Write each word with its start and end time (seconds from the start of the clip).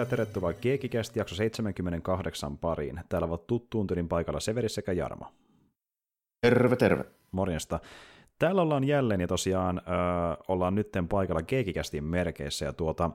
Ja 0.00 0.06
tervetuloa 0.06 0.52
Keekikästi 0.52 1.18
jakso 1.18 1.34
78 1.34 2.58
pariin. 2.58 3.00
Täällä 3.08 3.26
ovat 3.26 3.46
tuttuun 3.46 3.86
tyylin 3.86 4.08
paikalla 4.08 4.40
Severi 4.40 4.68
sekä 4.68 4.92
Jarmo. 4.92 5.26
Terve, 6.40 6.76
terve. 6.76 7.04
Morjesta. 7.32 7.80
Täällä 8.38 8.62
ollaan 8.62 8.84
jälleen 8.84 9.20
ja 9.20 9.26
tosiaan 9.26 9.78
ö, 9.78 9.82
ollaan 10.48 10.74
nytten 10.74 11.08
paikalla 11.08 11.42
Keekikästin 11.42 12.04
merkeissä 12.04 12.64
ja 12.64 12.72
tuota, 12.72 13.10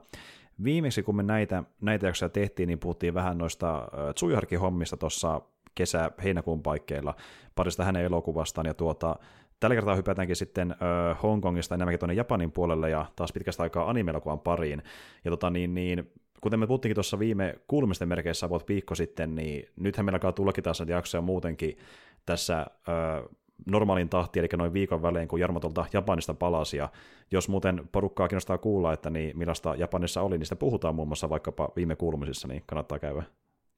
viimeksi 0.64 1.02
kun 1.02 1.16
me 1.16 1.22
näitä, 1.22 1.64
näitä 1.80 2.06
jaksoja 2.06 2.28
tehtiin, 2.28 2.66
niin 2.66 2.78
puhuttiin 2.78 3.14
vähän 3.14 3.38
noista 3.38 3.88
Tsuiharki-hommista 4.14 4.96
tuossa 4.96 5.40
kesä-heinäkuun 5.74 6.62
paikkeilla, 6.62 7.14
parista 7.54 7.84
hänen 7.84 8.04
elokuvastaan 8.04 8.66
ja 8.66 8.74
tuota, 8.74 9.16
Tällä 9.60 9.74
kertaa 9.74 9.94
hypätäänkin 9.94 10.36
sitten 10.36 10.76
Hongkongista 11.22 11.74
enemmänkin 11.74 11.98
tuonne 11.98 12.14
Japanin 12.14 12.52
puolelle 12.52 12.90
ja 12.90 13.06
taas 13.16 13.32
pitkästä 13.32 13.62
aikaa 13.62 13.90
anime-elokuvan 13.90 14.40
pariin. 14.40 14.82
Ja 15.24 15.30
tota, 15.30 15.50
niin, 15.50 15.74
niin, 15.74 16.10
kuten 16.44 16.60
me 16.60 16.66
puhuttiinkin 16.66 16.94
tuossa 16.94 17.18
viime 17.18 17.54
kuulumisten 17.68 18.08
merkeissä 18.08 18.48
vuot 18.48 18.68
viikko 18.68 18.94
sitten, 18.94 19.34
niin 19.34 19.68
nythän 19.76 20.06
meillä 20.06 20.16
alkaa 20.16 20.32
tullakin 20.32 20.64
taas 20.64 20.80
näitä 20.80 20.92
jaksoja 20.92 21.22
muutenkin 21.22 21.78
tässä 22.26 22.66
ö, 22.88 23.28
normaalin 23.66 24.08
tahtiin, 24.08 24.40
eli 24.40 24.48
noin 24.56 24.72
viikon 24.72 25.02
välein, 25.02 25.28
kun 25.28 25.40
Jarmo 25.40 25.60
tuolta 25.60 25.84
Japanista 25.92 26.34
palasi, 26.34 26.76
ja 26.76 26.88
jos 27.30 27.48
muuten 27.48 27.88
porukkaa 27.92 28.28
kiinnostaa 28.28 28.58
kuulla, 28.58 28.92
että 28.92 29.10
niin 29.10 29.38
millaista 29.38 29.74
Japanissa 29.74 30.22
oli, 30.22 30.44
sitä 30.44 30.56
puhutaan 30.56 30.94
muun 30.94 31.08
muassa 31.08 31.30
vaikkapa 31.30 31.68
viime 31.76 31.96
kuulumisissa, 31.96 32.48
niin 32.48 32.62
kannattaa 32.66 32.98
käydä 32.98 33.22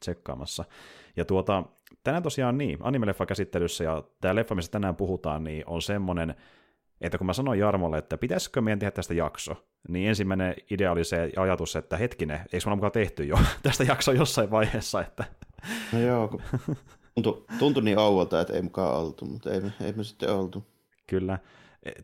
tsekkaamassa. 0.01 0.65
Ja 1.17 1.25
tuota, 1.25 1.62
tänään 2.05 2.23
tosiaan 2.23 2.59
niin, 2.59 2.79
anime-leffa 2.81 3.27
käsittelyssä, 3.27 3.85
ja 3.85 4.05
tämä 4.21 4.35
leffa, 4.35 4.55
missä 4.55 4.73
tänään 4.73 4.97
puhutaan, 4.97 5.45
niin 5.45 5.65
on 5.67 5.83
semmoinen, 5.83 6.35
että 7.01 7.19
kun 7.19 7.27
mä 7.27 7.33
sanoin 7.33 7.59
Jarmolle, 7.59 7.99
että 7.99 8.19
pitäisikö 8.19 8.61
meidän 8.61 8.79
tehdä 8.79 8.91
tästä 8.91 9.15
jakso, 9.15 9.67
niin 9.89 10.09
ensimmäinen 10.09 10.55
idea 10.71 10.93
oli 10.93 11.05
se 11.05 11.33
ajatus, 11.37 11.77
että 11.77 11.97
hetkinen, 11.97 12.41
eikö 12.53 12.71
me 12.71 12.75
mukaan 12.75 12.93
tehty 12.93 13.25
jo 13.25 13.39
tästä 13.63 13.85
jaksoa 13.85 14.15
jossain 14.15 14.51
vaiheessa, 14.51 15.01
että... 15.01 15.25
No 15.93 16.01
joo, 16.01 16.29
kun 16.29 16.43
tuntui, 17.15 17.45
tuntui 17.59 17.83
niin 17.83 17.99
ouvolta, 17.99 18.41
että 18.41 18.55
ei 18.55 18.63
mukaan 18.63 18.97
oltu, 18.97 19.25
mutta 19.25 19.51
ei, 19.51 19.61
ei 19.81 19.93
me 19.93 20.05
sitten 20.05 20.31
oltu. 20.31 20.67
Kyllä. 21.07 21.39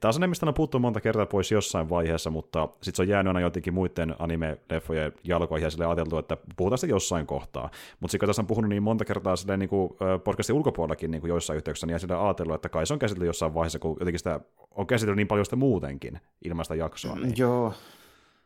Taas 0.01 0.19
on 0.19 0.31
mistä 0.31 0.47
on 0.47 0.55
puuttu 0.55 0.79
monta 0.79 1.01
kertaa 1.01 1.27
pois 1.27 1.51
jossain 1.51 1.89
vaiheessa, 1.89 2.31
mutta 2.31 2.69
sitten 2.73 2.95
se 2.95 3.03
on 3.03 3.09
jäänyt 3.09 3.31
aina 3.31 3.41
jotenkin 3.41 3.75
muiden 3.75 4.17
anime-leffojen 4.19 5.13
jalkoihin 5.25 5.65
ja 5.65 5.71
sille 5.71 5.87
ajateltu, 5.87 6.19
että 6.19 6.37
puhutaan 6.57 6.79
sitä 6.79 6.91
jossain 6.91 7.27
kohtaa. 7.27 7.71
Mutta 8.01 8.13
sitten 8.13 8.29
tässä 8.29 8.43
on 8.43 8.47
puhunut 8.47 8.69
niin 8.69 8.83
monta 8.83 9.05
kertaa 9.05 9.37
silleen, 9.37 9.59
niin 9.59 9.69
kuin 9.69 9.93
podcastin 10.25 10.57
ulkopuolellakin 10.57 11.11
niin 11.11 11.21
kuin 11.21 11.29
joissain 11.29 11.57
yhteyksissä, 11.57 11.87
niin 11.87 12.01
sillä 12.01 12.25
ajatellut, 12.25 12.55
että 12.55 12.69
kai 12.69 12.87
se 12.87 12.93
on 12.93 12.99
käsitelty 12.99 13.27
jossain 13.27 13.55
vaiheessa, 13.55 13.79
kun 13.79 13.97
jotenkin 14.01 14.19
sitä 14.19 14.41
on 14.71 14.87
käsitelty 14.87 15.17
niin 15.17 15.29
paljon 15.29 15.47
sitä 15.47 15.57
muutenkin 15.57 16.21
ilman 16.45 16.65
sitä 16.65 16.75
jaksoa. 16.75 17.15
Niin. 17.17 17.35
Joo, 17.37 17.73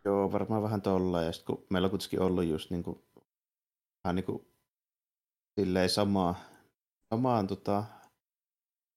joo, 0.04 0.32
varmaan 0.32 0.62
vähän 0.62 0.82
tolla. 0.82 1.22
Ja 1.22 1.32
sitten 1.32 1.56
kun 1.56 1.66
meillä 1.70 1.86
on 1.86 1.90
kuitenkin 1.90 2.20
ollut 2.20 2.44
just 2.44 2.70
niin 2.70 2.82
kuin, 2.82 3.02
vähän 4.04 4.16
niin 4.16 4.24
kuin 4.24 4.46
silleen 5.60 5.90
samaa, 5.90 6.34
samaan 7.14 7.46
tota, 7.46 7.84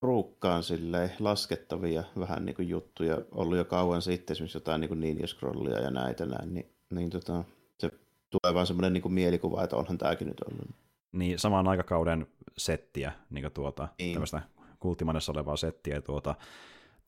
ruukkaan 0.02 0.64
silleen 0.64 1.12
laskettavia 1.20 2.04
vähän 2.20 2.46
niin 2.46 2.56
kuin 2.56 2.70
juttuja 2.70 3.18
ollut 3.32 3.58
jo 3.58 3.66
kauan 3.66 4.02
sitten, 4.02 4.34
esimerkiksi 4.34 4.58
jotain 4.58 4.82
niin 4.82 5.00
Ninja 5.00 5.28
Scrollia 5.28 5.80
ja 5.80 5.92
näitä 5.92 6.26
näin, 6.26 6.54
niin, 6.54 6.72
niin 6.92 7.10
tota, 7.10 7.44
se 7.80 7.92
tulee 8.30 8.54
vaan 8.56 8.68
semmoinen 8.68 8.94
niin 8.94 9.14
mielikuva, 9.14 9.64
että 9.64 9.76
onhan 9.76 9.98
tämäkin 9.98 10.28
nyt 10.28 10.42
ollut. 10.42 10.76
Niin, 11.12 11.40
samaan 11.40 11.68
aikakauden 11.68 12.28
settiä, 12.58 13.12
niin 13.30 13.44
kuin 13.44 13.54
tuota, 13.54 13.88
niin. 14.00 14.14
tämmöistä 14.14 14.42
kulttimannessa 14.80 15.32
olevaa 15.32 15.58
settiä. 15.58 16.02
Tuota, 16.02 16.36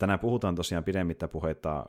Tänään 0.02 0.20
puhutaan 0.20 0.56
tosiaan 0.56 0.84
pidemmittä 0.84 1.28
puheita 1.28 1.78
äh, 1.78 1.86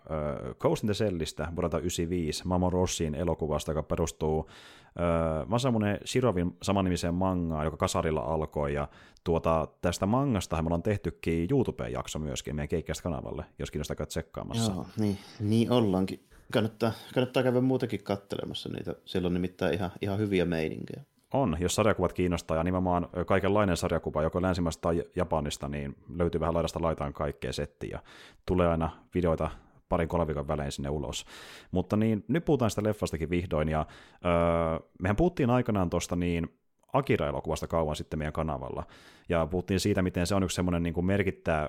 Ghost 0.58 0.84
in 0.84 0.88
the 0.88 0.94
Cellistä 0.94 1.42
vuodelta 1.42 1.76
1995, 1.76 2.46
Mamo 2.46 2.70
Rossin 2.70 3.14
elokuvasta, 3.14 3.70
joka 3.70 3.82
perustuu 3.82 4.48
äh, 4.48 5.48
Masamune 5.48 5.98
Shirovin 6.06 6.56
samannimiseen 6.62 7.14
mangaan, 7.14 7.64
joka 7.64 7.76
kasarilla 7.76 8.20
alkoi, 8.20 8.74
ja 8.74 8.88
tuota, 9.24 9.68
tästä 9.80 10.06
mangasta 10.06 10.62
me 10.62 10.66
ollaan 10.66 10.82
tehtykin 10.82 11.48
YouTube-jakso 11.50 12.18
myöskin 12.18 12.56
meidän 12.56 12.68
keikkäistä 12.68 13.02
kanavalle, 13.02 13.44
jos 13.58 13.70
kiinnostaa 13.70 13.96
käydä 13.96 14.08
tsekkaamassa. 14.08 14.72
Joo, 14.72 14.86
niin, 14.96 15.18
niin 15.40 15.70
ollaankin. 15.70 16.20
Kannattaa, 16.52 16.92
kannattaa 17.14 17.42
käydä 17.42 17.60
muutenkin 17.60 18.02
kattelemassa 18.02 18.68
niitä, 18.68 18.94
siellä 19.04 19.26
on 19.26 19.34
nimittäin 19.34 19.74
ihan, 19.74 19.90
ihan 20.00 20.18
hyviä 20.18 20.44
meininkiä. 20.44 21.02
On, 21.32 21.56
jos 21.60 21.74
sarjakuvat 21.74 22.12
kiinnostaa, 22.12 22.56
ja 22.56 22.64
nimenomaan 22.64 23.08
kaikenlainen 23.26 23.76
sarjakuva, 23.76 24.22
joko 24.22 24.42
länsimästä 24.42 24.80
tai 24.80 25.04
Japanista, 25.16 25.68
niin 25.68 25.96
löytyy 26.16 26.40
vähän 26.40 26.54
laidasta 26.54 26.82
laitaan 26.82 27.12
kaikkea 27.12 27.52
settiä. 27.52 28.00
Tulee 28.46 28.68
aina 28.68 28.90
videoita 29.14 29.50
parin 29.88 30.08
kolmen 30.08 30.26
viikon 30.26 30.48
välein 30.48 30.72
sinne 30.72 30.90
ulos. 30.90 31.26
Mutta 31.70 31.96
niin, 31.96 32.24
nyt 32.28 32.44
puhutaan 32.44 32.70
sitä 32.70 32.82
leffastakin 32.84 33.30
vihdoin, 33.30 33.68
ja 33.68 33.86
öö, 34.24 34.88
mehän 35.02 35.16
puhuttiin 35.16 35.50
aikanaan 35.50 35.90
tuosta 35.90 36.16
niin 36.16 36.58
Akira-elokuvasta 36.92 37.66
kauan 37.66 37.96
sitten 37.96 38.18
meidän 38.18 38.32
kanavalla, 38.32 38.86
ja 39.28 39.46
puhuttiin 39.46 39.80
siitä, 39.80 40.02
miten 40.02 40.26
se 40.26 40.34
on 40.34 40.42
yksi 40.42 40.54
semmoinen 40.54 40.82
niin 40.82 41.06
merkittävä 41.06 41.68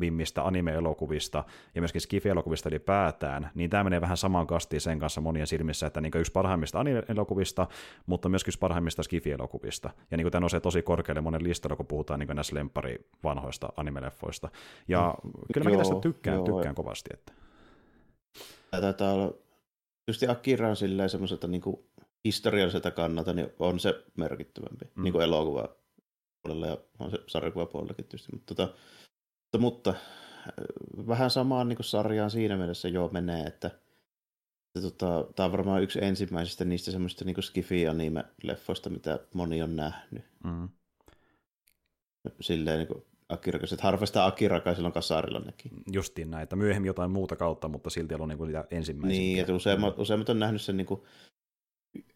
vimmistä 0.00 0.46
anime-elokuvista 0.46 1.44
ja 1.74 1.80
myöskin 1.80 2.00
skifi-elokuvista 2.00 2.68
ylipäätään, 2.68 3.50
niin 3.54 3.70
tämä 3.70 3.84
menee 3.84 4.00
vähän 4.00 4.16
samaan 4.16 4.46
kastiin 4.46 4.80
sen 4.80 4.98
kanssa 4.98 5.20
monien 5.20 5.46
silmissä, 5.46 5.86
että 5.86 6.00
niin 6.00 6.12
yksi 6.16 6.32
parhaimmista 6.32 6.80
anime-elokuvista, 6.80 7.66
mutta 8.06 8.28
myöskin 8.28 8.50
yksi 8.50 8.58
parhaimmista 8.58 9.02
skifi-elokuvista. 9.02 9.90
Ja 10.10 10.16
niin 10.16 10.30
tämä 10.30 10.40
nousee 10.40 10.60
tosi 10.60 10.82
korkealle 10.82 11.20
monen 11.20 11.44
listalla, 11.44 11.76
kun 11.76 11.86
puhutaan 11.86 12.20
niin 12.20 12.36
näistä 12.36 12.56
lempari 12.56 12.98
vanhoista 13.24 13.72
anime-leffoista. 13.76 14.48
Ja 14.88 15.14
mm. 15.24 15.30
kyllä 15.52 15.64
mäkin 15.64 15.78
tästä 15.78 16.00
tykkään, 16.02 16.36
joo, 16.36 16.44
tykkään 16.44 16.74
kovasti. 16.74 17.10
Että. 17.12 17.32
Taitaa 18.70 19.12
olla, 19.12 19.34
tietysti 20.06 20.28
Akira 20.28 20.68
on 20.68 20.76
silleen 20.76 21.10
semmoiselta 21.10 21.46
niin 21.46 21.62
historialliselta 22.24 22.90
kannalta, 22.90 23.32
niin 23.32 23.48
on 23.58 23.80
se 23.80 24.04
merkittävämpi, 24.16 24.84
mm. 24.94 25.02
niin 25.02 25.12
kuin 25.12 25.24
elokuva 25.24 25.68
puolella 26.42 26.66
ja 26.66 26.78
on 26.98 27.10
se 27.10 27.18
sarjakuva 27.26 27.66
puolellakin 27.66 28.04
tietysti, 28.04 28.32
mutta 28.32 28.54
tota, 28.54 28.74
mutta, 29.58 29.94
mutta 29.94 29.94
vähän 31.08 31.30
samaan 31.30 31.68
niin 31.68 31.78
sarjaan 31.80 32.30
siinä 32.30 32.56
mielessä 32.56 32.88
jo 32.88 33.10
menee, 33.12 33.46
että, 33.46 33.66
että 34.66 34.80
tota, 34.90 35.32
tämä 35.36 35.44
on 35.44 35.52
varmaan 35.52 35.82
yksi 35.82 36.04
ensimmäisistä 36.04 36.64
niistä 36.64 36.90
semmoista 36.90 37.24
niin 37.24 37.42
skifi-anime-leffoista, 37.42 38.90
mitä 38.90 39.18
moni 39.34 39.62
on 39.62 39.76
nähnyt. 39.76 40.24
Mm. 40.44 40.68
Silleen 42.40 42.78
niin 42.78 42.88
kuin 42.88 43.04
että 43.72 43.82
harva 43.82 44.06
sitä 44.06 44.26
Akirakaan 44.26 44.76
silloin 44.76 44.92
kasarilla 44.92 45.40
näki. 45.40 45.68
Justiin 45.92 46.30
näitä. 46.30 46.56
Myöhemmin 46.56 46.86
jotain 46.86 47.10
muuta 47.10 47.36
kautta, 47.36 47.68
mutta 47.68 47.90
silti 47.90 48.14
on 48.14 48.28
niin 48.28 48.38
kuin 48.38 48.48
sitä 48.48 48.64
ensimmäisiä. 48.70 49.18
Niin, 49.18 49.40
että 49.40 49.54
useimmat, 49.54 49.98
useimmat 49.98 50.28
on 50.28 50.38
nähnyt 50.38 50.62
sen 50.62 50.76
niin 50.76 50.86
kuin, 50.86 51.02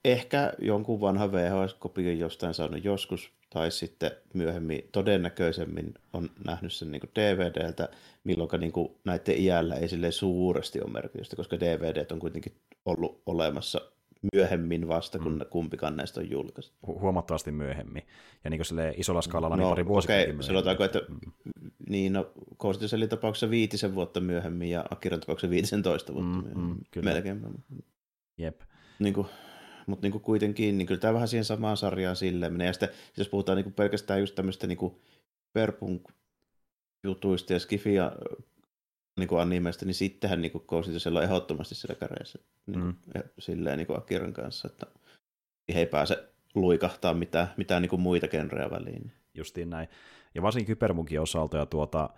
ehkä 0.05 0.53
jonkun 0.59 1.01
vanha 1.01 1.33
VHS-kopion 1.33 2.19
jostain 2.19 2.55
saanut 2.55 2.85
joskus, 2.85 3.31
tai 3.51 3.71
sitten 3.71 4.11
myöhemmin 4.35 4.89
todennäköisemmin 4.93 5.95
on 6.13 6.31
nähnyt 6.45 6.73
sen 6.73 6.93
niin 6.93 7.03
DVDltä, 7.15 7.89
milloin 8.25 8.61
niin 8.61 8.73
näiden 9.05 9.39
iällä 9.39 9.75
ei 9.75 9.89
sille 9.89 10.11
suuresti 10.11 10.81
ole 10.81 10.91
merkitystä, 10.91 11.37
koska 11.37 11.61
DVD 11.61 12.11
on 12.13 12.19
kuitenkin 12.19 12.53
ollut 12.85 13.23
olemassa 13.27 13.81
myöhemmin 14.33 14.89
vasta, 14.89 15.19
kun 15.19 15.33
mm. 15.33 15.47
kumpikaan 15.51 15.97
näistä 15.97 16.21
on 16.21 16.31
julkaistu. 16.31 16.77
Hu- 16.87 17.01
huomattavasti 17.01 17.53
myöhemmin. 17.53 18.03
Ja 18.45 18.51
niin 18.51 18.61
kuin 18.69 18.95
isolla 18.97 19.23
skaalalla 19.23 19.57
niin 19.57 19.63
no, 19.63 19.69
pari 19.69 19.87
vuosikymmentä 19.87 20.33
okay, 20.33 20.43
sanotaanko, 20.43 20.85
että 20.85 21.01
mm. 21.09 21.21
niin, 21.89 22.13
no, 22.13 22.31
Kostiselin 22.57 23.09
tapauksessa 23.09 23.51
viitisen 23.51 23.95
vuotta 23.95 24.21
myöhemmin 24.21 24.71
ja 24.71 24.85
Akiran 24.91 25.21
tapauksessa 25.21 25.51
viitisen 25.51 25.83
toista 25.83 26.15
vuotta 26.15 26.31
mm, 26.31 26.43
myöhemmin. 26.43 26.77
Mm, 26.77 26.85
kyllä. 26.91 27.11
Melkein. 27.11 27.41
Jep. 28.39 28.61
Niin 28.99 29.15
kuin, 29.15 29.27
mutta 29.87 30.05
niinku 30.05 30.19
kuitenkin 30.19 30.79
niin 30.79 30.87
kyllä 30.87 31.01
tämä 31.01 31.15
vähän 31.15 31.29
siihen 31.29 31.45
samaan 31.45 31.77
sarjaan 31.77 32.17
silleen 32.17 32.53
menee. 32.53 32.67
Ja 32.67 32.73
sitten 32.73 32.89
jos 33.17 33.29
puhutaan 33.29 33.57
niinku 33.57 33.71
pelkästään 33.71 34.21
just 34.21 34.35
tämmöistä 34.35 34.67
niinku 34.67 35.01
perpunk-jutuista 35.53 37.53
ja 37.53 37.59
skifia 37.59 38.13
niinku 39.19 39.37
animesta, 39.37 39.87
niin 39.87 39.95
sittenhän 39.95 40.43
niinku 40.43 40.59
Kousitosella 40.59 41.19
on 41.19 41.25
ehdottomasti 41.25 41.75
siellä 41.75 41.95
käreessä 41.95 42.39
niin 42.67 42.85
mm. 42.85 42.95
silleen 43.39 43.79
niinku 43.79 43.95
Akiran 43.95 44.33
kanssa, 44.33 44.69
että 44.69 44.87
he 45.75 45.79
ei 45.79 45.87
pääse 45.87 46.29
luikahtaa 46.55 47.15
mitään, 47.15 47.49
mitään 47.57 47.83
niinku 47.83 47.97
muita 47.97 48.29
genrejä 48.29 48.71
väliin. 48.71 49.13
Justiin 49.35 49.71
näin. 49.71 49.89
Ja 50.35 50.43
varsinkin 50.43 50.77
kyberpunkin 50.77 51.21
osalta 51.21 51.57
ja 51.57 51.67
tuota, 51.67 52.11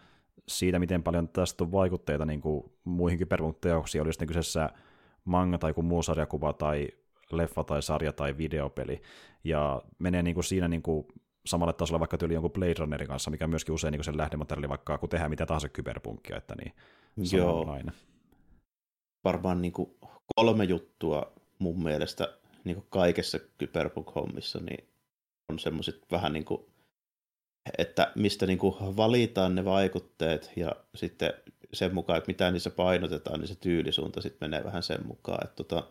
siitä, 0.49 0.79
miten 0.79 1.03
paljon 1.03 1.29
tästä 1.29 1.65
on 1.65 1.73
vaikutteita 1.73 2.25
niin 2.25 2.41
kuin 2.41 2.73
muihin 2.85 3.19
kyberpunk-teoksiin, 3.19 4.03
oli 4.03 4.13
sitten 4.13 4.29
kyseessä 4.29 4.71
manga 5.25 5.59
tai 5.59 5.71
joku 5.71 5.83
muu 5.83 6.03
sarjakuva 6.03 6.53
tai 6.53 6.89
leffa 7.33 7.65
tai 7.65 7.83
sarja 7.83 8.13
tai 8.13 8.39
videopeli, 8.39 9.03
ja 9.45 9.83
menee 9.99 10.23
niin 10.23 10.35
kuin 10.35 10.45
siinä 10.45 10.69
niin 10.69 10.83
kuin 10.83 11.07
samalle 11.47 11.73
tasolle 11.73 12.01
vaikka 12.01 12.19
tyyli 12.19 12.35
jonkun 12.35 12.53
Blade 12.53 12.75
Runnerin 12.79 13.09
kanssa, 13.09 13.31
mikä 13.31 13.47
myöskin 13.47 13.75
usein 13.75 13.93
niin 13.93 14.05
sen 14.05 14.17
lähdemateriaali 14.17 14.69
vaikka 14.69 14.99
kun 14.99 15.09
tehdään 15.09 15.31
mitä 15.31 15.47
tahansa 15.47 15.69
kyberpunkkia, 15.69 16.37
että 16.37 16.55
niin 16.55 16.73
Joo. 17.33 17.79
Varmaan 19.25 19.63
niin 19.63 19.73
kuin 19.73 19.91
kolme 20.37 20.65
juttua 20.65 21.33
mun 21.59 21.83
mielestä 21.83 22.39
niin 22.65 22.75
kuin 22.77 22.87
kaikessa 22.91 23.39
kyberpunk-hommissa 23.59 24.61
niin 24.61 24.89
on 25.49 25.59
semmoiset 25.59 26.07
vähän 26.11 26.33
niin 26.33 26.45
kuin, 26.45 26.67
että 27.79 28.13
mistä 28.15 28.47
niin 28.47 28.59
kuin 28.59 28.75
valitaan 28.97 29.55
ne 29.55 29.65
vaikutteet 29.65 30.53
ja 30.57 30.73
sitten 30.95 31.33
sen 31.73 31.95
mukaan, 31.95 32.19
että 32.19 32.29
mitä 32.29 32.51
niissä 32.51 32.71
painotetaan, 32.71 33.41
niin 33.41 33.49
se 33.49 33.55
tyylisuunta 33.55 34.21
sitten 34.21 34.51
menee 34.51 34.65
vähän 34.65 34.83
sen 34.83 35.07
mukaan. 35.07 35.45
Että 35.45 35.57
tota, 35.57 35.89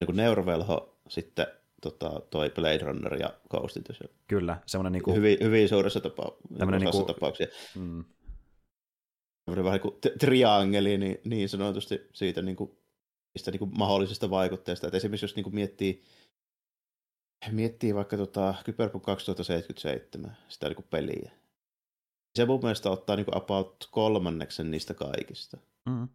niin 0.00 0.16
Neurovelho 0.16 0.98
sitten 1.08 1.46
tota, 1.82 2.20
toi 2.30 2.50
Blade 2.50 2.78
Runner 2.78 3.14
ja 3.14 3.34
Ghost 3.50 3.76
in 3.76 3.84
the 3.84 3.94
Shell. 3.94 4.12
Kyllä, 4.28 4.60
semmoinen 4.66 4.92
niin 4.92 5.02
kuin... 5.02 5.16
Hyvin, 5.16 5.38
hyvin 5.40 5.68
suuressa 5.68 6.00
tapa- 6.00 6.36
niin 6.50 6.90
kuin... 6.90 7.06
tapauksia. 7.06 7.46
Mm. 7.74 8.04
Semmoinen 9.44 9.64
vähän 9.64 9.80
niin 9.82 9.92
kuin 10.00 10.18
triangeli 10.18 10.98
niin, 10.98 11.20
niin 11.24 11.48
sanotusti 11.48 12.00
siitä 12.12 12.42
niin 12.42 12.56
kuin, 12.56 12.70
niistä 13.34 13.50
niin 13.50 13.58
kuin 13.58 13.70
mahdollisista 13.78 14.30
vaikutteista. 14.30 14.86
Että 14.86 14.96
esimerkiksi 14.96 15.24
jos 15.24 15.36
niin 15.36 15.44
kuin 15.44 15.54
miettii, 15.54 16.02
miettii 17.50 17.94
vaikka 17.94 18.16
tota 18.16 18.54
Cyberpunk 18.64 19.04
2077, 19.04 20.36
sitä 20.48 20.68
niin 20.68 20.76
kuin 20.76 20.86
peliä, 20.90 21.30
se 22.38 22.44
mun 22.44 22.60
mielestä 22.62 22.90
ottaa 22.90 23.16
niin 23.16 23.24
kuin 23.24 23.36
about 23.36 23.88
kolmanneksen 23.90 24.70
niistä 24.70 24.94
kaikista. 24.94 25.58
Mm. 25.86 26.08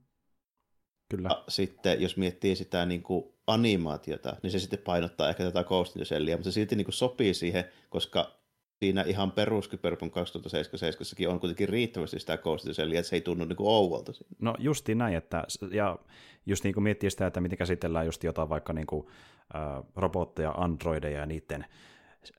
Kyllä. 1.09 1.29
Ja 1.31 1.43
sitten 1.47 2.01
jos 2.01 2.17
miettii 2.17 2.55
sitä 2.55 2.85
niin 2.85 3.03
kuin 3.03 3.33
animaatiota, 3.47 4.35
niin 4.43 4.51
se 4.51 4.59
sitten 4.59 4.79
painottaa 4.79 5.29
ehkä 5.29 5.43
tätä 5.43 5.63
Ghost 5.63 5.93
the 5.93 6.35
mutta 6.35 6.43
se 6.43 6.51
silti 6.51 6.75
niin 6.75 6.85
kuin 6.85 6.93
sopii 6.93 7.33
siihen, 7.33 7.65
koska 7.89 8.31
siinä 8.79 9.01
ihan 9.01 9.31
perus 9.31 9.69
Cyberpunk 9.69 10.13
2077 10.13 11.33
on 11.33 11.39
kuitenkin 11.39 11.69
riittävästi 11.69 12.19
sitä 12.19 12.37
Ghost 12.37 12.63
the 12.63 12.83
että 12.83 13.09
se 13.09 13.15
ei 13.15 13.21
tunnu 13.21 13.45
niin 13.45 13.57
kuin 13.57 13.67
ouvolta. 13.67 14.13
Siinä. 14.13 14.35
No 14.39 14.55
justiin 14.59 14.97
näin, 14.97 15.15
että 15.15 15.43
ja 15.71 15.99
just 16.45 16.63
niin 16.63 16.73
kuin 16.73 16.83
miettii 16.83 17.09
sitä, 17.09 17.27
että 17.27 17.41
miten 17.41 17.57
käsitellään 17.57 18.05
just 18.05 18.23
jotain 18.23 18.49
vaikka 18.49 18.73
niin 18.73 18.87
kuin, 18.87 19.07
äh, 19.55 19.83
robotteja, 19.95 20.51
androideja 20.51 21.19
ja 21.19 21.25
niiden 21.25 21.65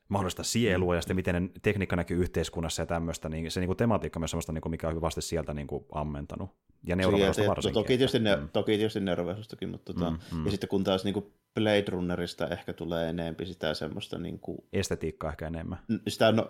mahdollista 0.09 0.43
sielua 0.43 0.95
ja 0.95 1.01
sitten 1.01 1.15
miten 1.15 1.51
tekniikka 1.61 1.95
näkyy 1.95 2.21
yhteiskunnassa 2.21 2.81
ja 2.81 2.85
tämmöistä, 2.85 3.29
niin 3.29 3.51
se 3.51 3.59
niin 3.59 3.67
kuin 3.67 3.77
tematiikka 3.77 4.19
myös 4.19 4.31
sellaista, 4.31 4.51
niin 4.51 4.61
kuin 4.61 4.71
mikä 4.71 4.87
on 4.87 4.95
hyvästi 4.95 5.21
sieltä 5.21 5.53
niin 5.53 5.67
kuin 5.67 5.85
ammentanut. 5.91 6.49
Ja 6.87 6.95
neuroverosta 6.95 7.47
varsinkin. 7.47 7.73
Toki 7.73 7.87
tietysti, 7.97 8.19
ne, 8.19 8.35
mm. 8.35 8.49
toki 8.53 8.77
tietysti 8.77 8.99
neuroverostakin, 8.99 9.69
mutta 9.69 9.93
tota, 9.93 10.11
mm, 10.11 10.17
mm. 10.31 10.45
ja 10.45 10.51
sitten 10.51 10.69
kun 10.69 10.83
taas 10.83 11.03
niin 11.03 11.13
kuin 11.13 11.33
Blade 11.55 11.85
Runnerista 11.87 12.47
ehkä 12.47 12.73
tulee 12.73 13.09
enemmän 13.09 13.45
sitä 13.45 13.73
semmoista 13.73 14.17
niin 14.17 14.39
kuin, 14.39 14.57
Estetiikkaa 14.73 15.29
ehkä 15.29 15.47
enemmän. 15.47 15.79
Sitä 16.07 16.31
no, 16.31 16.47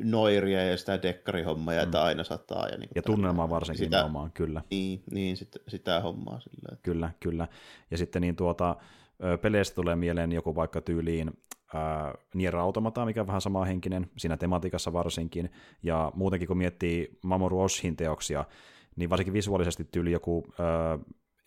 noiria 0.00 0.64
ja 0.64 0.76
sitä 0.76 1.02
dekkarihommaa, 1.02 1.74
mm. 1.74 1.80
että 1.80 2.02
aina 2.02 2.24
sataa. 2.24 2.68
Ja, 2.68 2.78
niin 2.78 2.90
ja 2.94 3.02
tunnelmaa 3.02 3.50
varsinkin 3.50 3.84
sitä, 3.84 3.96
nimenomaan, 3.96 4.32
kyllä. 4.32 4.62
Niin, 4.70 5.02
niin 5.10 5.36
sit, 5.36 5.56
sitä 5.68 6.00
hommaa. 6.00 6.40
Sillä, 6.40 6.68
että... 6.72 6.82
Kyllä, 6.82 7.10
kyllä. 7.20 7.48
Ja 7.90 7.98
sitten 7.98 8.22
niin 8.22 8.36
tuota, 8.36 8.76
peleistä 9.42 9.74
tulee 9.74 9.96
mieleen 9.96 10.32
joku 10.32 10.54
vaikka 10.54 10.80
tyyliin 10.80 11.30
ää, 11.74 12.14
Nier 12.34 12.56
Automata, 12.56 13.04
mikä 13.04 13.20
on 13.20 13.26
vähän 13.26 13.66
henkinen, 13.66 14.10
siinä 14.16 14.36
tematiikassa 14.36 14.92
varsinkin, 14.92 15.50
ja 15.82 16.12
muutenkin 16.14 16.48
kun 16.48 16.58
miettii 16.58 17.18
Mamoru 17.22 17.60
Oshin 17.60 17.96
teoksia, 17.96 18.44
niin 18.96 19.10
varsinkin 19.10 19.32
visuaalisesti 19.32 19.88
tyyli 19.92 20.12
joku 20.12 20.46
ää, 20.58 20.98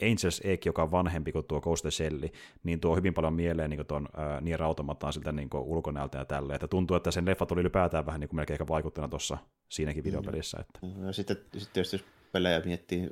Angels 0.04 0.42
Egg, 0.44 0.66
joka 0.66 0.84
on 0.84 0.92
vanhempi 0.92 1.32
kuin 1.32 1.46
tuo 1.46 1.62
Ghost 1.62 1.86
Shell, 1.90 2.24
niin 2.64 2.80
tuo 2.80 2.96
hyvin 2.96 3.14
paljon 3.14 3.34
mieleen 3.34 3.70
niin 3.70 3.86
tuon 3.86 4.08
ää, 4.18 4.42
Nier 4.42 4.64
Automataan 4.64 5.14
siltä 5.14 5.32
niin 5.32 5.50
ulkonäöltä 5.54 6.18
ja 6.18 6.26
tälle, 6.26 6.56
että 6.56 6.68
tuntuu, 6.68 6.98
että 6.98 7.12
sen 7.12 7.26
leffa 7.26 7.46
tuli 7.46 7.62
ylipäätään 7.62 8.06
vähän 8.06 8.20
niin 8.20 8.30
kuin 8.30 8.36
melkein 8.36 8.56
ehkä 8.56 8.68
vaikuttuna 8.68 9.08
tuossa 9.08 9.38
siinäkin 9.70 10.04
mm. 10.04 10.08
videopelissä. 10.08 10.58
Että. 10.60 10.80
Ja 11.06 11.14
sitten, 11.14 11.38
sitten 11.58 11.82
jos 11.82 12.06
pelejä 12.32 12.62
miettii, 12.66 13.10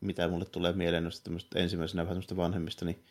mitä 0.00 0.28
mulle 0.28 0.44
tulee 0.44 0.72
mieleen 0.72 1.02
noista 1.02 1.30
ensimmäisenä 1.54 2.06
vähän 2.06 2.22
vanhemmista, 2.36 2.84
niin 2.84 3.04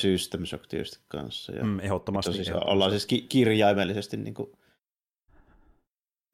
System 0.00 0.46
Shock 0.46 0.66
tietysti 0.66 0.98
kanssa. 1.08 1.52
Ja 1.52 1.64
mm, 1.64 1.80
ehdottomasti. 1.80 2.32
Siis 2.32 2.48
ehdottomasti. 2.48 2.72
ollaan 2.72 2.90
siis 2.90 3.06
ki- 3.06 3.26
kirjaimellisesti 3.28 4.16
niin 4.16 4.34
kuin, 4.34 4.52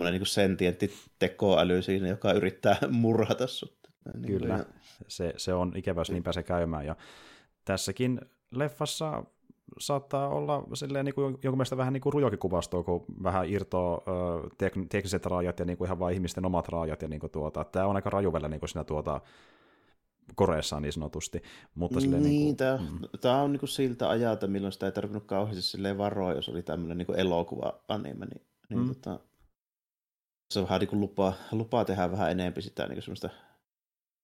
niin 0.00 0.18
kuin 0.18 0.26
sentientti 0.26 0.94
tekoäly 1.18 1.82
siinä, 1.82 2.08
joka 2.08 2.32
yrittää 2.32 2.76
murhata 2.90 3.46
sut. 3.46 3.80
Niin 4.14 4.38
Kyllä, 4.38 4.54
kuin, 4.54 4.66
se, 5.08 5.34
se 5.36 5.54
on 5.54 5.72
ikävä, 5.76 6.00
jos 6.00 6.10
niin 6.10 6.22
pääsee 6.22 6.42
käymään. 6.42 6.86
Ja 6.86 6.96
tässäkin 7.64 8.20
leffassa 8.50 9.24
saattaa 9.78 10.28
olla 10.28 10.64
silleen 10.74 11.04
niin 11.04 11.14
kuin 11.14 11.24
jonkun 11.24 11.58
mielestä 11.58 11.76
vähän 11.76 11.92
niin 11.92 12.00
kuin 12.00 12.12
rujokin 12.12 12.38
kuvastoa, 12.38 12.82
kun 12.82 13.04
vähän 13.22 13.48
irtoaa 13.48 14.00
tek- 14.62 14.86
tekniset 14.88 15.26
raajat 15.26 15.58
ja 15.58 15.64
niin 15.64 15.78
kuin 15.78 15.86
ihan 15.86 15.98
vain 15.98 16.14
ihmisten 16.14 16.46
omat 16.46 16.68
raajat. 16.68 17.02
Ja 17.02 17.08
niin 17.08 17.20
kuin 17.20 17.32
tuota, 17.32 17.64
tämä 17.64 17.86
on 17.86 17.96
aika 17.96 18.10
raju 18.10 18.32
niin 18.48 18.60
kuin 18.60 18.68
siinä 18.68 18.84
tuota, 18.84 19.20
Koreassa 20.34 20.80
niin 20.80 20.92
sanotusti. 20.92 21.42
Mutta 21.74 22.00
niin, 22.00 22.22
niin 22.22 22.44
kuin, 22.44 22.56
tämä, 22.56 22.76
mm. 22.76 22.98
tämä 23.20 23.42
on 23.42 23.52
niin 23.52 23.60
kuin 23.60 23.70
siltä 23.70 24.08
ajalta, 24.08 24.46
milloin 24.46 24.72
sitä 24.72 24.86
ei 24.86 24.92
tarvinnut 24.92 25.24
kauheasti 25.24 25.98
varoa, 25.98 26.32
jos 26.32 26.48
oli 26.48 26.62
tämmöinen 26.62 26.98
niin 26.98 27.20
elokuva-anime, 27.20 28.26
niin, 28.26 28.46
niin 28.70 28.80
mm. 28.80 28.88
tota, 28.88 29.20
se 30.50 30.58
on 30.60 30.64
vähän 30.64 30.80
niin 30.80 30.88
kuin 30.88 31.00
lupaa, 31.00 31.32
lupaa 31.52 31.84
tehdä 31.84 32.10
vähän 32.10 32.30
enemmän 32.30 32.62
sitä 32.62 32.82
niin 32.86 32.94
kuin 32.94 33.02
semmoista 33.02 33.28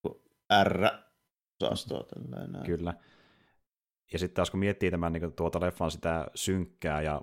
niin 0.03 0.63
R-osastoa. 0.63 2.03
Tällainen. 2.03 2.63
Kyllä. 2.63 2.93
Ja 4.13 4.19
sitten 4.19 4.35
taas 4.35 4.51
kun 4.51 4.59
miettii 4.59 4.91
tämän 4.91 5.13
niin 5.13 5.33
tuota 5.33 5.61
leffan 5.61 5.91
sitä 5.91 6.27
synkkää 6.35 7.01
ja 7.01 7.21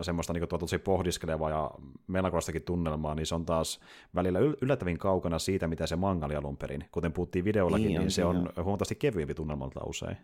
semmoista 0.00 0.32
niin 0.32 0.48
tuota, 0.48 0.58
tosi 0.58 0.78
pohdiskelevaa 0.78 1.50
ja 1.50 1.70
melankolastakin 2.06 2.62
tunnelmaa, 2.62 3.14
niin 3.14 3.26
se 3.26 3.34
on 3.34 3.46
taas 3.46 3.80
välillä 4.14 4.38
yllättävin 4.38 4.98
kaukana 4.98 5.38
siitä, 5.38 5.68
mitä 5.68 5.86
se 5.86 5.96
manga 5.96 6.26
oli 6.26 6.36
alun 6.36 6.56
perin. 6.56 6.84
Kuten 6.92 7.12
puhuttiin 7.12 7.44
videollakin, 7.44 7.86
niin, 7.86 8.00
niin 8.00 8.10
se 8.10 8.24
on 8.24 8.48
jo. 8.56 8.64
huomattavasti 8.64 8.94
kevyempi 8.94 9.34
tunnelmalta 9.34 9.80
usein. 9.84 10.16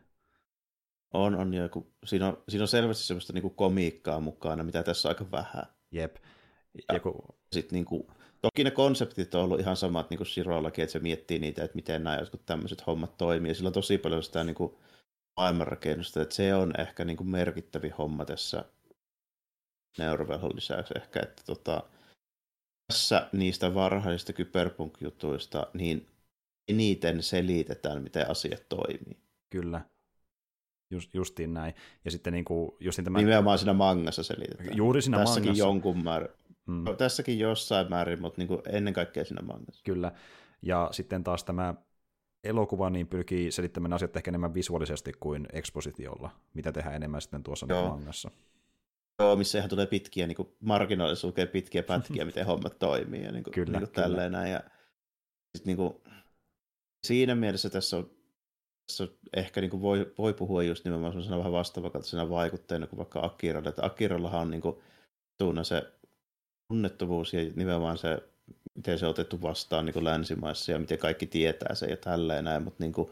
On, 1.12 1.34
on 1.34 1.54
joku, 1.54 1.92
siinä 2.04 2.28
on, 2.28 2.42
siinä 2.48 2.64
on 2.64 2.68
selvästi 2.68 3.04
semmoista 3.04 3.32
niin 3.32 3.54
komiikkaa 3.54 4.20
mukana, 4.20 4.64
mitä 4.64 4.82
tässä 4.82 5.08
on 5.08 5.10
aika 5.10 5.30
vähän. 5.30 5.64
Jep. 5.90 6.16
Ja 6.88 6.94
Joku... 6.94 7.24
Sit 7.52 7.72
niin 7.72 7.84
kuin, 7.84 8.06
toki 8.42 8.64
ne 8.64 8.70
konseptit 8.70 9.34
on 9.34 9.44
ollut 9.44 9.60
ihan 9.60 9.76
samat 9.76 10.10
niin 10.10 10.18
kuin 10.18 10.26
Shirollakin, 10.26 10.82
että 10.82 10.92
se 10.92 10.98
miettii 10.98 11.38
niitä, 11.38 11.64
että 11.64 11.76
miten 11.76 12.04
nämä 12.04 12.16
jotkut 12.16 12.46
tämmöiset 12.46 12.86
hommat 12.86 13.16
toimii. 13.18 13.50
Ja 13.50 13.54
sillä 13.54 13.66
on 13.66 13.72
tosi 13.72 13.98
paljon 13.98 14.22
sitä 14.22 14.44
niin 14.44 14.54
kuin, 14.54 14.74
maailmanrakennusta, 15.36 16.22
että 16.22 16.34
se 16.34 16.54
on 16.54 16.80
ehkä 16.80 17.04
niin 17.04 17.16
kuin 17.16 17.30
merkittävi 17.30 17.88
homma 17.88 18.24
tässä 18.24 18.64
neurovelhon 19.98 20.50
lisäksi 20.54 20.94
ehkä, 20.96 21.20
että 21.22 21.42
tota, 21.46 21.82
tässä 22.86 23.28
niistä 23.32 23.74
varhaisista 23.74 24.32
kyberpunk-jutuista 24.32 25.66
niin 25.74 26.06
eniten 26.68 27.22
selitetään, 27.22 28.02
miten 28.02 28.30
asiat 28.30 28.68
toimii. 28.68 29.16
Kyllä. 29.50 29.80
Just, 30.90 31.14
justiin 31.14 31.54
näin. 31.54 31.74
Ja 32.04 32.10
sitten 32.10 32.32
niin 32.32 32.44
kuin, 32.44 32.72
justiin 32.80 33.04
tämä... 33.04 33.18
Nimenomaan 33.18 33.58
siinä 33.58 33.72
mangassa 33.72 34.22
selitetään. 34.22 34.76
Juuri 34.76 35.02
siinä 35.02 35.18
Tässäkin 35.18 35.48
mangassa. 35.48 35.64
jonkun 35.64 36.04
määrä. 36.04 36.28
Mm. 36.66 36.84
Tässäkin 36.98 37.38
jossain 37.38 37.90
määrin, 37.90 38.20
mutta 38.20 38.40
niin 38.40 38.48
kuin 38.48 38.60
ennen 38.68 38.94
kaikkea 38.94 39.24
siinä 39.24 39.42
mangassa. 39.42 39.82
Kyllä. 39.84 40.12
Ja 40.62 40.88
sitten 40.92 41.24
taas 41.24 41.44
tämä 41.44 41.74
elokuva 42.44 42.90
niin 42.90 43.06
pyrkii 43.06 43.52
selittämään 43.52 43.92
asiat 43.92 44.16
ehkä 44.16 44.30
enemmän 44.30 44.54
visuaalisesti 44.54 45.12
kuin 45.20 45.46
ekspositiolla, 45.52 46.30
mitä 46.54 46.72
tehdään 46.72 46.96
enemmän 46.96 47.20
sitten 47.20 47.42
tuossa 47.42 47.66
Joo. 47.68 47.88
mangassa. 47.88 48.30
Joo, 49.18 49.36
missä 49.36 49.58
ihan 49.58 49.70
tulee 49.70 49.86
pitkiä, 49.86 50.26
niin 50.26 50.36
marginaalisuus 50.60 51.24
lukee 51.24 51.46
pitkiä 51.46 51.82
pätkiä, 51.82 52.24
miten 52.30 52.46
hommat 52.46 52.78
toimii 52.78 53.24
ja 53.24 53.32
niin 53.32 53.44
kuin, 53.44 53.54
kyllä, 53.54 53.78
niin 53.78 53.90
kuin 53.94 54.04
kyllä. 54.04 54.28
näin. 54.28 54.52
Ja 54.52 54.60
sit, 55.58 55.66
niin 55.66 55.76
kuin, 55.76 55.94
siinä 57.06 57.34
mielessä 57.34 57.70
tässä 57.70 57.96
on, 57.96 58.10
tässä 58.86 59.04
on 59.04 59.10
ehkä 59.36 59.60
niin 59.60 59.70
kuin 59.70 59.80
voi, 59.80 60.12
voi 60.18 60.34
puhua 60.34 60.62
just 60.62 60.84
nimenomaan 60.84 61.12
sellaisena 61.12 61.38
vähän 61.38 61.52
vastaavakaltaisena 61.52 62.30
vaikutteena 62.30 62.86
kuin 62.86 62.98
vaikka 62.98 63.20
Akiralle. 63.20 63.68
Että 63.68 63.86
Akirallahan 63.86 64.40
on 64.40 64.50
niin 64.50 64.60
kuin, 64.60 64.76
tuuna 65.38 65.64
se 65.64 65.92
tunnettuvuus 66.68 67.34
ja 67.34 67.40
nimenomaan 67.56 67.98
se, 67.98 68.31
miten 68.74 68.98
se 68.98 69.06
on 69.06 69.10
otettu 69.10 69.42
vastaan 69.42 69.86
niin 69.86 69.94
kuin 69.94 70.04
länsimaissa 70.04 70.72
ja 70.72 70.78
miten 70.78 70.98
kaikki 70.98 71.26
tietää 71.26 71.74
se 71.74 71.86
ja 71.86 71.96
tälleen 71.96 72.44
näin, 72.44 72.62
mutta 72.62 72.84
niin 72.84 72.92
kuin, 72.92 73.10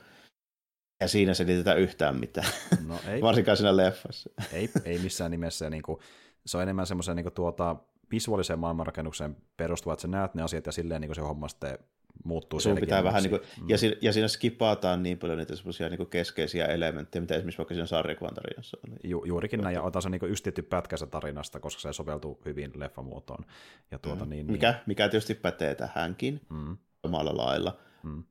ja 1.01 1.09
siinä 1.09 1.35
selitetään 1.35 1.79
yhtään 1.79 2.17
mitään, 2.17 2.53
no 2.87 2.99
ei, 3.09 3.23
varsinkaan 3.29 3.57
siinä 3.57 3.77
leffassa. 3.77 4.31
Ei, 4.53 4.71
ei 4.85 4.99
missään 4.99 5.31
nimessä. 5.31 5.65
Ja 5.65 5.71
niin 5.71 5.83
kuin, 5.83 6.01
se 6.47 6.57
on 6.57 6.63
enemmän 6.63 6.87
semmoisen 6.87 7.17
niin 7.17 7.33
tuota, 7.35 7.77
visuaaliseen 8.11 8.59
maailmanrakennukseen 8.59 9.37
perustuva, 9.57 9.93
että 9.93 10.03
sä 10.03 10.09
näet 10.09 10.35
ne 10.35 10.43
asiat 10.43 10.67
ja 10.67 10.73
silleen 10.73 11.01
niin 11.01 11.15
se 11.15 11.21
homma 11.21 11.49
sitten 11.49 11.79
muuttuu 12.25 12.61
Sun 12.61 12.79
pitää 12.79 13.05
vähän 13.05 13.23
niin 13.23 13.31
kuin, 13.31 13.43
mm. 13.61 13.69
ja, 13.69 13.79
siinä, 13.79 13.97
ja 14.01 14.13
siinä 14.13 14.29
skipataan 14.29 15.03
niin 15.03 15.19
paljon 15.19 15.39
niitä 15.39 15.57
semmoisia 15.57 15.89
niin 15.89 16.07
keskeisiä 16.07 16.67
elementtejä, 16.67 17.21
mitä 17.21 17.35
esimerkiksi 17.35 17.59
vaikka 17.59 17.75
siinä 17.75 17.87
sarjakuvan 17.87 18.35
tarinassa 18.35 18.79
oli. 18.89 18.97
Ju, 19.05 19.25
juurikin 19.25 19.61
näin, 19.61 19.75
ja 19.75 19.83
otan 19.83 20.03
se 20.03 20.11
niin 20.11 20.25
yhdistetty 20.25 20.63
pätkässä 20.63 21.07
tarinasta, 21.07 21.61
koska 21.61 21.81
se 21.81 21.93
soveltuu 21.93 22.41
hyvin 22.45 22.73
leffamuotoon. 22.75 23.45
Ja 23.91 23.99
tuota, 23.99 24.25
mm. 24.25 24.31
niin, 24.31 24.47
mikä, 24.47 24.71
niin... 24.71 24.81
mikä 24.87 25.09
tietysti 25.09 25.35
pätee 25.35 25.75
tähänkin 25.75 26.41
mm. 26.51 26.77
samalla 27.03 27.37
lailla. 27.37 27.79
Mm. 28.03 28.25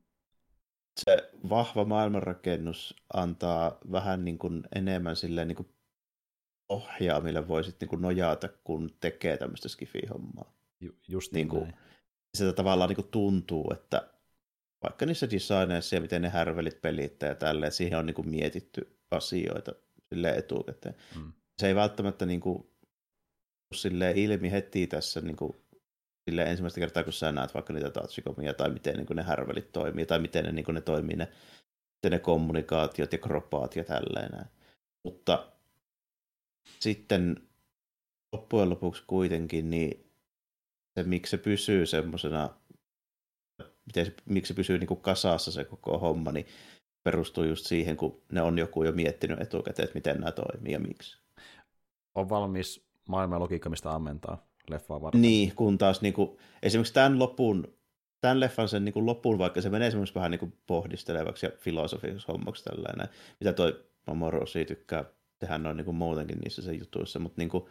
se 1.00 1.30
vahva 1.48 1.84
maailmanrakennus 1.84 2.96
antaa 3.14 3.78
vähän 3.92 4.24
niin 4.24 4.38
kuin 4.38 4.62
enemmän 4.74 5.16
silleen 5.16 5.48
niin 5.48 5.56
kuin 5.56 5.68
ohjaa, 6.68 7.20
millä 7.20 7.48
voisit 7.48 7.76
niin 7.80 7.88
kuin 7.88 8.02
nojata, 8.02 8.48
kun 8.48 8.90
tekee 9.00 9.36
tämmöistä 9.36 9.68
skifi-hommaa. 9.68 10.52
Ju, 10.80 10.92
just 11.08 11.32
niin 11.32 11.48
kuin, 11.48 11.62
näin. 11.62 11.74
Sitä 12.38 12.52
tavallaan 12.52 12.88
niin 12.88 12.96
kuin 12.96 13.10
tuntuu, 13.10 13.70
että 13.72 14.10
vaikka 14.82 15.06
niissä 15.06 15.30
designeissa 15.30 15.96
ja 15.96 16.00
miten 16.00 16.22
ne 16.22 16.28
härvelit 16.28 16.82
pelittää 16.82 17.28
ja 17.28 17.34
tälleen, 17.34 17.72
siihen 17.72 17.98
on 17.98 18.06
niin 18.06 18.14
kuin 18.14 18.28
mietitty 18.28 18.98
asioita 19.10 19.72
sille 20.08 20.30
etukäteen. 20.30 20.94
Mm. 21.16 21.32
Se 21.60 21.68
ei 21.68 21.74
välttämättä 21.74 22.26
niin 22.26 22.40
kuin, 22.40 22.70
silleen 23.74 24.18
ilmi 24.18 24.50
heti 24.50 24.86
tässä 24.86 25.20
niin 25.20 25.36
kuin, 25.36 25.52
silleen 26.30 26.48
ensimmäistä 26.48 26.80
kertaa, 26.80 27.04
kun 27.04 27.12
sä 27.12 27.32
näet 27.32 27.54
vaikka 27.54 27.72
niitä 27.72 27.90
tatsikomia 27.90 28.54
tai 28.54 28.70
miten 28.70 28.96
niin 28.96 29.06
kuin 29.06 29.16
ne 29.16 29.22
härvelit 29.22 29.72
toimii 29.72 30.06
tai 30.06 30.18
miten 30.18 30.44
ne, 30.44 30.52
niin 30.52 30.64
kuin 30.64 30.74
ne 30.74 30.80
toimii 30.80 31.16
ne, 31.16 31.28
ne 32.10 32.18
kommunikaatiot 32.18 33.12
ja 33.12 33.18
kropaat 33.18 33.76
ja 33.76 33.84
tälleen. 33.84 34.46
Mutta 35.04 35.52
sitten 36.80 37.48
loppujen 38.32 38.70
lopuksi 38.70 39.02
kuitenkin, 39.06 39.70
niin 39.70 40.09
se, 40.94 41.02
miksi 41.02 41.30
se 41.30 41.38
pysyy 41.38 41.86
semmoisena, 41.86 42.50
miten 43.86 44.06
se, 44.06 44.14
miksi 44.24 44.48
se 44.48 44.54
pysyy 44.54 44.78
niin 44.78 44.88
kuin 44.88 45.00
kasassa 45.00 45.52
se 45.52 45.64
koko 45.64 45.98
homma, 45.98 46.32
niin 46.32 46.46
perustuu 47.02 47.44
just 47.44 47.66
siihen, 47.66 47.96
kun 47.96 48.22
ne 48.32 48.42
on 48.42 48.58
joku 48.58 48.84
jo 48.84 48.92
miettinyt 48.92 49.40
etukäteen, 49.40 49.84
että 49.84 49.94
miten 49.94 50.16
nämä 50.16 50.32
toimii 50.32 50.72
ja 50.72 50.78
miksi. 50.78 51.18
On 52.14 52.28
valmis 52.28 52.86
maailman 53.08 53.40
logiikka, 53.40 53.70
mistä 53.70 53.90
ammentaa 53.90 54.46
leffaa 54.70 55.00
varten. 55.00 55.22
Niin, 55.22 55.54
kun 55.56 55.78
taas 55.78 56.02
niin 56.02 56.14
kuin, 56.14 56.38
esimerkiksi 56.62 56.94
tämän 56.94 57.18
lopun, 57.18 57.74
tämän 58.20 58.40
leffan 58.40 58.68
sen 58.68 58.84
niin 58.84 58.92
kuin 58.92 59.06
lopun, 59.06 59.38
vaikka 59.38 59.60
se 59.60 59.70
menee 59.70 59.90
semmoista 59.90 60.14
vähän 60.14 60.30
niin 60.30 60.38
kuin 60.38 60.52
pohdiskelevaksi 60.66 61.46
ja 61.46 61.52
filosofiseksi 61.58 62.26
hommaksi 62.28 62.64
tällainen, 62.64 63.08
mitä 63.40 63.52
toi 63.52 63.84
Mamoru 64.06 64.46
siitä 64.46 64.68
tykkää 64.68 65.04
tehdä 65.38 65.58
noin 65.58 65.76
niin 65.76 65.84
kuin 65.84 65.96
muutenkin 65.96 66.38
niissä 66.38 66.62
sen 66.62 66.78
jutuissa, 66.78 67.18
mutta 67.18 67.40
niin 67.40 67.48
kuin, 67.48 67.64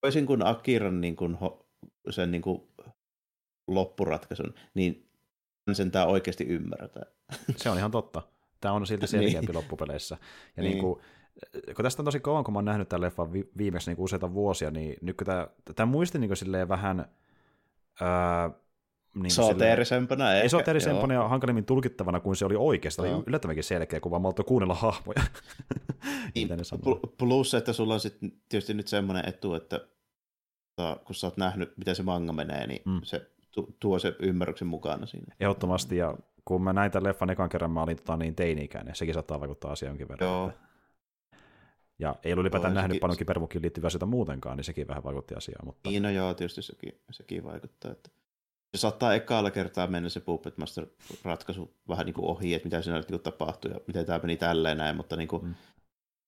toisin 0.00 0.26
kuin 0.26 0.46
Akiran 0.46 1.00
niin 1.00 1.16
kuin, 1.16 1.38
sen 2.10 2.30
niin 2.30 2.42
kuin, 2.42 2.62
loppuratkaisun, 3.68 4.54
niin 4.74 5.10
sen 5.72 5.90
tämä 5.90 6.06
oikeasti 6.06 6.44
ymmärtää. 6.44 7.06
Se 7.56 7.70
on 7.70 7.78
ihan 7.78 7.90
totta. 7.90 8.22
Tämä 8.60 8.74
on 8.74 8.86
silti 8.86 9.06
selkeämpi 9.16 9.46
niin. 9.46 9.56
loppupeleissä. 9.56 10.18
Ja 10.56 10.62
niin. 10.62 10.72
Niin 10.72 10.82
kuin, 10.82 11.00
kun 11.76 11.82
tästä 11.82 12.02
on 12.02 12.04
tosi 12.04 12.20
kauan, 12.20 12.44
kun 12.44 12.54
mä 12.54 12.58
oon 12.58 12.64
nähnyt 12.64 12.88
tämän 12.88 13.00
leffan 13.00 13.32
viimeksi 13.32 13.90
niin 13.90 13.96
kuin 13.96 14.04
useita 14.04 14.32
vuosia, 14.32 14.70
niin 14.70 14.96
nyt 15.02 15.16
kun 15.16 15.26
tämä, 15.26 15.48
tämä 15.74 15.86
muisti 15.86 16.18
niin 16.18 16.28
kuin 16.28 16.36
silleen 16.36 16.68
vähän... 16.68 17.08
Ää, 18.00 18.50
niin 19.14 19.26
Esoteerisempana 19.26 20.32
ehkä. 20.32 20.46
Esoteerisempana 20.46 21.14
ja 21.14 21.28
hankalimmin 21.28 21.64
tulkittavana 21.64 22.20
kuin 22.20 22.36
se 22.36 22.44
oli 22.44 22.56
oikeasti. 22.56 23.02
Oli 23.02 23.22
yllättävänkin 23.26 23.64
selkeä, 23.64 24.00
kun 24.00 24.10
vaan 24.10 24.22
maltoi 24.22 24.44
kuunnella 24.44 24.74
hahmoja. 24.74 25.22
niin, 26.34 26.48
plus, 27.18 27.54
että 27.54 27.72
sulla 27.72 27.94
on 27.94 28.00
sitten 28.00 28.32
tietysti 28.48 28.74
nyt 28.74 28.88
semmoinen 28.88 29.28
etu, 29.28 29.54
että 29.54 29.80
kun 31.04 31.14
sä 31.14 31.26
oot 31.26 31.36
nähnyt, 31.36 31.76
miten 31.76 31.96
se 31.96 32.02
manga 32.02 32.32
menee, 32.32 32.66
niin 32.66 32.82
mm. 32.84 33.00
se 33.02 33.30
tuo 33.80 33.98
se 33.98 34.16
ymmärryksen 34.18 34.68
mukana 34.68 35.06
siinä. 35.06 35.34
Ehdottomasti, 35.40 35.96
ja 35.96 36.14
kun 36.44 36.62
mä 36.62 36.72
näin 36.72 36.90
tämän 36.90 37.08
leffan 37.08 37.30
ekan 37.30 37.48
kerran, 37.48 37.70
mä 37.70 37.82
olin 37.82 37.96
tota, 37.96 38.16
niin 38.16 38.34
teini-ikäinen, 38.34 38.94
sekin 38.94 39.14
saattaa 39.14 39.40
vaikuttaa 39.40 39.72
asiaan 39.72 39.90
jonkin 39.90 40.08
verran. 40.08 40.30
Joo. 40.30 40.48
Että... 40.48 40.68
Ja 41.98 42.16
ei 42.24 42.32
ollut 42.32 42.42
ylipäätään 42.42 42.74
nähnyt 42.74 42.90
sekin... 42.90 43.00
paljon 43.00 43.18
kipermukin 43.18 43.62
liittyviä 43.62 43.86
asioita 43.86 44.06
muutenkaan, 44.06 44.56
niin 44.56 44.64
sekin 44.64 44.88
vähän 44.88 45.04
vaikutti 45.04 45.34
asiaan. 45.34 45.66
Mutta... 45.66 45.90
Niin, 45.90 46.02
no 46.02 46.10
joo, 46.10 46.34
tietysti 46.34 46.62
sekin, 46.62 47.00
sekin 47.10 47.44
vaikuttaa. 47.44 47.90
Että 47.90 48.10
se 48.74 48.80
saattaa 48.80 49.14
ekalla 49.14 49.50
kertaa 49.50 49.86
mennä 49.86 50.08
se 50.08 50.20
Puppet 50.20 50.58
Master 50.58 50.86
ratkaisu 51.24 51.74
vähän 51.88 52.06
niin 52.06 52.14
kuin 52.14 52.26
ohi, 52.26 52.54
että 52.54 52.66
mitä 52.66 52.82
siinä 52.82 52.98
nyt 52.98 53.10
niin 53.10 53.20
tapahtui 53.20 53.70
ja 53.70 53.80
miten 53.86 54.06
tämä 54.06 54.20
meni 54.22 54.36
tälleen 54.36 54.78
näin, 54.78 54.96
mutta 54.96 55.16
niin 55.16 55.28
kuin, 55.28 55.44
mm. 55.44 55.54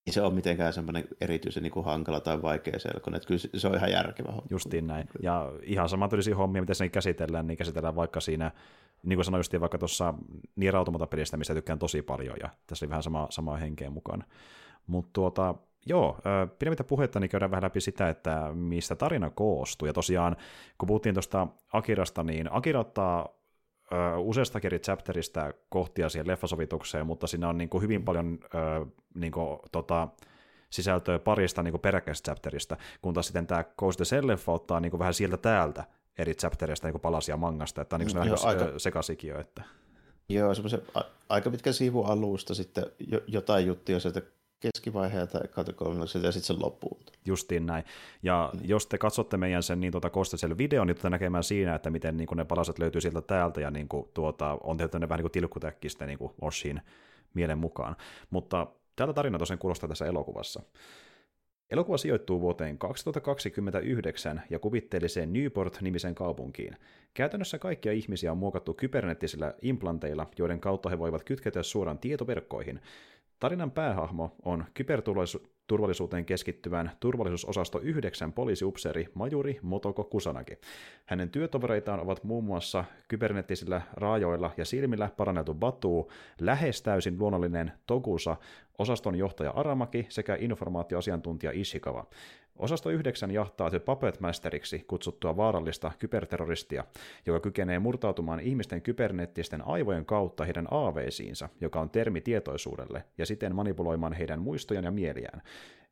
Ei 0.07 0.13
se 0.13 0.23
ole 0.23 0.35
mitenkään 0.35 0.73
semmoinen 0.73 1.05
erityisen 1.21 1.63
niin 1.63 1.71
kuin 1.71 1.85
hankala 1.85 2.21
tai 2.21 2.43
vaikea 2.43 2.79
selkoinen, 2.79 3.17
että 3.17 3.27
kyllä 3.27 3.41
se 3.55 3.69
on 3.69 3.75
ihan 3.75 3.91
järkevä 3.91 4.29
homma. 4.29 4.47
Justiin 4.51 4.87
näin. 4.87 5.09
Ja 5.23 5.53
ihan 5.63 5.89
sama 5.89 6.09
tulisi 6.09 6.33
hommia, 6.33 6.63
miten 6.63 6.77
se 6.77 6.89
käsitellään, 6.89 7.47
niin 7.47 7.57
käsitellään 7.57 7.97
vaikka 7.97 8.21
siinä, 8.21 8.51
niin 9.03 9.17
kuin 9.17 9.25
sanoin 9.25 9.39
justiin 9.39 9.61
vaikka 9.61 9.79
tuossa 9.79 10.15
Nier 10.57 10.77
Automata-pelistä, 10.77 11.37
mistä 11.37 11.55
tykkään 11.55 11.79
tosi 11.79 12.03
paljon, 12.03 12.37
ja 12.41 12.49
tässä 12.67 12.85
oli 12.85 12.91
vähän 12.91 13.03
sama, 13.03 13.27
samaa 13.31 13.57
henkeä 13.57 13.91
mukaan. 13.91 14.25
Mutta 14.87 15.11
tuota, 15.13 15.55
joo, 15.87 16.19
pidemmittä 16.59 16.85
puhetta, 16.85 17.21
niin 17.21 17.31
käydään 17.31 17.51
vähän 17.51 17.65
läpi 17.65 17.81
sitä, 17.81 18.09
että 18.09 18.51
mistä 18.55 18.97
tarina 18.97 19.31
koostuu. 19.31 19.87
Ja 19.87 19.93
tosiaan, 19.93 20.37
kun 20.79 20.87
puhuttiin 20.87 21.15
tuosta 21.15 21.47
Akirasta, 21.73 22.23
niin 22.23 22.49
Akira 22.53 22.81
ottaa 22.81 23.40
useasta 24.19 24.61
eri 24.63 24.79
chapterista 24.79 25.53
kohtia 25.69 26.09
siihen 26.09 26.27
leffasovitukseen, 26.27 27.07
mutta 27.07 27.27
siinä 27.27 27.49
on 27.49 27.59
niin 27.59 27.69
kuin 27.69 27.83
hyvin 27.83 28.05
paljon 28.05 28.39
niin 29.15 29.33
kuin, 29.33 29.59
tota, 29.73 30.09
sisältöä 30.71 31.19
parista 31.19 31.63
niin 31.63 31.81
peräkkäistä 31.81 32.27
chapterista, 32.27 32.77
kun 33.03 33.15
taas 33.15 33.27
sitten 33.27 33.47
tämä 33.47 33.65
Ghost 33.79 33.97
the 33.97 34.05
Shell-leffa 34.05 34.53
ottaa 34.53 34.81
niin 34.81 34.91
kuin 34.91 34.99
vähän 34.99 35.15
sieltä 35.15 35.37
täältä 35.37 35.85
eri 36.19 36.35
chapterista 36.35 36.89
niin 36.89 37.01
palasia 37.01 37.37
mangasta, 37.37 37.83
että 37.83 37.97
on 37.97 38.01
niin 38.01 38.13
kuin 38.13 38.29
Joo, 38.29 38.37
aika... 38.43 38.79
sekasikin 38.79 39.37
että... 39.37 39.63
Joo, 40.29 40.55
semmoisen 40.55 40.83
aika 41.29 41.51
pitkä 41.51 41.73
sivu 41.73 42.05
alusta 42.05 42.55
sitten 42.55 42.85
jotain 43.27 43.67
juttuja 43.67 44.01
sieltä 44.01 44.23
keskivaiheelta 44.61 45.41
kautta 45.51 45.73
kolmannekselta 45.73 46.27
ja 46.27 46.33
sitten 46.33 46.47
sen 46.57 46.65
loppuun. 46.65 47.01
Justiin 47.25 47.67
näin. 47.67 47.85
Ja 48.23 48.51
mm. 48.55 48.61
jos 48.65 48.87
te 48.87 48.99
katsotte 48.99 49.37
meidän 49.37 49.63
sen 49.63 49.81
niin 49.81 49.93
tuota 49.93 50.11
Kostasel 50.11 50.59
videon, 50.59 50.87
niin 50.87 50.95
tulette 50.95 51.11
näkemään 51.11 51.45
siinä, 51.45 51.75
että 51.75 51.91
miten 51.91 52.17
niin 52.17 52.27
kuin 52.27 52.37
ne 52.37 52.45
palaset 52.45 52.79
löytyy 52.79 53.01
sieltä 53.01 53.21
täältä 53.21 53.61
ja 53.61 53.71
niin 53.71 53.89
kuin, 53.89 54.09
tuota, 54.15 54.59
on 54.63 54.77
tehty 54.77 54.99
ne 54.99 55.09
vähän 55.09 55.19
niin 55.19 55.25
kuin 55.25 55.33
tilkkutäkkistä 55.33 56.07
niin 56.07 56.19
kuin 56.19 56.33
Oshin 56.41 56.81
mielen 57.35 57.59
mukaan. 57.59 57.97
Mutta 58.31 58.67
tältä 58.97 59.13
tarina 59.13 59.39
tosiaan 59.39 59.59
kuulostaa 59.59 59.89
tässä 59.89 60.07
elokuvassa. 60.07 60.63
Elokuva 61.71 61.97
sijoittuu 61.97 62.41
vuoteen 62.41 62.79
2029 62.79 64.43
ja 64.51 64.59
kuvitteelliseen 64.59 65.33
Newport-nimisen 65.33 66.15
kaupunkiin. 66.15 66.77
Käytännössä 67.15 67.59
kaikkia 67.59 67.93
ihmisiä 67.93 68.33
on 68.33 68.39
muokattu 68.39 68.75
kyberneettisillä 68.75 69.55
implanteilla, 69.63 70.27
joiden 70.39 70.61
kautta 70.61 70.89
he 70.89 70.99
voivat 70.99 71.25
kytkeytyä 71.25 71.63
suoraan 71.63 71.99
tietoverkkoihin. 71.99 72.81
Tarinan 73.41 73.71
päähahmo 73.71 74.37
on 74.45 74.65
kyberturvallisuuteen 74.75 76.25
keskittyvän 76.25 76.91
turvallisuusosasto 77.01 77.81
9 77.81 78.33
poliisiupseeri 78.33 79.09
Majuri 79.15 79.59
Motoko 79.63 80.05
Kusanagi. 80.05 80.59
Hänen 81.07 81.31
työtovereitaan 81.31 82.01
ovat 82.01 82.25
muun 82.25 82.45
muassa 82.45 82.85
kyberneettisillä 83.09 83.83
raajoilla 83.93 84.51
ja 84.57 84.65
silmillä 84.65 85.11
paranneltu 85.17 85.55
Batu, 85.55 86.11
lähes 86.41 86.83
täysin 86.83 87.19
luonnollinen 87.19 87.73
Togusa, 87.87 88.37
osaston 88.79 89.15
johtaja 89.15 89.51
Aramaki 89.51 90.07
sekä 90.09 90.37
informaatioasiantuntija 90.41 91.53
Ishikawa. 91.55 92.07
Osasto 92.61 92.91
9 92.91 93.31
jahtaa 93.31 93.71
The 93.71 93.79
Puppet 93.79 94.21
Masteriksi 94.21 94.85
kutsuttua 94.87 95.37
vaarallista 95.37 95.93
kyberterroristia, 95.99 96.85
joka 97.27 97.41
kykenee 97.41 97.79
murtautumaan 97.79 98.41
ihmisten 98.41 98.83
kybernettisten 98.83 99.67
aivojen 99.67 100.07
kautta 100.07 100.45
heidän 100.45 100.69
aaveisiinsa, 100.71 101.49
joka 101.61 101.81
on 101.81 101.91
termi 101.91 102.21
tietoisuudelle, 102.21 103.05
ja 103.19 103.27
siten 103.27 103.55
manipuloimaan 103.55 104.13
heidän 104.13 104.41
muistojaan 104.41 104.85
ja 104.85 104.91
mieliään. 104.91 105.43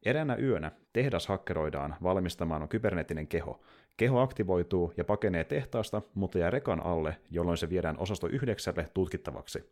Eräänä 0.05 0.37
yönä 0.37 0.73
tehdas 0.93 1.27
hakkeroidaan 1.27 1.97
valmistamaan 2.03 2.69
kyberneettinen 2.69 3.27
keho. 3.27 3.61
Keho 3.99 4.21
aktivoituu 4.21 4.93
ja 4.97 5.05
pakenee 5.05 5.45
tehtaasta, 5.45 6.02
mutta 6.14 6.38
jää 6.38 6.50
rekan 6.50 6.87
alle, 6.87 7.17
jolloin 7.31 7.59
se 7.59 7.69
viedään 7.69 7.99
osasto 7.99 8.28
9 8.28 8.75
tutkittavaksi. 8.95 9.71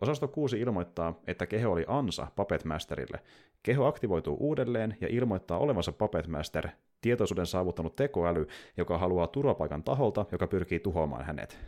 Osasto 0.00 0.28
6 0.28 0.60
ilmoittaa, 0.60 1.20
että 1.26 1.46
keho 1.46 1.72
oli 1.72 1.84
ansa 1.88 2.26
Puppet 2.36 2.64
Masterille. 2.64 3.20
Keho 3.62 3.86
aktivoituu 3.86 4.36
uudelleen 4.40 4.96
ja 5.00 5.08
ilmoittaa 5.10 5.58
olevansa 5.58 5.92
Puppet 5.92 6.26
Master, 6.26 6.68
tietoisuuden 7.00 7.46
saavuttanut 7.46 7.96
tekoäly, 7.96 8.46
joka 8.76 8.98
haluaa 8.98 9.26
turvapaikan 9.26 9.82
taholta, 9.82 10.26
joka 10.32 10.46
pyrkii 10.46 10.80
tuhoamaan 10.80 11.24
hänet. 11.24 11.58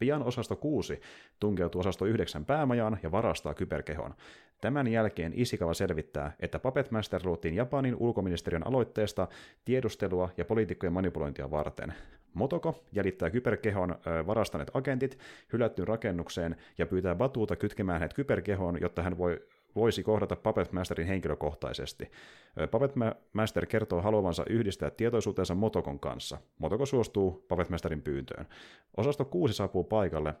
Pian 0.00 0.22
osasto 0.22 0.56
6 0.56 1.00
tunkeutuu 1.40 1.80
osasto 1.80 2.06
9 2.06 2.44
päämajaan 2.44 2.98
ja 3.02 3.10
varastaa 3.10 3.54
kyberkehon. 3.54 4.14
Tämän 4.60 4.88
jälkeen 4.88 5.32
Isikava 5.36 5.74
selvittää, 5.74 6.32
että 6.40 6.58
Puppet 6.58 6.90
Master 6.90 7.20
luotiin 7.24 7.54
Japanin 7.54 7.96
ulkoministeriön 7.96 8.66
aloitteesta 8.66 9.28
tiedustelua 9.64 10.30
ja 10.36 10.44
poliitikkojen 10.44 10.92
manipulointia 10.92 11.50
varten. 11.50 11.94
Motoko 12.34 12.84
jäljittää 12.92 13.30
kyberkehon 13.30 13.96
varastaneet 14.26 14.70
agentit 14.74 15.18
hylättyyn 15.52 15.88
rakennukseen 15.88 16.56
ja 16.78 16.86
pyytää 16.86 17.14
Batuuta 17.14 17.56
kytkemään 17.56 18.00
hänet 18.00 18.14
kyberkehoon, 18.14 18.80
jotta 18.80 19.02
hän 19.02 19.18
voi 19.18 19.40
voisi 19.76 20.02
kohdata 20.02 20.36
Puppet 20.36 20.72
Masterin 20.72 21.06
henkilökohtaisesti. 21.06 22.10
Puppet 22.70 22.92
Master 23.32 23.66
kertoo 23.66 24.02
haluavansa 24.02 24.44
yhdistää 24.48 24.90
tietoisuutensa 24.90 25.54
Motokon 25.54 26.00
kanssa. 26.00 26.38
Motoko 26.58 26.86
suostuu 26.86 27.44
Puppet 27.48 27.70
Masterin 27.70 28.02
pyyntöön. 28.02 28.46
Osasto 28.96 29.24
6 29.24 29.54
saapuu 29.54 29.84
paikalle 29.84 30.34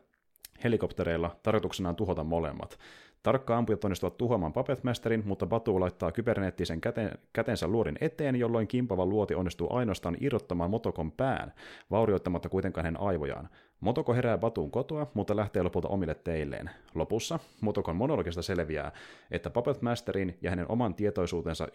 helikoptereilla 0.64 1.36
tarkoituksenaan 1.42 1.96
tuhota 1.96 2.24
molemmat. 2.24 2.78
Tarkka 3.22 3.58
ampujat 3.58 3.84
onnistuvat 3.84 4.16
tuhoamaan 4.16 4.52
Puppet 4.52 4.84
Masterin, 4.84 5.22
mutta 5.26 5.46
Batu 5.46 5.80
laittaa 5.80 6.12
kyberneettisen 6.12 6.80
käten, 6.80 7.10
kätensä 7.32 7.68
luodin 7.68 7.98
eteen, 8.00 8.36
jolloin 8.36 8.68
kimpava 8.68 9.06
luoti 9.06 9.34
onnistuu 9.34 9.76
ainoastaan 9.76 10.16
irrottamaan 10.20 10.70
Motokon 10.70 11.12
pään, 11.12 11.52
vaurioittamatta 11.90 12.48
kuitenkaan 12.48 12.84
hänen 12.84 13.00
aivojaan. 13.00 13.48
Motoko 13.80 14.14
herää 14.14 14.38
Batuun 14.38 14.70
kotoa, 14.70 15.10
mutta 15.14 15.36
lähtee 15.36 15.62
lopulta 15.62 15.88
omille 15.88 16.14
teilleen. 16.14 16.70
Lopussa 16.94 17.38
Motokon 17.60 17.96
monologista 17.96 18.42
selviää, 18.42 18.92
että 19.30 19.50
Puppet 19.50 19.82
Masterin 19.82 20.38
ja 20.42 20.50
hänen 20.50 20.66
oman 20.70 20.94
tietoisuutensa 20.94 21.68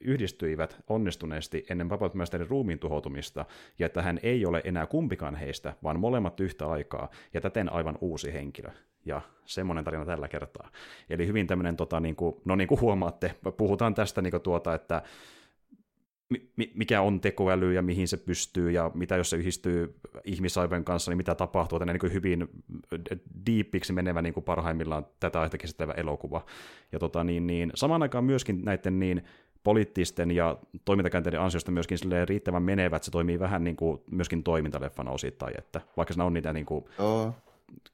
yhdistyivät 0.00 0.76
onnistuneesti 0.88 1.66
ennen 1.70 1.88
Puppet 1.88 2.14
Masterin 2.14 2.50
ruumiin 2.50 2.78
tuhoutumista, 2.78 3.44
ja 3.78 3.86
että 3.86 4.02
hän 4.02 4.20
ei 4.22 4.46
ole 4.46 4.60
enää 4.64 4.86
kumpikaan 4.86 5.34
heistä, 5.34 5.72
vaan 5.82 6.00
molemmat 6.00 6.40
yhtä 6.40 6.66
aikaa, 6.66 7.10
ja 7.34 7.40
täten 7.40 7.72
aivan 7.72 7.98
uusi 8.00 8.32
henkilö. 8.32 8.70
Ja 9.06 9.20
semmoinen 9.44 9.84
tarina 9.84 10.04
tällä 10.04 10.28
kertaa. 10.28 10.70
Eli 11.10 11.26
hyvin 11.26 11.46
tämmöinen, 11.46 11.76
tota, 11.76 12.00
niin 12.00 12.16
kuin, 12.16 12.36
no 12.44 12.56
niin 12.56 12.68
kuin 12.68 12.80
huomaatte, 12.80 13.34
puhutaan 13.56 13.94
tästä 13.94 14.22
niin 14.22 14.30
kuin 14.30 14.42
tuota, 14.42 14.74
että 14.74 15.02
mikä 16.74 17.00
on 17.00 17.20
tekoäly 17.20 17.72
ja 17.72 17.82
mihin 17.82 18.08
se 18.08 18.16
pystyy 18.16 18.70
ja 18.70 18.90
mitä 18.94 19.16
jos 19.16 19.30
se 19.30 19.36
yhdistyy 19.36 19.98
ihmisaivojen 20.24 20.84
kanssa, 20.84 21.10
niin 21.10 21.16
mitä 21.16 21.34
tapahtuu. 21.34 21.78
Tänne 21.78 21.92
niin 21.92 22.12
hyvin 22.12 22.48
deepiksi 23.46 23.92
menevä 23.92 24.22
niin 24.22 24.34
kuin 24.34 24.44
parhaimmillaan 24.44 25.06
tätä 25.20 25.40
aihetta 25.40 25.58
käsittelevä 25.58 25.92
elokuva. 25.92 26.46
Ja 26.92 26.98
tota, 26.98 27.24
niin, 27.24 27.46
niin, 27.46 27.72
samaan 27.74 28.02
aikaan 28.02 28.24
myöskin 28.24 28.64
näiden 28.64 29.00
niin 29.00 29.24
poliittisten 29.64 30.30
ja 30.30 30.58
toimintakäänteiden 30.84 31.40
ansiosta 31.40 31.70
myöskin 31.72 31.98
riittävän 32.24 32.62
menevät, 32.62 33.04
se 33.04 33.10
toimii 33.10 33.38
vähän 33.38 33.64
niin 33.64 33.76
kuin 33.76 34.02
myöskin 34.10 34.42
toimintaleffana 34.42 35.10
osittain, 35.10 35.54
että 35.58 35.80
vaikka 35.96 36.14
siinä 36.14 36.24
on 36.24 36.32
niitä 36.32 36.52
niin 36.52 36.66
kuin 36.66 36.84
oh. 36.98 37.34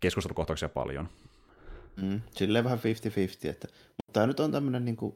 Keskustelukohtauksia 0.01 0.69
paljon. 0.69 1.09
Mm, 2.03 2.21
silleen 2.31 2.65
vähän 2.65 2.79
50-50, 2.79 2.83
että, 3.49 3.69
mutta 3.69 4.13
tämä 4.13 4.27
nyt 4.27 4.41
on 4.41 4.53
tämmöinen 4.53 4.85
niin 4.85 4.97
kuin 4.97 5.15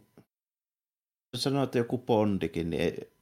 sanoa, 1.37 1.63
että 1.63 1.79
joku 1.79 1.99
Bondikin, 1.99 2.71
niin 2.71 2.83
ei, 2.83 3.13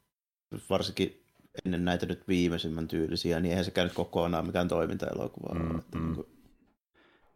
varsinkin 0.71 1.25
ennen 1.65 1.85
näitä 1.85 2.07
nyt 2.07 2.29
viimeisimmän 2.29 2.89
tyylisiä, 2.89 3.41
niin 3.41 3.51
eihän 3.51 3.65
se 3.65 3.71
käynyt 3.71 3.95
kokonaan 3.95 4.47
mikään 4.47 4.69
toimintaelokuva. 4.69 5.55
Mm, 5.55 5.79
että 5.79 5.99
mm. 5.99 6.05
Niin 6.05 6.15
kuin, 6.15 6.27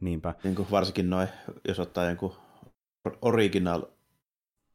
Niinpä. 0.01 0.35
Niin 0.45 0.55
kuin 0.55 0.71
varsinkin 0.71 1.11
noin, 1.11 1.29
jos 1.69 1.79
ottaa 1.79 2.05
jonkun 2.05 2.35
original 3.23 3.83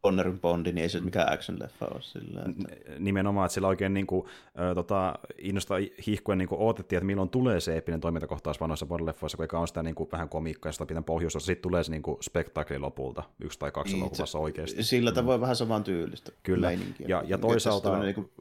Connerin 0.05 0.39
Bondi, 0.39 0.71
niin 0.71 0.83
ei 0.83 0.89
se 0.89 0.99
mikään 0.99 1.27
action-leffa 1.27 1.93
ole 1.93 2.01
sillä. 2.01 2.41
Että... 2.49 2.93
Nimenomaan, 2.99 3.45
että 3.45 3.53
sillä 3.53 3.67
oikein 3.67 3.93
niin 3.93 4.07
kuin, 4.07 4.25
äh, 4.59 4.75
tota, 4.75 5.13
innostaa 5.37 5.77
hihkuen 6.07 6.37
niin 6.37 6.47
odotettiin, 6.51 6.97
että 6.97 7.05
milloin 7.05 7.29
tulee 7.29 7.59
se 7.59 7.73
eeppinen 7.73 8.01
toimintakohtaus 8.01 8.61
vanhoissa 8.61 8.85
Bond-leffoissa, 8.85 9.47
kun 9.47 9.59
on 9.59 9.67
sitä 9.67 9.83
niin 9.83 9.95
kuin, 9.95 10.09
vähän 10.11 10.29
komiikkaa 10.29 10.69
ja 10.69 10.73
sitä 10.73 10.85
pitää 10.85 11.01
pohjusta, 11.01 11.39
sitten 11.39 11.61
tulee 11.61 11.83
se 11.83 11.91
niin 11.91 12.01
kuin, 12.01 12.17
spektakli 12.21 12.79
lopulta, 12.79 13.23
yksi 13.43 13.59
tai 13.59 13.71
kaksi 13.71 13.93
niin, 13.93 14.01
elokuvassa 14.01 14.39
oikeasti. 14.39 14.83
Sillä 14.83 15.09
mm. 15.09 15.15
tavoin 15.15 15.39
mm. 15.39 15.41
vähän 15.41 15.55
saman 15.55 15.83
tyylistä 15.83 16.31
Kyllä, 16.43 16.67
meininkiä. 16.67 17.05
ja, 17.09 17.23
ja 17.25 17.37
toisaalta... 17.37 17.99
Niin 17.99 18.15
kuin 18.15 18.31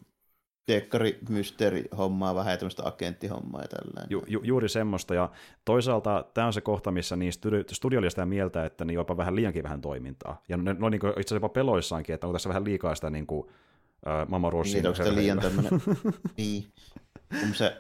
tekkari 0.67 1.19
mysteeri 1.29 1.85
hommaa, 1.99 2.35
vähän 2.35 2.59
tämmöistä 2.59 2.83
agenttihommaa 2.87 3.63
ja 3.63 3.69
tällainen. 3.69 4.11
Ju, 4.11 4.23
ju, 4.27 4.41
juuri 4.45 4.69
semmoista, 4.69 5.15
ja 5.15 5.31
toisaalta 5.65 6.25
tämä 6.35 6.47
on 6.47 6.53
se 6.53 6.61
kohta, 6.61 6.91
missä 6.91 7.17
niin 7.17 7.33
studi, 7.33 7.65
studio 7.73 7.99
oli 7.99 8.11
sitä 8.11 8.27
mieltä, 8.27 8.65
että 8.65 8.85
niin 8.85 8.95
jopa 8.95 9.17
vähän 9.17 9.37
liiankin 9.37 9.63
vähän 9.63 9.81
toimintaa. 9.81 10.43
Ja 10.49 10.57
ne, 10.57 10.73
ne 10.73 10.91
niin 10.91 10.95
itse 10.95 11.09
asiassa 11.09 11.35
jopa 11.35 11.49
peloissaankin, 11.49 12.15
että 12.15 12.27
onko 12.27 12.33
tässä 12.33 12.49
vähän 12.49 12.65
liikaa 12.65 12.95
sitä 12.95 13.11
niin 13.11 13.27
kuin, 13.27 13.49
äh, 14.07 14.29
Mama 14.29 14.51
Rossin. 14.51 14.75
Niin, 14.75 14.87
onko 14.87 15.05
se 15.05 15.15
liian 15.15 15.41
tämmöinen, 15.41 15.73
niin, 16.37 16.67
kun 17.41 17.55
se, 17.55 17.77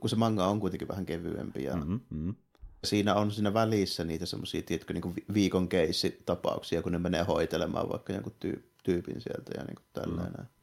kun 0.00 0.10
se 0.10 0.16
manga 0.16 0.46
on 0.46 0.60
kuitenkin 0.60 0.88
vähän 0.88 1.06
kevyempi, 1.06 1.64
ja 1.64 1.76
mm-hmm, 1.76 2.00
mm-hmm. 2.10 2.34
siinä 2.84 3.14
on 3.14 3.30
siinä 3.30 3.54
välissä 3.54 4.04
niitä 4.04 4.26
semmoisia, 4.26 4.62
tiedätkö, 4.62 4.92
niin 4.92 5.02
kuin 5.02 5.14
viikon 5.34 5.68
keissitapauksia, 5.68 6.82
kun 6.82 6.92
ne 6.92 6.98
menee 6.98 7.22
hoitelemaan 7.22 7.88
vaikka 7.88 8.12
jonkun 8.12 8.34
tyypin 8.84 9.20
sieltä 9.20 9.52
ja 9.56 9.64
niin 9.64 9.76
kuin 9.76 9.86
tällainen. 9.92 10.40
Mm. 10.40 10.61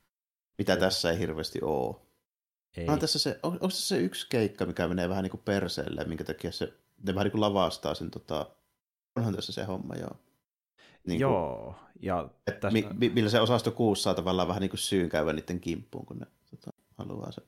Mitä 0.60 0.72
Joo. 0.72 0.80
tässä 0.80 1.12
ei 1.12 1.20
hirveästi 1.20 1.60
ole. 1.62 1.96
Ei. 2.78 2.88
On 2.90 3.00
tässä 3.00 3.20
se, 3.20 3.40
on, 3.44 3.52
onko 3.52 3.68
tässä 3.68 3.88
se 3.88 3.98
yksi 3.98 4.28
keikka, 4.30 4.66
mikä 4.66 4.88
menee 4.88 5.10
vähän 5.10 5.24
niin 5.24 5.32
kuin 5.32 5.42
perseelle, 5.46 6.04
minkä 6.04 6.24
takia 6.24 6.52
se, 6.52 6.74
ne 7.04 7.16
vähän 7.16 7.26
niin 7.26 7.32
kuin 7.32 7.42
lavastaa 7.42 7.96
sen, 7.96 8.12
tota, 8.12 8.50
onhan 9.16 9.36
tässä 9.36 9.52
se 9.52 9.64
homma, 9.64 9.96
joo. 9.96 10.16
Niin 11.08 11.20
joo, 11.20 11.64
kuin, 11.64 11.76
ja 12.00 12.30
tästä... 12.46 12.72
mi, 12.72 12.88
mi, 12.94 13.10
millä 13.10 13.30
se 13.30 13.42
osasto 13.42 13.72
kuussa 13.72 14.04
saa 14.04 14.14
tavallaan 14.14 14.48
vähän 14.48 14.62
niin 14.62 14.70
kuin 14.70 14.80
syyn 14.80 15.10
käyvä 15.10 15.34
niiden 15.34 15.60
kimppuun, 15.60 16.06
kun 16.06 16.18
ne 16.18 16.26
tota, 16.50 16.72
haluaa 16.98 17.32
se, 17.32 17.42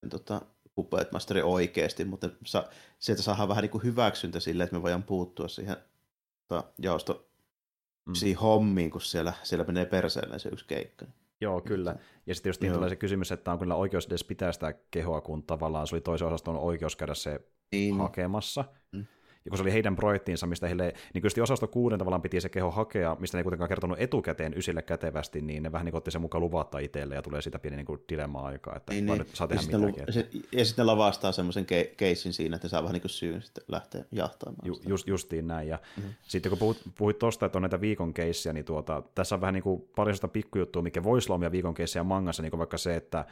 sen 0.00 0.10
tota, 0.10 0.42
Puppet 0.74 1.12
Masteri 1.12 1.42
oikeasti, 1.42 2.04
mutta 2.04 2.30
sa, 2.44 2.68
sieltä 2.98 3.22
saadaan 3.22 3.48
vähän 3.48 3.62
niin 3.62 3.70
kuin 3.70 3.84
hyväksyntä 3.84 4.40
sille, 4.40 4.64
että 4.64 4.76
me 4.76 4.82
voidaan 4.82 5.02
puuttua 5.02 5.48
siihen 5.48 5.76
tota, 6.48 6.64
jaosto 6.78 7.28
mm. 8.06 8.36
hommiin, 8.40 8.90
kun 8.90 9.00
siellä, 9.00 9.32
siellä 9.42 9.64
menee 9.64 9.86
perseelle 9.86 10.38
se 10.38 10.48
yksi 10.48 10.64
keikka. 10.68 11.06
Joo, 11.40 11.60
kyllä. 11.60 11.96
Ja 12.26 12.34
sitten 12.34 12.50
just 12.50 12.60
niin 12.60 12.72
tulee 12.72 12.88
se 12.88 12.96
kysymys, 12.96 13.32
että 13.32 13.52
on 13.52 13.58
kyllä 13.58 13.74
oikeus 13.74 14.06
edes 14.06 14.24
pitää 14.24 14.52
sitä 14.52 14.74
kehoa, 14.90 15.20
kun 15.20 15.42
tavallaan 15.42 15.86
se 15.86 15.94
oli 15.94 16.00
toisen 16.00 16.28
osaston 16.28 16.56
oikeus 16.56 16.96
käydä 16.96 17.14
se 17.14 17.40
niin. 17.72 17.98
hakemassa. 17.98 18.64
Mm 18.92 19.06
ja 19.46 19.50
kun 19.50 19.58
se 19.58 19.62
oli 19.62 19.72
heidän 19.72 19.96
projektiinsa, 19.96 20.46
mistä 20.46 20.66
heille, 20.66 20.94
niin 21.14 21.22
kyllä 21.22 21.42
osasto 21.42 21.66
kuuden 21.66 21.98
tavallaan 21.98 22.22
piti 22.22 22.40
se 22.40 22.48
keho 22.48 22.70
hakea, 22.70 23.16
mistä 23.20 23.36
ne 23.36 23.40
ei 23.40 23.42
kuitenkaan 23.42 23.68
kertonut 23.68 24.00
etukäteen 24.00 24.58
ysille 24.58 24.82
kätevästi, 24.82 25.40
niin 25.40 25.62
ne 25.62 25.72
vähän 25.72 25.84
niin 25.84 25.96
otti 25.96 26.10
sen 26.10 26.20
mukaan 26.20 26.42
luvatta 26.42 26.78
itselle 26.78 27.14
ja 27.14 27.22
tulee 27.22 27.42
sitä 27.42 27.58
pieni 27.58 27.76
niin 27.76 27.98
dilemma-aikaa, 28.08 28.76
että 28.76 28.92
niin, 28.92 29.06
niin. 29.06 29.18
nyt 29.18 29.28
saa 29.32 29.48
tehdä 29.48 29.62
ja 29.70 29.78
mitäkin. 29.78 30.04
Lu- 30.06 30.12
se, 30.12 30.28
ja 30.52 30.64
sitten 30.64 30.82
ne 30.82 30.86
lavastaa 30.86 31.32
semmoisen 31.32 31.64
ke- 31.64 31.94
keissin 31.96 32.32
siinä, 32.32 32.56
että 32.56 32.68
saa 32.68 32.82
vähän 32.82 32.92
niin 32.92 33.02
kuin 33.02 33.10
syyn 33.10 33.42
sitten 33.42 33.64
lähteä 33.68 34.04
jahtaamaan. 34.12 34.66
Ju, 34.66 34.80
just, 34.86 35.08
justiin 35.08 35.46
näin, 35.46 35.68
ja 35.68 35.78
mm-hmm. 35.96 36.14
sitten 36.22 36.50
kun 36.50 36.58
puhuit, 36.58 36.80
puhuit 36.98 37.18
tosta, 37.18 37.46
että 37.46 37.58
on 37.58 37.62
näitä 37.62 37.80
viikon 37.80 38.14
keissiä, 38.14 38.52
niin 38.52 38.64
tuota, 38.64 39.02
tässä 39.14 39.34
on 39.34 39.40
vähän 39.40 39.54
niin 39.54 39.62
kuin 39.62 39.88
pari 39.96 40.12
pikkujuttua, 40.32 40.82
mikä 40.82 41.02
voisi 41.02 41.32
olla 41.32 41.52
viikon 41.52 41.74
keissiä 41.74 42.04
mangassa, 42.04 42.42
niin 42.42 42.50
kuin 42.50 42.58
vaikka 42.58 42.78
se, 42.78 42.96
että 42.96 43.24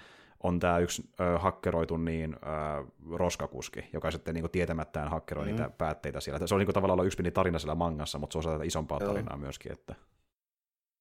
on 0.45 0.61
tämä 0.61 0.79
yksi 0.79 1.11
ö, 1.21 1.39
hakkeroitu 1.39 1.97
niin, 1.97 2.35
ö, 2.35 2.39
roskakuski, 3.11 3.85
joka 3.93 4.11
sitten 4.11 4.35
niin 4.35 4.51
tietämättään 4.51 5.09
hakkeroi 5.09 5.45
mm. 5.45 5.51
niitä 5.51 5.71
päätteitä 5.79 6.21
siellä. 6.21 6.47
Se 6.47 6.55
on 6.55 6.59
niin 6.59 6.67
kuin, 6.67 6.75
tavallaan 6.75 7.07
yksi 7.07 7.17
pieni 7.17 7.31
tarina 7.31 7.59
siellä 7.59 7.75
mangassa, 7.75 8.19
mutta 8.19 8.43
se 8.43 8.49
on 8.49 8.55
osa 8.55 8.65
isompaa 8.65 8.99
joo. 9.01 9.09
tarinaa 9.09 9.37
myöskin. 9.37 9.73
Että... 9.73 9.95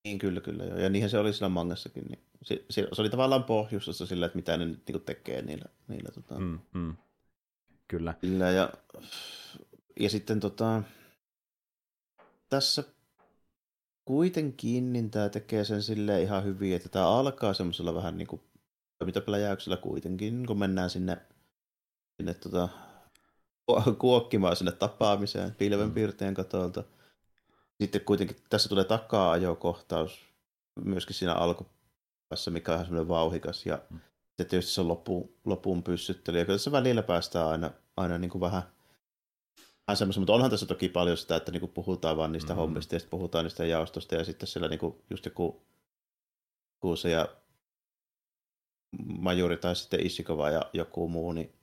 Niin, 0.04 0.20
kyllä, 0.20 0.42
kyllä. 0.42 0.64
Joo. 0.64 0.78
Ja 0.78 0.90
niinhän 0.90 1.10
se 1.10 1.18
oli 1.18 1.34
siellä 1.34 1.50
mangassakin. 1.50 2.04
Niin 2.04 2.20
se, 2.42 2.66
se, 2.70 2.88
se 2.94 3.02
oli 3.02 3.10
tavallaan 3.10 3.44
pohjustossa 3.44 4.06
sillä, 4.06 4.26
että 4.26 4.36
mitä 4.36 4.58
ne 4.58 4.66
nyt 4.66 4.88
niin 4.88 5.02
tekee 5.02 5.42
niillä. 5.42 5.66
niillä 5.88 6.10
tota... 6.12 6.40
mm, 6.40 6.60
mm. 6.74 6.96
Kyllä. 7.88 8.14
Sillä 8.22 8.52
ja, 8.52 8.70
ja 10.00 10.10
sitten 10.10 10.40
tota, 10.40 10.84
tässä 12.50 12.84
kuitenkin 14.06 14.94
niin 14.94 15.12
tämä 15.12 15.30
tekee 15.30 15.64
sen 15.64 15.84
sille 15.84 16.22
ihan 16.22 16.44
hyvin, 16.44 16.76
että 16.76 16.90
tämä 16.90 17.10
alkaa 17.10 17.54
semmoisella 17.54 17.96
vähän 17.96 18.18
niin 18.18 18.28
kuin 18.28 18.42
toimintapläjäyksellä 19.04 19.78
kuitenkin, 19.78 20.46
kun 20.46 20.60
mennään 20.60 20.89
sinne, 20.89 21.18
sinne 22.18 22.34
tota, 22.34 22.70
kuokkimaan 24.00 24.56
sinne 24.56 24.72
tapaamiseen 24.72 25.56
pilvenpiirteen 25.56 26.34
katolta. 26.34 26.84
Sitten 27.82 28.02
kuitenkin 28.02 28.38
tässä 28.50 28.70
tulee 28.70 28.84
takaa-ajokohtaus 28.84 30.20
myöskin 30.86 31.16
siinä 31.16 31.34
alkupäässä, 31.34 32.52
mikä 32.52 32.72
on 32.72 32.76
ihan 32.76 32.86
semmoinen 32.86 33.08
vauhikas. 33.08 33.66
Ja 33.66 33.82
mm. 33.89 34.00
sitten 34.28 34.48
tietysti 34.48 34.72
se 34.72 34.82
on 34.82 34.88
loppuun, 34.88 35.34
loppuun 35.46 35.84
pyssyttely. 35.84 36.38
Ja 36.38 36.46
kyllä 36.46 36.58
tässä 36.58 36.72
välillä 36.72 37.04
päästään 37.04 37.48
aina, 37.48 37.72
aina 37.98 38.18
niin 38.18 38.32
kuin 38.32 38.42
vähän, 38.42 38.63
vähän 39.88 39.98
semmoisen, 39.98 40.22
mutta 40.22 40.34
onhan 40.34 40.52
tässä 40.52 40.66
toki 40.66 40.89
paljon 40.89 41.18
sitä, 41.18 41.36
että 41.36 41.52
niin 41.52 41.60
kuin 41.60 41.72
puhutaan 41.72 42.18
vaan 42.18 42.32
niistä 42.32 42.54
mm-hmm. 42.54 42.62
hommista 42.62 42.96
ja 42.96 43.00
sitten 43.00 43.20
puhutaan 43.20 43.46
niistä 43.46 43.66
jaostosta 43.66 44.16
ja 44.16 44.26
sitten 44.26 44.48
siellä 44.48 44.68
niin 44.68 44.80
kuin 44.80 44.96
just 45.10 45.26
joku 45.26 45.62
kuusi 46.80 47.12
ja 47.12 47.28
majuri 49.20 49.58
tai 49.58 49.76
sitten 49.76 50.06
Isikova 50.06 50.50
ja 50.50 50.62
joku 50.74 51.08
muu 51.10 51.32
niin 51.32 51.54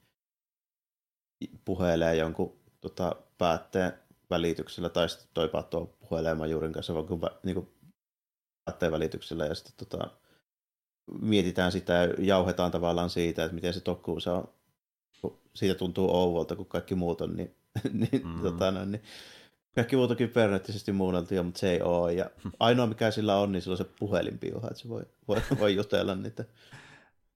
puhelee 1.64 2.16
jonkun 2.16 2.60
tota, 2.80 3.16
päätteen 3.38 3.92
välityksellä, 4.30 4.88
tai 4.88 5.08
sitten 5.08 5.28
toi 5.34 5.48
Pato 5.48 5.96
puhelee 6.00 6.34
majurin 6.34 6.72
kanssa 6.72 6.94
vaan 6.94 7.06
kun, 7.06 7.20
niin 7.42 7.54
kuin, 7.54 7.68
päätteen 8.64 8.92
välityksellä, 8.92 9.46
ja 9.46 9.54
sitten 9.54 9.88
tota, 9.88 10.10
mietitään 11.20 11.72
sitä 11.72 11.92
ja 11.92 12.14
jauhetaan 12.18 12.70
tavallaan 12.70 13.10
siitä, 13.10 13.44
että 13.44 13.54
miten 13.54 13.74
se 13.74 13.80
tokkuu 13.80 14.20
se 14.20 14.30
on, 14.30 14.48
siitä 15.54 15.74
tuntuu 15.74 16.16
ouvolta, 16.16 16.56
kun 16.56 16.66
kaikki 16.66 16.94
muut 16.94 17.20
on, 17.20 17.36
niin, 17.36 17.54
niin, 17.92 18.26
mm. 18.26 18.42
tota, 18.42 18.70
no, 18.70 18.84
niin 18.84 19.02
kaikki 19.74 19.96
muut 19.96 20.10
on 20.10 20.16
kyberneettisesti 20.16 20.92
muunneltuja, 20.92 21.42
mutta 21.42 21.60
se 21.60 21.70
ei 21.70 21.82
ole. 21.82 22.12
Ja 22.12 22.30
ainoa 22.60 22.86
mikä 22.86 23.10
sillä 23.10 23.36
on, 23.36 23.52
niin 23.52 23.62
sillä 23.62 23.74
on 23.74 23.78
se 23.78 23.90
puhelinpiuha, 23.98 24.68
että 24.68 24.80
se 24.82 24.88
voi, 24.88 25.02
voi, 25.28 25.42
voi 25.58 25.74
jutella 25.74 26.14
niitä 26.14 26.44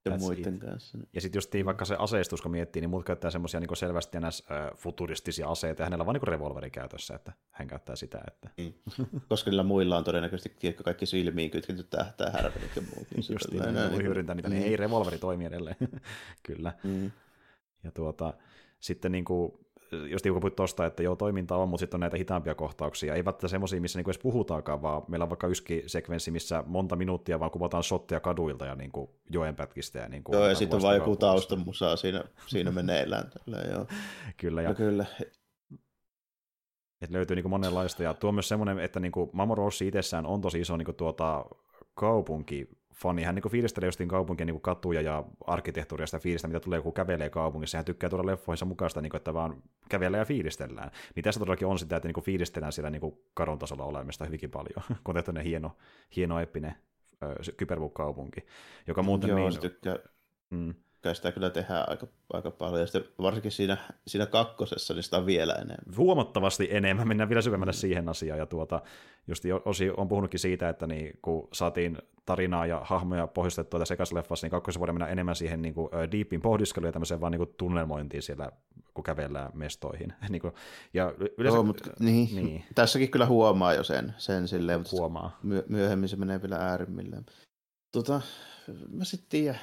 ja 0.05 0.19
muiden 0.19 0.59
kanssa. 0.59 0.99
Ja 1.13 1.21
sitten 1.21 1.37
just 1.39 1.55
vaikka 1.65 1.85
se 1.85 1.97
aseistus, 1.99 2.43
kun 2.43 2.51
miettii, 2.51 2.81
niin 2.81 2.91
muut 2.91 3.05
käyttää 3.05 3.31
semmoisia 3.31 3.61
niin 3.61 3.77
selvästi 3.77 4.19
ns. 4.21 4.45
futuristisia 4.77 5.49
aseita, 5.49 5.83
ja 5.83 5.87
hänellä 5.87 6.03
on 6.03 6.07
vain 6.07 6.15
niin 6.15 6.29
revolveri 6.29 6.71
käytössä, 6.71 7.15
että 7.15 7.33
hän 7.51 7.69
käyttää 7.69 7.97
sitä. 7.97 8.21
Että... 8.27 8.51
Mm. 8.59 8.73
Koska 9.29 9.51
niillä 9.51 9.63
muilla 9.63 9.97
on 9.97 10.05
todennäköisesti 10.05 10.57
tiedätkö, 10.59 10.83
kaikki 10.83 11.07
silmiin 11.07 11.51
kytketty 11.51 11.83
tähtää, 11.83 12.31
härvelit 12.31 12.77
ja 12.77 12.83
muut. 12.83 13.09
Niin 13.11 13.25
just 13.31 13.51
niin, 13.51 13.63
voi 13.63 13.89
niin, 13.91 14.03
hyödyntää 14.03 14.35
niitä, 14.35 14.49
niin 14.49 14.63
ei 14.63 14.77
revolveri 14.77 15.19
toimi 15.19 15.45
edelleen. 15.45 15.77
Kyllä. 16.47 16.73
Mm. 16.85 17.11
Ja 17.85 17.93
tuota, 17.93 18.35
sitten 18.81 19.13
niin 19.13 19.25
kuin, 19.25 19.53
just 20.11 20.25
kun 20.25 20.41
puhuit 20.41 20.57
tuosta, 20.57 20.87
että 20.87 21.03
joo, 21.03 21.17
toiminta 21.17 21.57
on, 21.57 21.69
mutta 21.69 21.81
sitten 21.81 21.97
on 21.97 22.01
näitä 22.01 22.17
hitaampia 22.17 22.55
kohtauksia. 22.55 23.15
Ei 23.15 23.25
välttämättä 23.25 23.49
semmoisia, 23.49 23.81
missä 23.81 23.99
niinku 23.99 24.11
edes 24.11 24.23
puhutaankaan, 24.23 24.83
vaan 24.83 25.03
meillä 25.09 25.23
on 25.23 25.31
vaikka 25.31 25.47
yksi 25.47 25.83
sekvenssi, 25.87 26.31
missä 26.31 26.65
monta 26.67 26.97
minuuttia 26.97 27.41
vaan 27.41 27.51
kuvataan 27.51 27.85
shotteja 27.85 28.21
kaduilta 28.21 28.67
ja 28.67 28.75
niinku 28.75 29.11
joenpätkistä. 29.31 29.99
Ja 29.99 30.09
niinku 30.09 30.33
joo, 30.33 30.49
ja 30.49 30.55
sitten 30.55 30.77
on 30.77 30.83
vain 30.83 30.97
joku 30.97 31.17
taustamusaa 31.17 31.97
siinä, 31.97 32.25
siinä 32.47 32.71
meneillään. 32.71 33.31
Tällä, 33.31 33.59
joo. 33.73 33.87
kyllä, 34.37 34.63
ja... 34.63 34.69
No, 34.69 34.75
kyllä. 34.75 35.05
Et 37.01 37.11
löytyy 37.11 37.37
niinku 37.37 37.49
monenlaista, 37.49 38.03
ja 38.03 38.15
tuo 38.15 38.29
on 38.29 38.35
myös 38.35 38.49
semmoinen, 38.49 38.79
että 38.79 39.01
niinku 39.01 39.31
Mamoru 39.33 39.69
itsessään 39.85 40.27
on 40.27 40.41
tosi 40.41 40.61
iso 40.61 40.77
niinku 40.77 40.93
tuota, 40.93 41.45
kaupunki 41.95 42.69
fani. 42.95 43.23
Hän 43.23 43.35
niin 43.35 43.51
fiilistelee 43.51 43.89
justiin 43.89 44.09
kaupunkien 44.09 44.47
niin 44.47 44.61
katuja 44.61 45.01
ja 45.01 45.25
arkkitehtuuria 45.47 46.07
sitä 46.07 46.19
fiilistä, 46.19 46.49
mitä 46.49 46.61
tulee, 46.61 46.83
kun 46.83 46.93
kävelee 46.93 47.31
kaupungissa. 47.31 47.79
Hän 47.79 47.85
tykkää 47.85 48.11
tuoda 48.11 48.27
leffoissa 48.27 48.65
mukaan 48.65 48.91
sitä, 48.91 49.01
niin 49.01 49.17
että 49.17 49.35
vaan 49.35 49.63
kävelee 49.89 50.19
ja 50.19 50.25
fiilistellään. 50.25 50.91
Niin 51.15 51.25
tässä 51.25 51.39
todellakin 51.41 51.69
on 51.69 51.79
sitä, 51.79 51.97
että 51.97 52.09
niin 52.09 52.25
fiilistellään 52.25 52.73
siellä 52.73 52.91
niin 52.91 53.19
kadun 53.35 53.59
tasolla 53.59 53.85
olemista 53.85 54.25
hyvinkin 54.25 54.51
paljon, 54.51 54.85
kun 55.05 55.17
on 55.29 55.41
hieno, 55.41 55.77
hieno 56.17 56.41
epinen 56.41 56.75
kyberpunk-kaupunki, 57.57 58.47
joka 58.87 59.03
muuten 59.03 59.31
Joo, 59.31 59.49
niin... 59.49 59.61
tykkää, 59.61 59.99
mm 60.51 60.75
sitä 61.13 61.33
kyllä 61.33 61.51
tehdään 61.51 61.89
aika, 61.89 62.07
aika 62.33 62.51
paljon. 62.51 62.81
Ja 62.81 62.87
sitten 62.87 63.13
varsinkin 63.23 63.53
siinä, 63.53 63.77
siinä 64.07 64.27
kakkosessa, 64.27 64.95
niin 64.95 65.03
sitä 65.03 65.17
on 65.17 65.27
vielä 65.27 65.53
enemmän. 65.53 65.97
Huomattavasti 65.97 66.69
enemmän. 66.71 67.09
Mennään 67.09 67.29
vielä 67.29 67.43
syvemmälle 67.43 67.73
siihen 67.73 68.09
asiaan. 68.09 68.39
Ja 68.39 68.47
tuota, 68.47 68.83
just 69.27 69.45
Osi 69.65 69.91
on 69.97 70.09
puhunutkin 70.09 70.41
siitä, 70.41 70.69
että 70.69 70.87
niin, 70.87 71.19
kun 71.23 71.49
saatiin 71.53 71.99
tarinaa 72.27 72.67
ja 72.67 72.81
hahmoja 72.85 73.27
pohjustettua 73.27 73.81
tässä 73.81 73.95
ekassa 73.95 74.17
leffassa, 74.17 74.45
niin 74.45 74.51
kakkosessa 74.51 74.81
voidaan 74.81 74.95
mennä 74.95 75.07
enemmän 75.07 75.37
siihen 75.37 75.63
niin 75.63 75.75
kuin, 75.75 75.89
deepin 76.13 76.43
pohdiskeluun 76.43 76.89
ja 76.89 76.93
tämmöiseen 76.93 77.21
vaan 77.21 77.33
niin 77.33 77.39
kuin, 77.39 77.55
tunnelmointiin 77.57 78.23
siellä, 78.23 78.51
kun 78.95 79.05
kävellään 79.05 79.51
mestoihin. 79.55 80.13
niin 80.29 80.43
kuin, 80.43 80.55
ja 80.95 81.15
yleensä, 81.39 81.57
Joo, 81.57 81.63
mutta, 81.63 81.91
niin, 82.01 82.29
niin. 82.37 82.65
Tässäkin 82.75 83.11
kyllä 83.11 83.27
huomaa 83.27 83.75
jo 83.75 83.85
sen, 83.85 84.15
sen 84.19 84.49
silleen, 84.49 84.81
mutta 84.81 84.97
huomaa. 84.97 85.39
My- 85.43 85.65
myöhemmin 85.69 86.09
se 86.09 86.17
menee 86.17 86.43
vielä 86.43 86.57
äärimmilleen. 86.57 87.27
Tota, 87.93 88.21
mä 88.91 89.05
sitten 89.05 89.29
tiedän, 89.29 89.61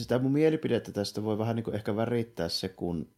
sitä 0.00 0.18
mun 0.18 0.32
mielipidettä 0.32 0.92
tästä 0.92 1.24
voi 1.24 1.38
vähän 1.38 1.56
niin 1.56 1.64
kuin 1.64 1.74
ehkä 1.74 1.96
värittää 1.96 2.48
se, 2.48 2.68
kun 2.68 3.14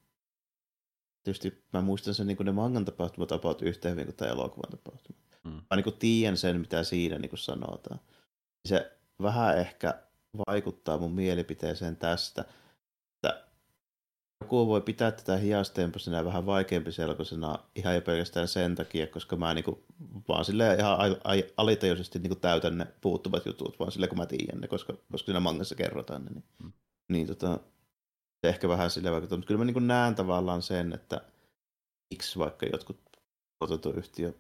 tietysti 1.25 1.65
mä 1.73 1.81
muistan 1.81 2.15
sen 2.15 2.27
niin 2.27 2.37
kuin 2.37 2.45
ne 2.45 2.53
mangan 2.53 2.85
tapahtumat 2.85 3.33
about 3.33 3.62
yhtä 3.62 3.89
hyvin 3.89 4.05
kuin 4.05 4.17
tämä 4.17 4.31
elokuvan 4.31 4.71
tapahtuma. 4.71 5.19
Mm. 5.47 5.53
Mä 5.53 5.77
niin 5.77 5.85
kuin 5.85 5.97
tiedän 5.99 6.37
sen, 6.37 6.61
mitä 6.61 6.85
siinä 6.85 7.19
niin 7.19 7.39
sanotaan. 7.39 8.01
Se 8.69 8.93
vähän 9.23 9.59
ehkä 9.59 9.95
vaikuttaa 10.47 10.99
mun 10.99 11.13
mielipiteeseen 11.13 11.97
tästä, 11.97 12.45
että 13.15 13.45
joku 14.41 14.67
voi 14.67 14.81
pitää 14.81 15.11
tätä 15.11 15.37
hiastempoisena 15.37 16.17
ja 16.17 16.25
vähän 16.25 16.47
vaikeampi 16.47 16.93
selkoisena 16.93 17.59
ihan 17.75 17.95
jo 17.95 18.01
pelkästään 18.01 18.49
sen 18.49 18.75
takia, 18.75 19.07
koska 19.07 19.37
mä 19.37 19.55
niinku 19.55 19.85
vaan 20.29 20.45
sille 20.45 20.75
ihan 20.75 20.99
alitajuisesti 21.57 22.19
niinku 22.19 22.35
täytän 22.35 22.79
ne 22.79 22.87
puuttuvat 23.01 23.47
jutut, 23.47 23.79
vaan 23.79 23.93
sille 23.93 24.09
kun 24.09 24.19
mä 24.19 24.27
tiedän 24.27 24.61
ne, 24.61 24.69
koska, 24.69 24.93
koska 25.13 25.27
siinä 25.27 25.41
mangassa 25.41 25.75
kerrotaan 25.75 26.25
ne. 26.25 26.31
Niin, 26.31 26.45
mm. 26.63 26.73
niin 27.09 27.27
tota, 27.27 27.61
se 28.41 28.49
ehkä 28.49 28.69
vähän 28.69 28.91
sille 28.91 29.11
vaikuttaa, 29.13 29.39
mutta 29.39 29.47
kyllä 29.49 29.59
mä 29.59 29.65
niinku 29.65 29.81
näen 29.81 30.15
tavallaan 30.15 30.63
sen, 30.63 30.93
että 30.93 31.21
miksi 32.11 32.39
vaikka 32.39 32.67
jotkut 32.67 33.01
tuotantoyhtiö 33.59 34.33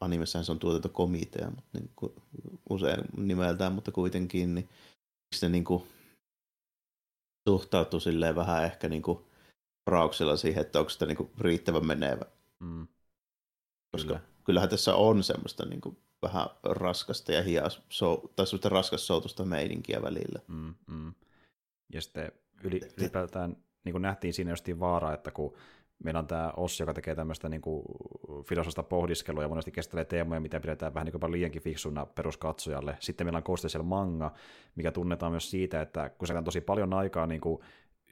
animessahan 0.00 0.44
se 0.44 0.52
on 0.52 0.58
tuotantokomitea, 0.58 1.50
mutta 1.50 1.78
niin 1.78 1.90
kuin 1.96 2.12
usein 2.70 3.04
nimeltään, 3.16 3.72
mutta 3.72 3.92
kuitenkin, 3.92 4.54
niin 4.54 4.68
ne 5.42 5.48
niin 5.48 5.64
kuin 5.64 5.82
suhtautuu 7.48 8.00
silleen 8.00 8.36
vähän 8.36 8.64
ehkä 8.64 8.88
niin 8.88 9.02
kuin 9.02 9.18
rauksella 9.86 10.36
siihen, 10.36 10.60
että 10.60 10.78
onko 10.78 10.88
sitä 10.88 11.06
niin 11.06 11.16
kuin 11.16 11.30
riittävän 11.40 11.86
menevä. 11.86 12.24
Mm. 12.60 12.86
Koska 13.92 14.08
Kyllä. 14.08 14.20
kyllähän 14.44 14.68
tässä 14.68 14.94
on 14.94 15.22
semmoista 15.22 15.66
niin 15.66 15.80
kuin 15.80 15.98
vähän 16.22 16.46
raskasta 16.62 17.32
ja 17.32 17.42
hias, 17.42 17.82
so, 17.88 18.22
tai 18.36 18.46
semmoista 18.46 18.68
raskas 18.68 19.06
soutusta 19.06 19.44
meininkiä 19.44 20.02
välillä. 20.02 20.40
Mm, 20.48 20.74
mm. 20.86 21.14
Ja 21.92 22.02
sitten 22.02 22.32
yli, 22.62 22.80
ylipäätään 22.96 23.56
niin 23.84 23.92
kuin 23.92 24.02
nähtiin 24.02 24.34
siinä 24.34 24.50
justiin 24.50 24.80
vaara, 24.80 25.14
että 25.14 25.30
kun 25.30 25.56
meillä 26.04 26.18
on 26.18 26.26
tämä 26.26 26.52
Ossi, 26.56 26.82
joka 26.82 26.94
tekee 26.94 27.14
tämmöistä 27.14 27.48
niin 27.48 27.62
filosofista 28.48 28.82
pohdiskelua 28.82 29.42
ja 29.42 29.48
monesti 29.48 29.70
kestelee 29.70 30.04
teemoja, 30.04 30.40
mitä 30.40 30.60
pidetään 30.60 30.94
vähän 30.94 31.06
niin 31.06 31.32
liiankin 31.32 31.62
fiksuna 31.62 32.06
peruskatsojalle. 32.06 32.96
Sitten 33.00 33.26
meillä 33.26 33.36
on 33.36 33.42
Kosteisel 33.42 33.82
manga, 33.82 34.32
mikä 34.76 34.92
tunnetaan 34.92 35.32
myös 35.32 35.50
siitä, 35.50 35.80
että 35.80 36.10
kun 36.18 36.28
se 36.28 36.34
on 36.34 36.44
tosi 36.44 36.60
paljon 36.60 36.94
aikaa 36.94 37.26
niin 37.26 37.40
kuin 37.40 37.60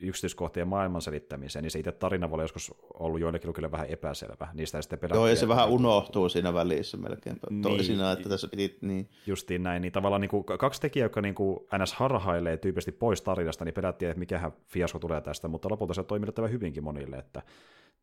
yksityiskohtien 0.08 0.68
maailman 0.68 1.02
selittämiseen, 1.02 1.62
niin 1.62 1.70
se 1.70 1.78
itse 1.78 1.92
tarina 1.92 2.30
voi 2.30 2.44
joskus 2.44 2.74
ollut 2.94 3.20
joillekin 3.20 3.52
kyllä 3.52 3.70
vähän 3.70 3.86
epäselvä. 3.86 4.48
Niistä 4.54 4.82
sitten 4.82 4.98
Joo, 5.14 5.28
ja 5.28 5.36
se 5.36 5.48
vähän 5.48 5.68
unohtuu 5.68 6.28
siinä 6.28 6.54
välissä 6.54 6.96
melkein 6.96 7.36
niin, 7.50 7.62
toisinaan, 7.62 8.12
että 8.12 8.28
tässä 8.28 8.48
piti, 8.48 8.78
niin. 8.80 9.08
Justiin 9.26 9.62
näin, 9.62 9.82
niin 9.82 9.92
tavallaan 9.92 10.20
niin 10.20 10.28
kuin 10.28 10.44
kaksi 10.44 10.80
tekijää, 10.80 11.04
jotka 11.04 11.20
niin 11.20 11.34
kuin 11.34 11.60
ns. 11.82 11.92
harhailee 11.92 12.56
tyypillisesti 12.56 12.92
pois 12.92 13.22
tarinasta, 13.22 13.64
niin 13.64 13.74
pelättiin, 13.74 14.10
että 14.10 14.18
mikähän 14.18 14.52
fiasko 14.66 14.98
tulee 14.98 15.20
tästä, 15.20 15.48
mutta 15.48 15.68
lopulta 15.70 15.94
se 15.94 16.02
toimii 16.02 16.28
hyvinkin 16.50 16.84
monille, 16.84 17.16
että 17.16 17.42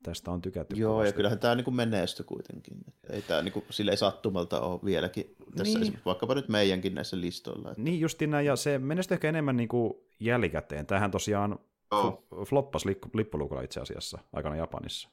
tästä 0.03 0.31
on 0.31 0.41
tykätty 0.41 0.75
Joo, 0.75 0.91
kovasti. 0.91 1.09
ja 1.09 1.13
kyllähän 1.13 1.39
tämä 1.39 1.55
niin 1.55 1.75
menestyi 1.75 2.25
kuitenkin. 2.25 2.77
Ei 3.09 3.21
tämä 3.21 3.41
niin 3.41 3.51
kuin, 3.51 3.65
sille 3.69 3.91
ei 3.91 3.97
sattumalta 3.97 4.61
ole 4.61 4.79
vieläkin 4.85 5.35
tässä 5.55 5.79
niin. 5.79 5.99
vaikkapa 6.05 6.35
nyt 6.35 6.49
meidänkin 6.49 6.95
näissä 6.95 7.21
listoilla. 7.21 7.69
Että... 7.69 7.81
Niin 7.81 7.99
justiin 7.99 8.31
näin, 8.31 8.45
ja 8.45 8.55
se 8.55 8.79
menestyi 8.79 9.15
ehkä 9.15 9.29
enemmän 9.29 9.57
niin 9.57 9.69
kuin 9.69 9.93
jälkikäteen. 10.19 10.85
Tämähän 10.85 11.11
tosiaan 11.11 11.59
oh. 11.91 12.23
floppasi 12.45 12.97
lippulukulla 13.13 13.61
itse 13.61 13.79
asiassa 13.79 14.19
aikana 14.33 14.55
Japanissa. 14.55 15.09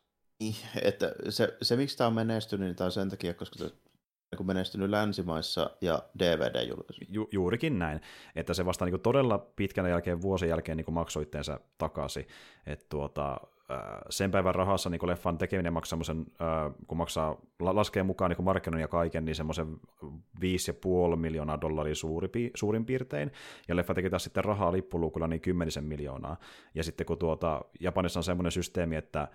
Että 0.83 1.13
se, 1.29 1.57
se 1.63 1.77
miksi 1.77 1.97
tämä 1.97 2.09
on 2.09 2.15
menestynyt, 2.15 2.67
niin 2.67 2.77
tämä 2.77 2.87
on 2.87 2.93
sen 2.93 3.11
takia, 3.11 3.35
koska 3.35 3.59
se 3.59 3.71
niin 4.39 4.47
menestynyt 4.47 4.91
länsimaissa 4.91 5.71
ja 5.81 6.03
dvd 6.19 6.69
Ju, 7.09 7.29
juurikin 7.33 7.79
näin, 7.79 8.01
että 8.37 8.55
se 8.55 8.65
vasta 8.65 8.85
niin 8.85 9.01
todella 9.01 9.39
pitkän 9.39 9.91
jälkeen, 9.91 10.23
vuosien 10.23 10.49
jälkeen 10.49 10.77
niin 10.77 10.95
maksoi 10.95 11.23
itteensä 11.23 11.61
takaisin. 11.79 12.27
Että 12.67 12.87
tuota, 12.89 13.41
sen 14.11 14.31
päivän 14.31 14.55
rahassa 14.55 14.91
niin 14.91 15.07
leffan 15.07 15.39
tekeminen 15.39 15.73
maksaa 15.73 15.91
semmoisen, 15.91 16.27
kun 16.87 16.99
maksaa, 16.99 17.37
laskee 17.61 18.03
mukaan 18.03 18.31
niin 18.31 18.45
markkinoinnin 18.45 18.83
ja 18.83 18.89
kaiken, 18.89 19.25
niin 19.25 19.35
semmoisen 19.35 19.77
5,5 20.41 21.17
miljoonaa 21.17 21.61
dollaria 21.61 21.95
suuri, 21.95 22.29
suurin 22.55 22.85
piirtein, 22.85 23.33
ja 23.69 23.77
leffa 23.77 23.95
teki 23.95 24.11
taas 24.11 24.25
sitten 24.25 24.45
rahaa 24.45 24.73
lippuluukulla 24.73 25.27
niin 25.29 25.41
kymmenisen 25.41 25.85
miljoonaa. 25.85 26.37
Ja 26.75 26.85
sitten 26.85 27.07
kun 27.07 27.19
tuota, 27.19 27.65
Japanissa 27.81 28.21
on 28.21 28.25
semmoinen 28.25 28.53
systeemi, 28.53 28.97
että 28.97 29.29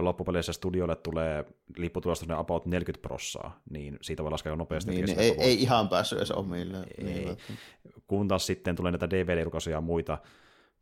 loppupeleissä 0.00 0.52
studioille 0.52 0.96
tulee 0.96 1.44
lipputulosta 1.76 2.38
about 2.38 2.66
40 2.66 3.08
prossaa, 3.08 3.60
niin 3.70 3.98
siitä 4.00 4.22
voi 4.22 4.30
laskea 4.30 4.56
nopeasti. 4.56 4.90
Niin, 4.90 5.04
niin 5.04 5.18
ei, 5.18 5.34
ei 5.38 5.62
ihan 5.62 5.88
päässyt 5.88 6.18
edes 6.18 6.30
omille. 6.30 6.76
Ei. 6.98 7.04
Niin, 7.04 7.38
kun 8.06 8.28
taas 8.28 8.46
sitten 8.46 8.76
tulee 8.76 8.92
näitä 8.92 9.10
DVD-julkaisuja 9.10 9.76
ja 9.76 9.80
muita, 9.80 10.18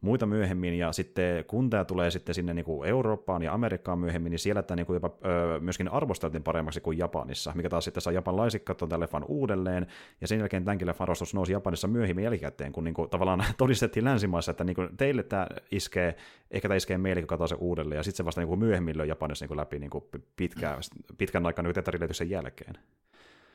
muita 0.00 0.26
myöhemmin, 0.26 0.74
ja 0.74 0.92
sitten 0.92 1.44
kun 1.44 1.70
tämä 1.70 1.84
tulee 1.84 2.10
sitten 2.10 2.34
sinne 2.34 2.54
niin 2.54 2.64
kuin 2.64 2.88
Eurooppaan 2.88 3.42
ja 3.42 3.54
Amerikkaan 3.54 3.98
myöhemmin, 3.98 4.30
niin 4.30 4.38
siellä 4.38 4.62
tämä 4.62 4.76
niin 4.76 4.86
kuin 4.86 4.94
jopa 4.94 5.10
öö, 5.24 5.60
myöskin 5.60 5.88
arvosteltiin 5.88 6.42
paremmaksi 6.42 6.80
kuin 6.80 6.98
Japanissa, 6.98 7.52
mikä 7.54 7.68
taas 7.68 7.84
sitten 7.84 8.00
saa 8.00 8.12
japanlaiset 8.12 8.62
katsoa 8.62 8.88
tämän 8.88 9.00
leffan 9.00 9.24
uudelleen, 9.28 9.86
ja 10.20 10.28
sen 10.28 10.38
jälkeen 10.38 10.64
tämänkin 10.64 10.88
leffan 10.88 11.04
arvostus 11.04 11.34
nousi 11.34 11.52
Japanissa 11.52 11.88
myöhemmin 11.88 12.24
jälkikäteen, 12.24 12.72
kun 12.72 12.84
niin 12.84 12.94
kuin, 12.94 13.10
tavallaan 13.10 13.44
todistettiin 13.58 14.04
länsimaissa, 14.04 14.50
että 14.50 14.64
niin 14.64 14.76
kuin, 14.76 14.96
teille 14.96 15.22
tämä 15.22 15.46
iskee, 15.70 16.16
ehkä 16.50 16.68
tämä 16.68 16.76
iskee 16.76 16.98
meille, 16.98 17.22
kun 17.22 17.28
katsotaan 17.28 17.48
se 17.48 17.54
uudelleen, 17.54 17.96
ja 17.96 18.02
sitten 18.02 18.16
se 18.16 18.24
vasta 18.24 18.40
niin 18.40 18.48
kuin 18.48 18.60
myöhemmin 18.60 18.98
löi 18.98 19.08
Japanissa 19.08 19.42
niin 19.42 19.48
kuin 19.48 19.58
läpi 19.58 19.78
niin 19.78 19.90
kuin 19.90 20.04
pitkään, 20.36 20.80
pitkän 21.18 21.46
aikaa 21.46 21.62
niin 21.62 21.74
tetariletyksen 21.74 22.30
jälkeen. 22.30 22.74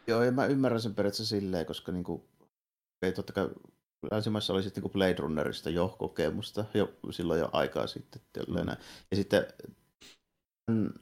Joo, 0.08 0.24
ja 0.24 0.32
mä 0.32 0.46
ymmärrän 0.46 0.82
sen 0.82 0.96
periaatteessa 0.96 1.38
silleen, 1.38 1.66
koska 1.66 1.92
niin 1.92 2.04
kuin, 2.04 2.24
ei 3.02 3.12
totta 3.12 3.34
kai 3.34 3.50
länsimaissa 4.12 4.54
oli 4.54 4.64
sitten 4.64 4.84
niin 4.84 4.92
Blade 4.92 5.16
Runnerista 5.20 5.70
jo 5.70 5.96
kokemusta 6.00 6.66
jo 6.74 6.94
silloin 7.12 7.40
jo 7.40 7.50
aikaa 7.52 7.88
sitten. 7.88 8.22
Mm. 8.48 8.56
Ja 9.12 9.16
sitten 9.18 9.46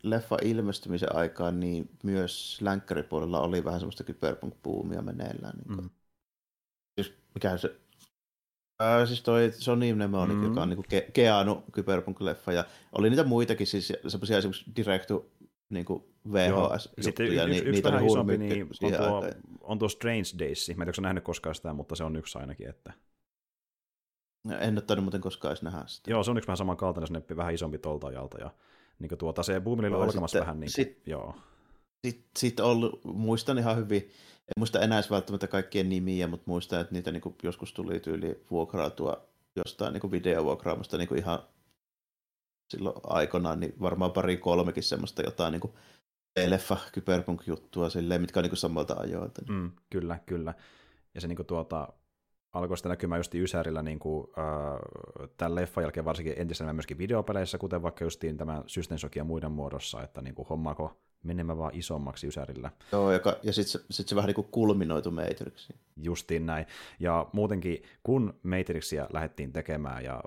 leffa 0.04 0.38
ilmestymisen 0.42 1.16
aikaan 1.16 1.60
niin 1.60 1.90
myös 2.04 2.62
länkkäripuolella 2.62 3.42
oli 3.42 3.64
vähän 3.64 3.80
semmoista 3.80 4.04
kyberpunk-puumia 4.04 5.02
meneillään. 5.02 5.58
Niin 5.58 5.82
mm. 5.82 5.90
Siis 7.00 7.14
mikä 7.36 7.58
se 7.58 7.80
Ää, 8.80 9.06
siis 9.06 9.22
toi 9.22 9.52
Sony 9.52 9.94
Mnemonic, 9.94 10.38
mm. 10.38 10.44
joka 10.44 10.62
on 10.62 10.70
niin 10.70 10.80
Ke- 10.80 11.12
Keanu 11.14 11.64
Cyberpunk-leffa, 11.78 12.52
ja 12.52 12.66
oli 12.92 13.10
niitä 13.10 13.24
muitakin, 13.24 13.68
siis 13.68 13.94
semmoisia 14.08 14.38
esimerkiksi 14.38 14.72
Directu 14.76 15.32
niin 16.24 16.34
VHS-juttuja. 16.34 17.04
Sitten 17.04 17.26
y- 17.26 17.58
y- 17.58 17.70
yksi 17.70 17.84
vähän 17.84 18.06
isompi 18.06 18.38
niin 18.38 18.68
on, 18.84 18.98
tuo, 18.98 19.30
on 19.62 19.80
tuo 19.80 19.90
Strange 19.90 20.30
Days. 20.40 20.72
Mä 20.76 20.84
en 20.84 20.92
tiedä, 20.94 21.02
nähnyt 21.02 21.24
koskaan 21.24 21.56
sitä, 21.56 21.74
mutta 21.74 21.96
se 21.96 22.04
on 22.04 22.16
yksi 22.16 22.38
ainakin. 22.38 22.70
Että... 22.70 22.94
En 24.60 24.74
ole 24.74 24.82
tainnut 24.82 25.04
muuten 25.04 25.22
koskaan 25.22 25.52
edes 25.52 25.62
nähdä 25.62 25.84
sitä. 25.86 26.12
Joo, 26.12 26.24
se 26.24 26.32
on 26.32 26.38
yksi 26.38 26.48
vähän 26.48 26.58
samankaltainen, 26.58 27.24
se 27.28 27.36
vähän 27.36 27.54
isompi 27.54 27.78
tolta 27.78 28.08
ajalta. 28.08 28.38
Ja 28.38 28.52
niin 29.00 29.18
tuota, 29.18 29.44
se 29.44 29.60
Boomilla 29.60 29.98
on 29.98 30.04
alkamassa 30.04 30.40
vähän 30.40 30.60
niin 30.60 30.72
kuin, 30.76 30.86
sit, 30.86 31.08
joo. 31.08 31.36
Sitten 32.08 32.32
sit 32.38 32.60
ollut, 32.60 33.04
muistan 33.04 33.58
ihan 33.58 33.78
hyvin, 33.78 34.02
en 34.02 34.54
muista 34.58 34.80
enää 34.80 35.02
välttämättä 35.10 35.48
kaikkien 35.48 35.90
nimiä, 35.90 36.28
mutta 36.28 36.44
muistan, 36.46 36.82
että 36.82 36.94
niitä 36.94 37.12
niin 37.12 37.36
joskus 37.44 37.74
tuli 37.74 38.00
tyyli 38.00 38.46
vuokrautua 38.52 39.28
jostain 39.56 39.94
niin 39.94 40.12
videovuokraamasta 40.12 40.98
niin 40.98 41.18
ihan 41.18 41.40
silloin 42.70 42.96
aikanaan, 43.04 43.60
niin 43.60 43.74
varmaan 43.82 44.12
pari 44.12 44.38
kolmekin 44.38 44.84
semmoista 44.84 45.22
jotain 45.22 45.52
niin 45.52 45.62
kuin 45.62 45.74
leffa 46.46 46.78
kyberpunk-juttua 46.92 47.90
silleen, 47.90 48.22
mitkä 48.22 48.40
on 48.40 48.44
niin 48.44 48.58
samalta 48.58 48.96
ajoilta. 49.00 49.42
Mm, 49.50 49.72
kyllä, 49.90 50.20
kyllä. 50.26 50.54
Ja 51.16 51.22
se 51.22 51.28
niin 51.28 51.36
kuin 51.36 51.46
tuota, 51.46 51.94
alkoi 52.54 52.78
sitten 52.78 52.90
näkymään 52.90 53.20
just 53.20 53.36
Ysärillä 53.36 53.82
niin 53.82 54.00
kuin, 54.00 54.28
äh, 54.38 55.30
tämän 55.38 55.56
leffan 55.56 55.84
jälkeen 55.84 56.06
varsinkin 56.06 56.34
entisemmän 56.38 56.76
myöskin 56.76 56.98
videopeleissä, 56.98 57.58
kuten 57.58 57.82
vaikka 57.82 58.04
justiin 58.04 58.38
tämä 58.38 58.64
System 58.68 58.98
ja 59.16 59.24
muiden 59.24 59.52
muodossa, 59.52 60.04
että 60.04 60.22
niin 60.22 60.36
kuin, 60.36 60.48
hommaako 60.48 60.98
menemään 61.24 61.58
vaan 61.58 61.76
isommaksi 61.76 62.28
Ysärillä. 62.28 62.72
Joo, 62.92 63.12
ja, 63.12 63.20
ja 63.44 63.54
sitten 63.54 63.72
se, 63.72 63.80
sit 63.92 64.08
se 64.08 64.16
vähän 64.16 64.28
niin 64.28 64.36
kuin 64.36 64.48
kulminoitu 64.52 65.12
Matrixiin. 65.12 65.80
Justiin 65.98 66.46
näin. 66.46 66.66
Ja 67.00 67.28
muutenkin, 67.34 67.84
kun 68.04 68.40
Matrixia 68.44 69.08
lähdettiin 69.14 69.54
tekemään 69.54 70.04
ja 70.04 70.22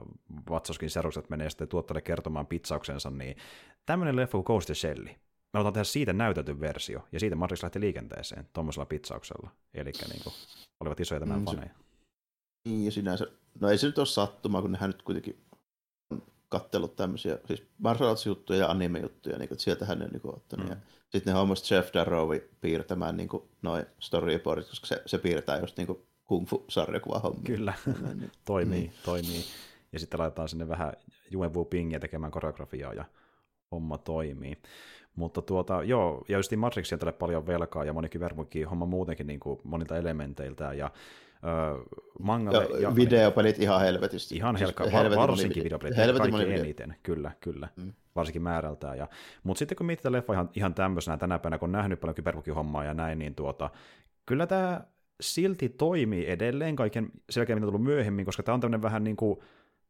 Vatsoskin 0.50 0.90
serukset 0.90 1.30
menee 1.30 1.50
sitten 1.50 1.68
tuottajalle 1.68 2.02
kertomaan 2.02 2.46
pitsauksensa, 2.46 3.10
niin 3.10 3.36
tämmöinen 3.86 4.16
leffa 4.16 4.32
kuin 4.32 4.44
Ghost 4.44 4.70
Shelly, 4.74 5.10
me 5.54 5.58
halutaan 5.58 5.72
tehdä 5.72 5.84
siitä 5.84 6.12
näytetty 6.12 6.60
versio, 6.60 7.08
ja 7.12 7.20
siitä 7.20 7.36
Matrix 7.36 7.62
lähti 7.62 7.80
liikenteeseen 7.80 8.48
tuommoisella 8.52 8.86
pitsauksella. 8.86 9.50
Eli 9.74 9.92
niin 10.08 10.22
kuin, 10.22 10.34
olivat 10.80 11.00
isoja 11.00 11.20
tämän 11.20 11.38
mm, 11.38 11.44
faneja. 11.44 11.74
Niin, 12.64 12.84
ja 12.84 12.90
sinänsä, 12.90 13.26
no 13.60 13.68
ei 13.68 13.78
se 13.78 13.86
nyt 13.86 13.98
ole 13.98 14.06
sattumaa, 14.06 14.62
kun 14.62 14.72
nehän 14.72 14.90
nyt 14.90 15.02
kuitenkin 15.02 15.44
on 16.10 16.22
kattellut 16.48 16.96
tämmöisiä, 16.96 17.38
siis 17.46 17.62
martial 17.78 18.10
arts-juttuja 18.10 18.58
ja 18.58 18.70
anime-juttuja, 18.70 19.38
niin 19.38 19.48
sieltähän 19.58 19.98
ne 19.98 20.04
on 20.04 20.10
niin 20.10 20.34
ottanut. 20.36 20.66
Mm. 20.66 20.70
Ja 20.70 20.76
sitten 21.08 21.32
ne 21.32 21.38
hommasi 21.38 21.74
Jeff 21.74 21.94
Darrowi 21.94 22.50
piirtämään 22.60 23.16
niin 23.16 23.28
noin 23.62 23.86
storyboardit, 24.00 24.68
koska 24.68 24.86
se, 24.86 25.02
se 25.06 25.18
piirtää 25.18 25.60
just 25.60 25.76
niin 25.76 25.88
kung 26.24 26.46
fu-sarjakuva 26.46 27.18
homma. 27.18 27.42
Kyllä, 27.44 27.74
niin, 28.14 28.32
toimii, 28.44 28.80
niin. 28.80 28.92
toimii. 29.04 29.44
Ja 29.92 29.98
sitten 29.98 30.20
laitetaan 30.20 30.48
sinne 30.48 30.68
vähän 30.68 30.92
Juen 31.30 31.54
Wu 31.54 31.64
Pingia 31.64 32.00
tekemään 32.00 32.32
koreografiaa 32.32 32.94
ja 32.94 33.04
homma 33.70 33.98
toimii. 33.98 34.58
Mutta 35.16 35.42
tuota, 35.42 35.82
joo, 35.82 36.24
ja 36.28 36.38
just 36.38 36.56
Matrixia 36.56 36.98
tälle 36.98 37.12
paljon 37.12 37.46
velkaa, 37.46 37.84
ja 37.84 37.92
monikin 37.92 38.20
vermukin 38.20 38.68
homma 38.68 38.86
muutenkin 38.86 39.26
niin 39.26 39.40
kuin 39.40 39.60
monilta 39.64 39.96
elementeiltä, 39.96 40.72
ja 40.72 40.90
mangalle. 42.18 42.64
Ja, 42.64 42.80
ja 42.80 42.94
videopelit 42.94 43.58
ihan 43.58 43.80
helvetisti. 43.80 44.36
Ihan 44.36 44.56
helka, 44.56 44.84
siis 44.84 45.16
varsinkin 45.16 45.64
videopelit, 45.64 45.96
helvetin 45.96 46.30
kaikki 46.30 46.50
video. 46.50 46.64
eniten, 46.64 46.96
kyllä, 47.02 47.30
kyllä, 47.40 47.68
mm. 47.76 47.92
varsinkin 48.16 48.42
määrältään. 48.42 48.98
Ja, 48.98 49.08
mutta 49.42 49.58
sitten 49.58 49.76
kun 49.76 49.86
mietitään 49.86 50.12
leffa 50.12 50.32
ihan, 50.32 50.50
ihan 50.54 50.74
tämmöisenä 50.74 51.16
tänä 51.16 51.38
päivänä, 51.38 51.58
kun 51.58 51.66
on 51.66 51.72
nähnyt 51.72 52.00
paljon 52.00 52.14
kyberpuki-hommaa 52.14 52.84
ja 52.84 52.94
näin, 52.94 53.18
niin 53.18 53.34
tuota, 53.34 53.70
kyllä 54.26 54.46
tämä 54.46 54.80
silti 55.20 55.68
toimii 55.68 56.30
edelleen 56.30 56.76
kaiken 56.76 57.10
selkeä, 57.30 57.56
mitä 57.56 57.66
on 57.66 57.72
tullut 57.72 57.86
myöhemmin, 57.86 58.24
koska 58.24 58.42
tämä 58.42 58.54
on 58.54 58.60
tämmöinen 58.60 58.82
vähän 58.82 59.04
niin 59.04 59.16
kuin, 59.16 59.38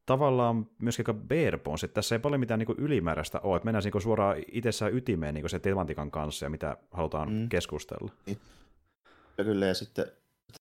tavallaan 0.06 0.66
myös 0.78 0.98
aika 0.98 1.14
bare 1.14 1.58
bones, 1.58 1.84
että 1.84 1.94
tässä 1.94 2.14
ei 2.14 2.18
paljon 2.18 2.40
mitään 2.40 2.58
niin 2.58 2.78
ylimääräistä 2.78 3.40
ole, 3.40 3.56
että 3.56 3.64
mennään 3.64 3.84
niin 3.84 4.02
suoraan 4.02 4.36
itsessään 4.52 4.94
ytimeen 4.96 5.34
niin 5.34 5.50
se 5.50 5.58
tematiikan 5.58 6.10
kanssa 6.10 6.46
ja 6.46 6.50
mitä 6.50 6.76
halutaan 6.90 7.32
mm. 7.32 7.48
keskustella. 7.48 8.12
Ja 9.38 9.44
kyllä, 9.44 9.66
ja 9.66 9.74
sitten 9.74 10.06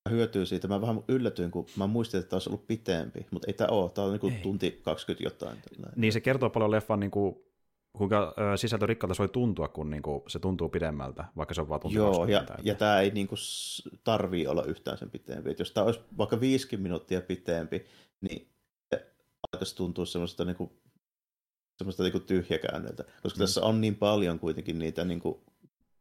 hyötyy 0.10 0.46
siitä. 0.46 0.68
Mä 0.68 0.82
vähän 0.82 1.04
yllätyin, 1.08 1.52
kun 1.52 1.66
mä 1.78 1.88
muistin, 1.88 2.20
että 2.20 2.30
tämä 2.30 2.38
olisi 2.38 2.50
ollut 2.50 2.68
pitempi, 2.68 3.26
mutta 3.32 3.48
ei 3.48 3.54
tämä 3.54 3.68
ole. 3.68 3.90
Tämä 3.90 4.08
on 4.08 4.20
niin 4.22 4.42
tunti 4.42 4.82
20 4.84 5.24
jotain. 5.24 5.58
Tällainen. 5.70 6.02
Niin 6.02 6.14
se 6.14 6.22
kertoo 6.22 6.50
paljon 6.50 6.72
leffan 6.72 7.00
niin 7.00 7.12
kuin, 7.12 7.36
kuinka 7.94 8.34
sisältörikkalta 8.56 9.14
se 9.14 9.20
voi 9.20 9.30
tuntua, 9.30 9.68
kun 9.68 9.90
niin 9.90 10.04
kuin, 10.04 10.24
se 10.28 10.40
tuntuu 10.40 10.70
pidemmältä, 10.70 11.26
vaikka 11.38 11.54
se 11.54 11.62
on 11.62 11.70
vaan 11.70 11.82
tunti 11.82 11.98
Joo, 11.98 12.26
ja, 12.26 12.46
ja 12.64 12.76
tämä 12.76 13.00
ei 13.00 13.12
niin 13.12 13.28
kuin, 13.28 13.40
tarvii 14.04 14.48
olla 14.48 14.64
yhtään 14.64 14.98
sen 14.98 15.10
pitempi. 15.10 15.52
Et 15.52 15.60
jos 15.60 15.72
tämä 15.72 15.86
olisi 15.86 16.00
vaikka 16.18 16.40
50 16.40 16.84
minuuttia 16.84 17.22
pitempi, 17.22 17.86
niin 18.22 18.53
alkaisi 19.54 19.76
tuntua 19.76 20.06
semmoista 20.06 20.46
niin 20.46 20.56
kuin, 20.56 20.72
semmoista 21.78 22.04
niin 22.04 22.12
kuin 22.12 22.24
tyhjäkäännöltä, 22.24 23.04
koska 23.24 23.38
mm. 23.38 23.42
tässä 23.42 23.62
on 23.62 23.82
niin 23.82 23.96
paljon 23.96 24.40
kuitenkin 24.40 24.80
niitä 24.80 25.06
niin 25.06 25.20
kuin, 25.20 25.40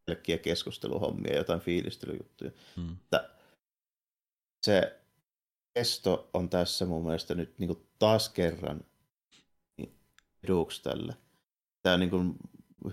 pelkkiä 0.04 0.38
keskusteluhommia, 0.38 1.36
jotain 1.36 1.60
fiilistelyjuttuja. 1.60 2.50
Mm. 2.76 2.92
Että 2.92 3.30
se 4.66 5.00
kesto 5.74 6.30
on 6.34 6.48
tässä 6.48 6.86
mun 6.86 7.04
mielestä 7.04 7.34
nyt 7.34 7.58
niin 7.58 7.68
kuin 7.68 7.86
taas 7.98 8.28
kerran 8.28 8.80
eduksi 10.44 10.82
tälle. 10.82 11.16
Tämä 11.82 11.96
niin 11.96 12.10
kuin 12.10 12.34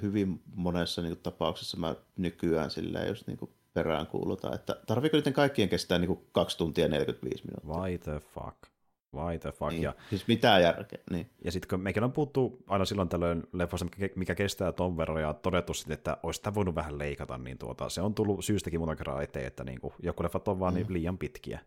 hyvin 0.01 0.41
monessa 0.55 1.01
niin 1.01 1.13
kuin 1.15 1.23
tapauksessa 1.23 1.77
mä 1.77 1.95
nykyään 2.17 2.71
silleen 2.71 3.07
just 3.07 3.27
niin 3.27 3.37
kuin 3.37 3.51
perään 3.73 4.07
kuulutaan, 4.07 4.55
että 4.55 4.81
tarviiko 4.87 5.17
niiden 5.17 5.33
kaikkien 5.33 5.69
kestää 5.69 5.99
niin 5.99 6.07
kuin 6.07 6.27
2 6.31 6.57
tuntia 6.57 6.87
45 6.87 7.43
minuuttia? 7.45 7.83
Why 7.83 7.97
the 7.97 8.19
fuck? 8.19 8.78
Why 9.15 9.39
the 9.39 9.51
fuck? 9.51 9.71
Niin, 9.71 9.83
ja, 9.83 9.95
siis 10.09 10.27
mitään 10.27 10.61
järkeä. 10.61 10.99
Niin. 11.11 11.29
Ja 11.45 11.51
sitten 11.51 11.69
kun 11.69 11.79
mekin 11.79 12.03
on 12.03 12.11
puhuttu 12.11 12.63
aina 12.67 12.85
silloin 12.85 13.09
tällöin 13.09 13.43
leffoista, 13.53 13.87
mikä 14.15 14.35
kestää 14.35 14.71
ton 14.71 14.97
verran, 14.97 15.21
ja 15.21 15.33
todettu 15.33 15.73
sitten, 15.73 15.93
että 15.93 16.17
olisi 16.23 16.37
sitä 16.37 16.53
voinut 16.53 16.75
vähän 16.75 16.97
leikata, 16.97 17.37
niin 17.37 17.57
tuota, 17.57 17.89
se 17.89 18.01
on 18.01 18.13
tullut 18.13 18.45
syystäkin 18.45 18.79
muutakin 18.79 18.97
kerran 18.97 19.23
eteen, 19.23 19.47
että 19.47 19.63
niin 19.63 19.81
kuin, 19.81 19.93
joku 20.03 20.23
leffat 20.23 20.47
on 20.47 20.59
vaan 20.59 20.73
mm. 20.73 20.77
niin 20.77 20.93
liian 20.93 21.17
pitkiä 21.17 21.59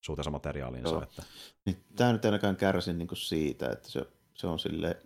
suhteessa 0.00 0.30
materiaaliinsa. 0.30 0.94
Joo. 0.94 1.02
Että... 1.02 1.22
Niin, 1.66 1.76
tämä 1.96 2.12
nyt 2.12 2.24
ainakaan 2.24 2.56
kärsin 2.56 2.98
niin 2.98 3.08
kuin 3.08 3.18
siitä, 3.18 3.70
että 3.70 3.88
se, 3.88 4.06
se 4.34 4.46
on 4.46 4.58
sille 4.58 4.96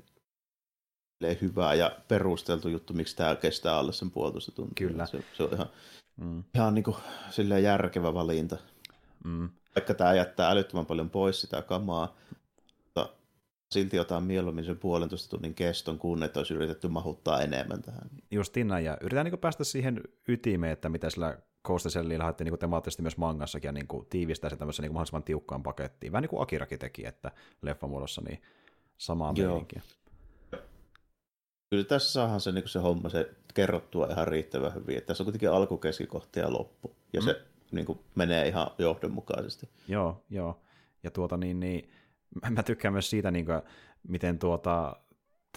hyvä 1.41 1.75
ja 1.75 1.97
perusteltu 2.09 2.69
juttu, 2.69 2.93
miksi 2.93 3.17
tämä 3.17 3.37
kestää 3.37 3.77
alle 3.77 3.93
sen 3.93 4.11
puolitoista 4.11 4.53
tuntia. 4.53 4.89
Kyllä. 4.89 5.07
Se, 5.07 5.25
se 5.37 5.43
on 5.43 5.55
ihan, 5.55 5.69
mm. 6.17 6.45
ihan 6.55 6.75
niin 6.75 6.85
kuin, 6.85 6.97
järkevä 7.63 8.15
valinta. 8.15 8.57
Mm. 9.25 9.51
Vaikka 9.77 9.95
tämä 9.95 10.15
jättää 10.15 10.51
älyttömän 10.51 10.87
paljon 10.87 11.11
pois 11.11 11.41
sitä 11.41 11.63
kamaa, 11.63 12.17
mutta 12.85 13.09
silti 13.71 13.99
otan 13.99 14.23
mieluummin 14.23 14.65
sen 14.65 14.79
puolentoista 14.79 15.31
tunnin 15.31 15.55
keston, 15.55 15.99
kun 15.99 16.23
että 16.23 16.41
olisi 16.41 16.55
yritetty 16.55 16.89
mahuttaa 16.89 17.41
enemmän 17.41 17.83
tähän. 17.83 18.11
Just 18.31 18.57
näin, 18.65 18.85
ja 18.85 18.99
yritetään 19.01 19.27
niin 19.27 19.39
päästä 19.39 19.65
siihen 19.65 20.01
ytimeen, 20.29 20.73
että 20.73 20.89
mitä 20.89 21.11
sillä 21.11 21.39
Ghost 21.65 21.91
Shellilla 21.91 22.19
lähdettiin 22.19 22.51
niin 22.51 22.59
temaattisesti 22.59 23.03
myös 23.03 23.17
mangassakin 23.17 23.69
ja 23.69 23.73
niin 23.73 23.87
kuin 23.87 24.07
tiivistää 24.07 24.51
se 24.51 24.57
niin 24.57 24.75
kuin 24.77 24.93
mahdollisimman 24.93 25.23
tiukkaan 25.23 25.63
pakettiin. 25.63 26.13
Vähän 26.13 26.23
niin 26.23 26.31
kuin 26.31 26.43
Akirakin 26.43 26.79
teki, 26.79 27.07
että 27.07 27.31
leffamuodossa 27.63 28.23
niin 28.29 28.43
samaa 28.99 29.33
meininkiä. 29.33 29.83
Kyllä 31.71 31.85
tässä 31.85 32.13
saadaan 32.13 32.41
se, 32.41 32.53
niin 32.53 32.69
se 32.69 32.79
homma 32.79 33.09
se 33.09 33.31
kerrottua 33.55 34.07
ihan 34.07 34.29
riittävän 34.29 34.75
hyvin. 34.75 34.99
Että 34.99 35.07
tässä 35.07 35.23
on 35.23 35.25
kuitenkin 35.25 35.51
alku, 35.51 35.79
keskikohta 35.79 36.39
ja 36.39 36.53
loppu. 36.53 36.97
Ja 37.13 37.21
mm. 37.21 37.25
se 37.25 37.43
niin 37.73 37.87
kuin, 37.87 37.99
menee 38.15 38.49
ihan 38.49 38.71
johdonmukaisesti. 38.79 39.69
Joo, 39.89 40.23
joo. 40.31 40.61
Ja 41.03 41.11
tuota 41.11 41.37
niin, 41.37 41.61
niin 41.61 41.91
mä 42.51 42.63
tykkään 42.63 42.93
myös 42.93 43.11
siitä, 43.11 43.31
niin 43.31 43.47
kuin, 43.47 43.63
miten 44.09 44.39
tuota, 44.39 44.97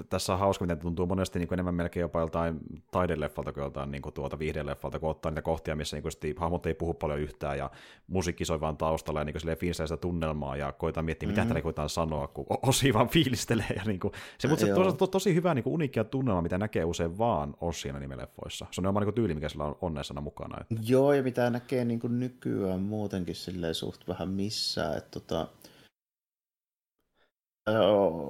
tässä 0.03 0.33
on 0.33 0.39
hauska, 0.39 0.65
miten 0.65 0.79
tuntuu 0.79 1.05
monesti 1.05 1.39
niin 1.39 1.47
kuin 1.47 1.55
enemmän 1.55 1.75
melkein 1.75 2.01
jopa 2.01 2.19
joltain 2.19 2.59
taideleffalta 2.91 3.53
kuin 3.53 3.61
joltain 3.61 3.91
niin 3.91 4.01
kuin 4.01 4.13
tuota 4.13 4.39
viihdeleffalta, 4.39 4.99
kun 4.99 5.09
ottaa 5.09 5.31
niitä 5.31 5.41
kohtia, 5.41 5.75
missä 5.75 5.95
niin 5.95 6.03
kuin 6.03 6.35
hahmot 6.37 6.65
ei 6.65 6.73
puhu 6.73 6.93
paljon 6.93 7.19
yhtään 7.19 7.57
ja 7.57 7.71
musiikki 8.07 8.45
soi 8.45 8.61
vaan 8.61 8.77
taustalla 8.77 9.19
ja 9.19 9.25
niin 9.25 9.35
kuin 9.43 9.75
sitä 9.75 9.97
tunnelmaa 9.97 10.57
ja 10.57 10.71
koetaan 10.71 11.05
miettiä, 11.05 11.29
mitä 11.29 11.41
mm-hmm. 11.41 11.47
täällä 11.47 11.61
koetaan 11.61 11.89
sanoa, 11.89 12.27
kun 12.27 12.45
Osi 12.61 12.93
vaan 12.93 13.09
fiilistelee. 13.09 13.73
Ja 13.75 13.83
niin 13.85 13.99
kuin, 13.99 14.13
se, 14.37 14.47
mutta 14.47 14.65
se 14.65 14.73
on 14.73 14.97
to, 14.97 15.07
tosi 15.07 15.35
hyvä 15.35 15.53
niin 15.53 15.63
kuin 15.63 15.73
uniikkia 15.73 16.03
tunnelma, 16.03 16.41
mitä 16.41 16.57
näkee 16.57 16.85
usein 16.85 17.17
vaan 17.17 17.55
Ossien 17.61 17.95
nimeleffoissa. 17.99 18.65
Se 18.71 18.81
on 18.81 18.85
oma 18.85 18.99
niin 18.99 19.13
tyyli, 19.13 19.33
mikä 19.33 19.49
sillä 19.49 19.63
on 19.63 19.77
onnessana 19.81 20.21
mukana. 20.21 20.57
Että. 20.61 20.75
Joo, 20.87 21.13
ja 21.13 21.23
mitä 21.23 21.49
näkee 21.49 21.85
niin 21.85 21.99
kuin 21.99 22.19
nykyään 22.19 22.81
muutenkin 22.81 23.35
silleen 23.35 23.75
suht 23.75 24.07
vähän 24.07 24.29
missään, 24.29 24.97
että 24.97 25.19
tota, 25.19 25.47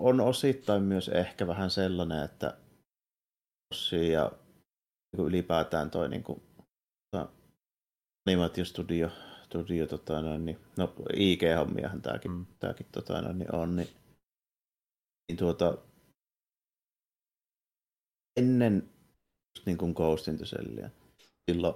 on 0.02 0.20
osittain 0.20 0.84
myös 0.84 1.10
ehkä 1.10 1.48
vähän 1.48 1.70
sellainen, 1.70 2.24
että 2.24 2.58
Ossi 3.74 4.12
ja 4.12 4.32
niin 5.18 5.28
ylipäätään 5.28 5.92
toi 5.92 6.10
niin 6.10 6.24
kuin, 6.24 6.42
tota, 7.12 7.30
animaatiostudio, 8.28 9.10
studio, 9.44 9.88
tota, 9.88 10.22
noin, 10.22 10.46
niin, 10.46 10.60
no 10.78 10.94
IG-hommiahan 11.14 12.02
tämäkin, 12.02 12.32
mm. 12.32 12.46
tämäkin 12.60 12.86
tota, 12.92 13.22
noin, 13.22 13.40
niin 13.40 13.56
on, 13.56 13.76
niin, 13.76 13.90
niin 15.28 15.38
tuota, 15.38 15.78
ennen 18.40 18.90
niin 19.66 19.78
kuin 19.78 19.94
Ghost 19.94 20.28
in 20.28 20.38
the 20.38 20.46
Shellia, 20.46 20.90
silloin, 21.52 21.76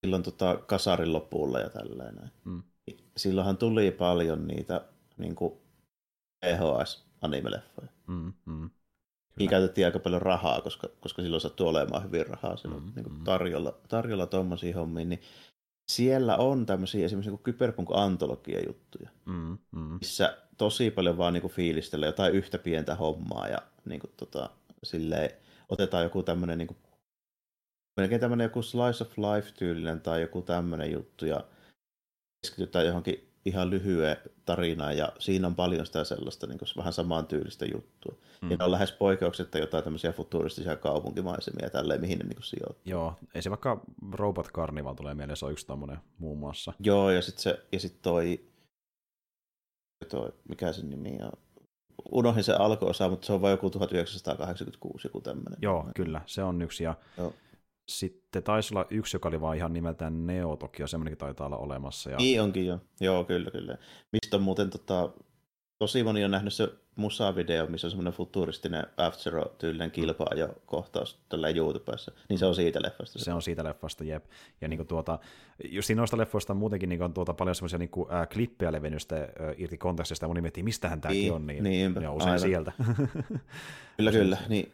silloin 0.00 0.22
tota, 0.22 0.56
kasarin 0.56 1.12
lopulla 1.12 1.60
ja 1.60 1.70
tällainen, 1.70 2.30
mm. 2.44 2.62
silloinhan 3.16 3.56
tuli 3.56 3.90
paljon 3.90 4.46
niitä 4.46 4.88
niin 5.18 5.34
kuin, 5.34 5.60
EHS-animeleffoja. 6.42 7.88
Mm, 8.06 8.32
mm. 8.46 8.70
Niin 9.38 9.50
käytettiin 9.50 9.86
aika 9.86 9.98
paljon 9.98 10.22
rahaa, 10.22 10.60
koska, 10.60 10.88
koska 11.00 11.22
silloin 11.22 11.40
sattuu 11.40 11.68
olemaan 11.68 12.04
hyvin 12.04 12.26
rahaa 12.26 12.56
silloin, 12.56 12.82
mm, 12.82 12.92
niin 12.96 13.12
mm. 13.12 13.24
tarjolla, 13.24 13.78
tarjolla 13.88 14.26
tuommoisiin 14.26 14.74
hommiin, 14.74 15.08
niin 15.08 15.20
siellä 15.92 16.36
on 16.36 16.66
tämmöisiä 16.66 17.06
esimerkiksi 17.06 17.30
niin 17.30 17.42
kyberpunk-antologia-juttuja, 17.42 19.10
mm, 19.26 19.58
mm. 19.72 19.80
missä 19.80 20.38
tosi 20.58 20.90
paljon 20.90 21.18
vaan 21.18 21.32
niin 21.32 21.40
kuin 21.40 21.52
fiilistellään 21.52 22.08
jotain 22.08 22.34
yhtä 22.34 22.58
pientä 22.58 22.94
hommaa 22.94 23.48
ja 23.48 23.58
niin 23.84 24.00
kuin, 24.00 24.12
tota, 24.16 24.50
silleen, 24.82 25.30
otetaan 25.68 26.04
joku 26.04 26.22
tämmöinen 26.22 26.58
niin 26.58 26.68
kuin, 26.68 26.78
tämmöinen 28.20 28.44
joku 28.44 28.62
slice 28.62 29.04
of 29.04 29.18
life 29.18 29.52
tyylinen 29.58 30.00
tai 30.00 30.20
joku 30.20 30.42
tämmöinen 30.42 30.92
juttu 30.92 31.26
ja 31.26 31.44
keskitytään 32.42 32.86
johonkin 32.86 33.27
ihan 33.44 33.70
lyhyen 33.70 34.16
tarinaa 34.44 34.92
ja 34.92 35.12
siinä 35.18 35.46
on 35.46 35.54
paljon 35.54 35.86
sitä 35.86 36.04
sellaista 36.04 36.46
niin 36.46 36.58
kuin 36.58 36.68
vähän 36.76 36.92
samantyylistä 36.92 37.66
juttua. 37.74 38.14
Mm. 38.42 38.50
Ja 38.50 38.56
ne 38.56 38.64
on 38.64 38.70
lähes 38.70 38.92
poikkeuksetta 38.92 39.58
jotain 39.58 39.84
tämmöisiä 39.84 40.12
futuristisia 40.12 40.76
kaupunkimaisemia 40.76 41.66
ja 41.66 41.70
tälleen, 41.70 42.00
mihin 42.00 42.18
ne 42.18 42.24
niin 42.24 42.42
sijoittuu. 42.42 42.82
Joo, 42.90 43.14
ei 43.34 43.42
se 43.42 43.50
vaikka 43.50 43.80
Robot 44.12 44.52
Carnival 44.52 44.94
tulee 44.94 45.14
mieleen, 45.14 45.36
se 45.36 45.46
on 45.46 45.52
yksi 45.52 45.66
tommonen 45.66 45.98
muun 46.18 46.38
muassa. 46.38 46.72
Joo, 46.80 47.10
ja 47.10 47.22
sitten 47.22 47.54
ja 47.72 47.80
sit 47.80 48.02
toi, 48.02 48.40
toi, 50.10 50.32
mikä 50.48 50.72
sen 50.72 50.90
nimi 50.90 51.18
on, 51.22 51.32
unohdin 52.12 52.44
se 52.44 52.52
alkoosa, 52.52 53.08
mutta 53.08 53.26
se 53.26 53.32
on 53.32 53.40
vain 53.40 53.50
joku 53.50 53.70
1986, 53.70 55.06
joku 55.06 55.20
tämmöinen. 55.20 55.58
Joo, 55.62 55.90
kyllä, 55.96 56.20
se 56.26 56.42
on 56.42 56.62
yksi. 56.62 56.84
Ja 56.84 56.94
Joo. 57.18 57.34
Sitten 57.88 58.42
taisi 58.42 58.74
olla 58.74 58.86
yksi, 58.90 59.16
joka 59.16 59.28
oli 59.28 59.40
vaan 59.40 59.56
ihan 59.56 59.72
nimeltään 59.72 60.26
Neo 60.26 60.56
Tokyo, 60.56 60.86
semmoinenkin 60.86 61.18
taitaa 61.18 61.46
olla 61.46 61.56
olemassa. 61.56 62.10
Ja... 62.10 62.16
Niin 62.16 62.42
onkin 62.42 62.66
jo, 62.66 62.80
joo 63.00 63.24
kyllä 63.24 63.50
kyllä. 63.50 63.78
Mistä 64.12 64.36
on 64.36 64.42
muuten 64.42 64.70
tota, 64.70 65.10
tosi 65.78 66.02
moni 66.02 66.24
on 66.24 66.30
nähnyt 66.30 66.52
se 66.52 66.68
musavideo, 66.96 67.66
missä 67.66 67.86
on 67.86 67.90
semmoinen 67.90 68.12
futuristinen 68.12 68.86
F-Zero-tyylinen 69.12 69.90
kilpa-ajo-kohtaus 69.90 71.18
tällä 71.28 71.48
YouTubessa, 71.48 72.12
niin 72.28 72.38
se 72.38 72.46
on 72.46 72.54
siitä 72.54 72.82
leffasta. 72.82 73.18
Se 73.18 73.32
on 73.32 73.42
siitä 73.42 73.64
leffasta, 73.64 74.04
jep. 74.04 74.24
Ja 74.60 74.68
niin 74.68 74.78
kuin 74.78 74.86
tuota, 74.86 75.18
just 75.70 75.90
noista 75.94 76.18
leffoista 76.18 76.54
muutenkin 76.54 76.88
niin 76.88 77.02
on 77.02 77.14
tuota 77.14 77.34
paljon 77.34 77.54
semmoisia 77.54 77.78
niin 77.78 77.88
kuin, 77.88 78.12
äh, 78.12 78.28
klippejä 78.28 78.72
levennystä 78.72 79.16
äh, 79.16 79.28
irti 79.56 79.78
kontekstista, 79.78 80.24
ja 80.24 80.28
moni 80.28 80.40
miettii, 80.40 80.62
mistähän 80.62 81.00
tämäkin 81.00 81.20
niin, 81.20 81.32
on, 81.32 81.46
niin, 81.46 81.64
niin 81.64 81.94
ja 82.02 82.12
usein 82.12 82.30
aivan. 82.30 82.48
sieltä. 82.48 82.72
kyllä, 83.96 84.12
kyllä. 84.12 84.36
Niin, 84.48 84.72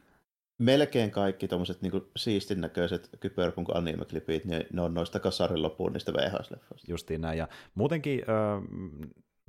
melkein 0.58 1.10
kaikki 1.10 1.48
tuommoiset 1.48 1.82
niin 1.82 1.92
siistin 2.16 2.60
näköiset 2.60 3.08
kyberpunk 3.20 3.68
anime-klipit, 3.70 4.44
niin 4.44 4.66
ne 4.72 4.82
on 4.82 4.94
noista 4.94 5.20
kasarin 5.20 5.62
loppuun 5.62 5.92
niistä 5.92 6.12
VHS-leffoista. 6.12 6.84
Justiin 6.88 7.20
näin, 7.20 7.38
ja 7.38 7.48
muutenkin 7.74 8.20
äh, 8.20 8.62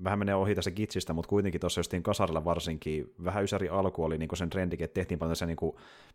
vähän 0.04 0.20
menee 0.20 0.36
ohi 0.36 0.56
tässä 0.56 0.72
gitsistä, 0.72 1.14
mutta 1.14 1.30
kuitenkin 1.30 1.62
tuossa 1.62 1.80
justiin 1.80 2.04
kasarilla 2.04 2.46
varsinkin, 2.46 3.14
vähän 3.24 3.44
ysäri 3.44 3.70
alku 3.70 4.04
oli 4.04 4.18
niin 4.18 4.38
sen 4.38 4.50
trendikin, 4.50 4.86
että 4.86 4.94
tehtiin 4.94 5.20
paljon 5.20 5.32
tässä 5.32 5.46
niin 5.46 5.58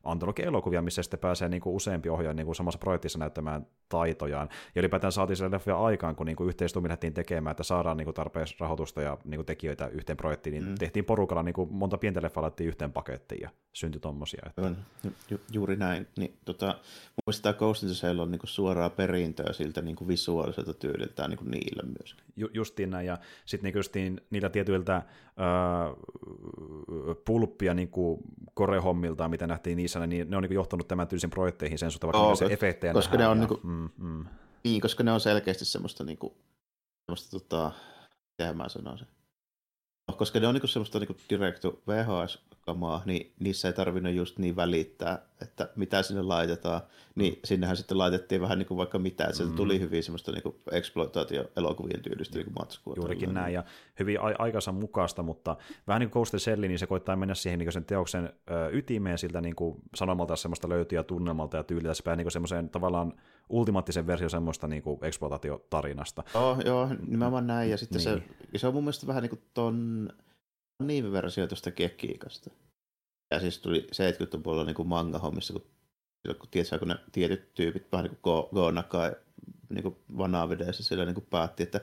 antologia-elokuvia, 0.05 0.83
missä 0.83 1.03
sitten 1.03 1.21
pääsee 1.21 1.49
niin 1.49 1.63
useampi 1.65 2.09
ohjaaja 2.09 2.35
niin 2.35 2.55
samassa 2.55 2.79
projektissa 2.79 3.19
näyttämään 3.19 3.67
taitojaan. 3.89 4.49
Ja 4.75 4.81
ylipäätään 4.81 5.13
saatiin 5.13 5.37
sille 5.37 5.51
leffoja 5.51 5.85
aikaan, 5.85 6.17
kun 6.17 6.27
niin 6.27 6.37
yhteistuumi 6.49 6.89
lähdettiin 6.89 7.15
tekemään, 7.15 7.51
että 7.51 7.63
saadaan 7.63 7.97
niin 7.97 8.15
tarpeeksi 8.15 8.57
rahoitusta 8.61 9.03
ja 9.03 9.19
niin 9.25 9.45
tekijöitä 9.45 9.87
yhteen 9.87 10.17
projektiin, 10.17 10.53
niin 10.53 10.65
mm. 10.65 10.75
tehtiin 10.75 11.05
porukalla 11.05 11.43
niin 11.43 11.55
monta 11.71 11.99
pientä 11.99 12.23
leffaa 12.23 12.43
laitettiin 12.43 12.69
yhteen 12.69 12.93
pakettiin 12.93 13.41
ja 13.41 13.51
syntyi 13.73 14.01
tommosia. 14.01 14.43
Että... 14.47 14.63
On, 14.63 14.77
ju- 15.31 15.41
juuri 15.53 15.77
näin. 15.77 16.07
Niin, 16.19 16.37
tota, 16.45 16.79
Muistaa 17.27 17.53
Ghost 17.53 17.83
in 17.83 17.89
the 17.89 17.95
Shell 17.95 18.19
on 18.19 18.31
niin 18.31 18.41
suoraa 18.45 18.91
perintöä 18.91 19.53
siltä 19.53 19.83
niin 19.83 19.97
visuaaliselta 20.09 20.75
tyyliltään 20.75 21.31
niin 21.31 21.51
niillä 21.51 21.83
myös. 21.83 22.17
Ju- 22.37 22.51
justiin 22.55 22.91
näin, 22.91 23.07
ja 23.07 23.19
sitten 23.45 23.70
niin 23.73 23.79
justiin 23.79 24.21
niillä 24.31 24.49
tietyiltä 24.49 24.97
äh, 24.97 25.05
pulppia 27.25 27.75
niin 27.75 27.89
kuin 27.89 28.21
korehommilta, 28.55 29.29
mitä 29.29 29.47
nähtiin 29.47 29.77
niissä, 29.77 30.07
niin 30.07 30.31
ne 30.31 30.37
on 30.37 30.43
niin 30.43 30.49
kuin 30.49 30.55
johtanut 30.55 30.89
tämän 30.89 31.09
tyylisiin 31.09 31.31
projekteihin 31.31 31.79
sen 31.79 31.91
suhteen, 31.91 32.13
vaikka 32.13 32.29
oh, 32.29 32.39
se 32.39 32.45
efektejä 32.45 32.93
koska 32.93 33.17
ne 33.17 33.29
on 33.29 33.39
ja, 33.39 33.41
niin, 33.41 33.49
kuin, 33.49 33.61
mm, 33.63 33.91
mm. 33.97 34.25
niin, 34.65 34.81
koska 34.81 35.03
ne 35.03 35.13
on 35.13 35.21
selkeästi 35.21 35.65
semmoista, 35.65 36.05
niin 36.05 36.19
kuin, 36.19 36.33
semmoista 37.07 37.31
tota, 37.31 37.73
mitä 38.39 38.53
mä 38.53 38.69
sanoisin, 38.69 39.07
koska 40.17 40.41
ne 40.41 40.47
on 40.47 40.55
niinku 40.55 40.67
semmoista 40.67 40.99
niinku 40.99 41.17
direktu 41.31 41.83
VHS-kamaa, 41.89 43.03
niin 43.05 43.33
niissä 43.41 43.69
ei 43.69 43.73
tarvinnut 43.73 44.15
just 44.15 44.39
niin 44.39 44.57
välittää, 44.57 45.23
että 45.43 45.69
mitä 45.77 46.03
sinne 46.03 46.23
laitetaan, 46.23 46.81
niin 47.15 47.35
mm. 47.35 47.41
sinnehän 47.45 47.77
sitten 47.77 47.99
laitettiin 47.99 48.41
vähän 48.41 48.59
niin 48.59 48.67
kuin 48.67 48.79
vaikka 48.79 48.99
mitä, 48.99 49.25
että 49.25 49.37
sieltä 49.37 49.53
mm. 49.53 49.57
tuli 49.57 49.81
hyvin 49.81 50.03
semmoista 50.03 50.33
niin 50.33 50.55
exploitaatio-elokuvien 50.73 52.03
tyylistä 52.03 52.39
niin 52.39 52.53
matskua. 52.59 52.95
Juurikin 52.97 53.35
näin, 53.35 53.55
ja 53.55 53.65
hyvin 53.99 54.21
a- 54.21 54.35
aikansa 54.39 54.73
mukaista, 54.73 55.23
mutta 55.23 55.57
vähän 55.87 56.01
niin 56.01 56.11
kuin 56.11 56.21
Ghost 56.21 56.35
niin 56.57 56.79
se 56.79 56.87
koittaa 56.87 57.17
mennä 57.17 57.35
siihen 57.35 57.59
niin 57.59 57.73
sen 57.73 57.85
teoksen 57.85 58.33
ö, 58.51 58.69
ytimeen 58.73 59.19
siltä 59.19 59.41
niin 59.41 59.57
kuin 59.57 59.77
sanomalta 59.95 60.37
semmoista 60.37 60.69
löytyä 60.69 61.03
tunnelmalta 61.03 61.57
ja 61.57 61.63
tyyliltä, 61.63 61.95
se 61.95 62.17
niin 62.17 62.31
semmoiseen 62.31 62.71
tavallaan 62.71 63.13
ultimaattisen 63.51 64.07
versio 64.07 64.29
semmoista 64.29 64.69
niin 64.69 64.83
kuin 64.83 65.05
exploitaatiotarinasta. 65.05 66.25
Joo, 66.35 66.61
joo, 66.65 66.89
nimenomaan 67.07 67.47
näin, 67.47 67.71
ja 67.71 67.77
sitten 67.77 68.03
niin. 68.05 68.19
se, 68.19 68.23
ja 68.53 68.59
se 68.59 68.67
on 68.67 68.75
mun 68.75 68.85
mielestä 68.85 69.07
vähän 69.07 69.23
niin 69.23 69.31
kuin 69.31 69.43
ton 69.55 70.09
anime-versio 70.83 71.47
tuosta 71.47 71.71
Kekiikasta. 71.71 72.51
Ja 73.31 73.41
siis 73.41 73.59
tuli 73.59 73.87
70-luvulla 73.93 74.65
niin 74.65 74.89
manga-hommissa, 74.89 75.53
kun, 75.53 75.63
kun, 76.39 76.49
tiedätkö, 76.51 76.79
kun 76.79 76.89
ne 76.89 76.97
tietyt 77.13 77.55
tyypit 77.55 77.93
vähän 77.93 78.05
niin 78.05 78.19
kuin 78.23 78.23
Go, 78.23 78.49
Go 78.55 78.71
Nakai 78.71 79.13
niin 79.69 79.97
vanavideissa 80.19 80.83
sillä 80.83 81.05
niin 81.05 81.15
kuin 81.15 81.27
päätti, 81.31 81.63
että 81.63 81.81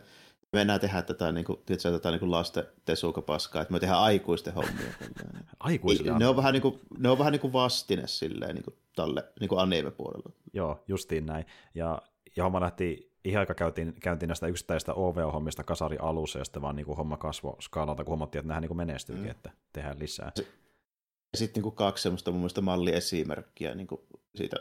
me 0.53 0.61
enää 0.61 0.79
tehdä 0.79 1.01
tätä, 1.01 1.31
niin 1.31 1.45
kuin, 1.45 1.59
tiedätkö, 1.65 1.91
tätä 1.91 2.11
niin 2.11 2.19
kuin 2.19 2.31
lasten 2.31 2.63
tesukapaskaa, 2.85 3.61
että 3.61 3.71
me 3.71 3.79
tehdään 3.79 4.01
aikuisten 4.01 4.53
hommia. 4.53 4.93
Aikuisia? 5.59 6.17
Ne 6.17 6.27
on 6.27 6.35
vähän 6.35 6.53
niin 6.53 6.61
kuin, 6.61 6.79
ne 6.97 7.09
on 7.09 7.19
vähän 7.19 7.31
niin 7.31 7.41
kuin 7.41 7.53
vastine 7.53 8.07
silleen, 8.07 8.55
niin 8.55 8.63
kuin, 8.63 8.75
tälle 8.95 9.23
niin 9.39 9.47
kuin 9.47 9.59
anime-puolella. 9.59 10.31
Joo, 10.53 10.83
justiin 10.87 11.25
näin. 11.25 11.45
Ja, 11.75 12.01
ja 12.35 12.43
homma 12.43 12.61
lähti 12.61 13.11
ihan 13.25 13.39
aika 13.39 13.53
käytiin, 13.53 13.93
käytiin 14.01 14.27
näistä 14.27 14.47
yksittäistä 14.47 14.93
OVO-hommista 14.93 15.63
kasari 15.63 15.97
alussa, 15.99 16.39
ja 16.39 16.45
sitten 16.45 16.61
vaan 16.61 16.75
niin 16.75 16.85
kuin 16.85 16.97
homma 16.97 17.17
kasvoi 17.17 17.61
skaalalta, 17.61 18.03
kun 18.03 18.11
huomattiin, 18.11 18.39
että 18.39 18.47
nehän 18.47 18.61
niin 18.61 18.77
menestyykin, 18.77 19.25
mm. 19.25 19.31
että 19.31 19.51
tehdään 19.73 19.99
lisää. 19.99 20.31
Ja 20.37 21.37
sitten 21.37 21.63
niin 21.63 21.75
kaksi 21.75 22.03
semmoista 22.03 22.31
mun 22.31 22.39
mielestä 22.39 22.61
malliesimerkkiä 22.61 23.75
niin 23.75 23.87
kuin 23.87 24.01
siitä, 24.35 24.57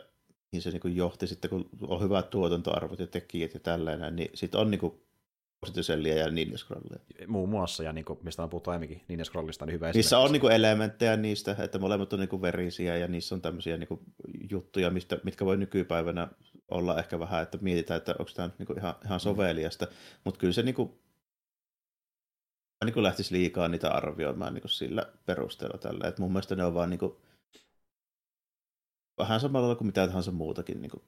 niin 0.52 0.62
se 0.62 0.70
niin 0.70 0.80
kuin 0.80 0.96
johti 0.96 1.26
sitten, 1.26 1.50
kun 1.50 1.68
on 1.80 2.02
hyvät 2.02 2.30
tuotantoarvot 2.30 2.98
ja 2.98 3.06
tekijät 3.06 3.54
ja 3.54 3.60
tällainen, 3.60 4.16
niin 4.16 4.30
sitten 4.34 4.60
on 4.60 4.70
niin 4.70 4.78
kuin 4.78 5.00
Constitucellia 5.64 6.16
ja 6.16 6.30
Ninja 6.30 6.58
Scrollia. 6.58 6.98
Muun 7.26 7.48
muassa, 7.48 7.82
ja 7.82 7.92
niin 7.92 8.04
kuin, 8.04 8.18
mistä 8.22 8.42
on 8.42 8.50
puhuttu 8.50 8.70
aiemminkin 8.70 9.02
Ninja 9.08 9.24
Scrollista, 9.24 9.66
niin 9.66 9.74
hyvä 9.74 9.92
Niissä 9.92 10.18
on 10.18 10.32
niin 10.32 10.40
kuin 10.40 10.52
elementtejä 10.52 11.16
niistä, 11.16 11.56
että 11.58 11.78
molemmat 11.78 12.12
on 12.12 12.18
niin 12.20 12.28
kuin 12.28 12.42
verisiä, 12.42 12.96
ja 12.96 13.08
niissä 13.08 13.34
on 13.34 13.42
tämmöisiä 13.42 13.76
niin 13.76 13.88
kuin 13.88 14.00
juttuja, 14.50 14.90
mistä, 14.90 15.18
mitkä 15.22 15.44
voi 15.44 15.56
nykypäivänä 15.56 16.28
olla 16.68 16.98
ehkä 16.98 17.18
vähän, 17.18 17.42
että 17.42 17.58
mietitään, 17.60 17.98
että 17.98 18.14
onko 18.18 18.30
tämä 18.34 18.50
niin 18.58 18.66
kuin 18.66 18.78
ihan, 18.78 18.94
ihan 19.04 19.20
soveliasta, 19.20 19.86
mutta 20.24 20.40
kyllä 20.40 20.52
se 20.52 20.62
niin 20.62 20.74
kuin, 20.74 20.90
niin 22.84 22.94
kuin 22.94 23.04
lähtisi 23.04 23.34
liikaa 23.34 23.68
niitä 23.68 23.90
arvioimaan 23.90 24.54
niin 24.54 24.62
kuin 24.62 24.70
sillä 24.70 25.06
perusteella 25.26 25.78
tällä. 25.78 26.08
Et 26.08 26.18
mun 26.18 26.32
mielestä 26.32 26.56
ne 26.56 26.64
on 26.64 26.74
vaan 26.74 26.90
niin 26.90 27.00
kuin, 27.00 27.16
vähän 29.18 29.40
samalla 29.40 29.64
tavalla 29.64 29.78
kuin 29.78 29.86
mitä 29.86 30.06
tahansa 30.06 30.32
muutakin 30.32 30.82
niin 30.82 30.90
kuin, 30.90 31.02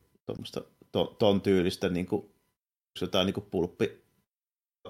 ton, 0.93 1.17
ton 1.19 1.41
tyylistä 1.41 1.89
niin 1.89 2.07
kuin, 2.07 2.31
jotain 3.01 3.27
niin 3.27 3.35
kuin 3.35 3.47
pulppi 3.51 4.08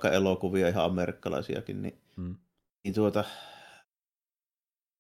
vaikka 0.05 0.17
elokuvia 0.17 0.69
ihan 0.69 0.85
amerikkalaisiakin, 0.85 1.83
niin, 1.83 1.99
hmm. 2.17 2.37
niin 2.85 2.95
tuota, 2.95 3.25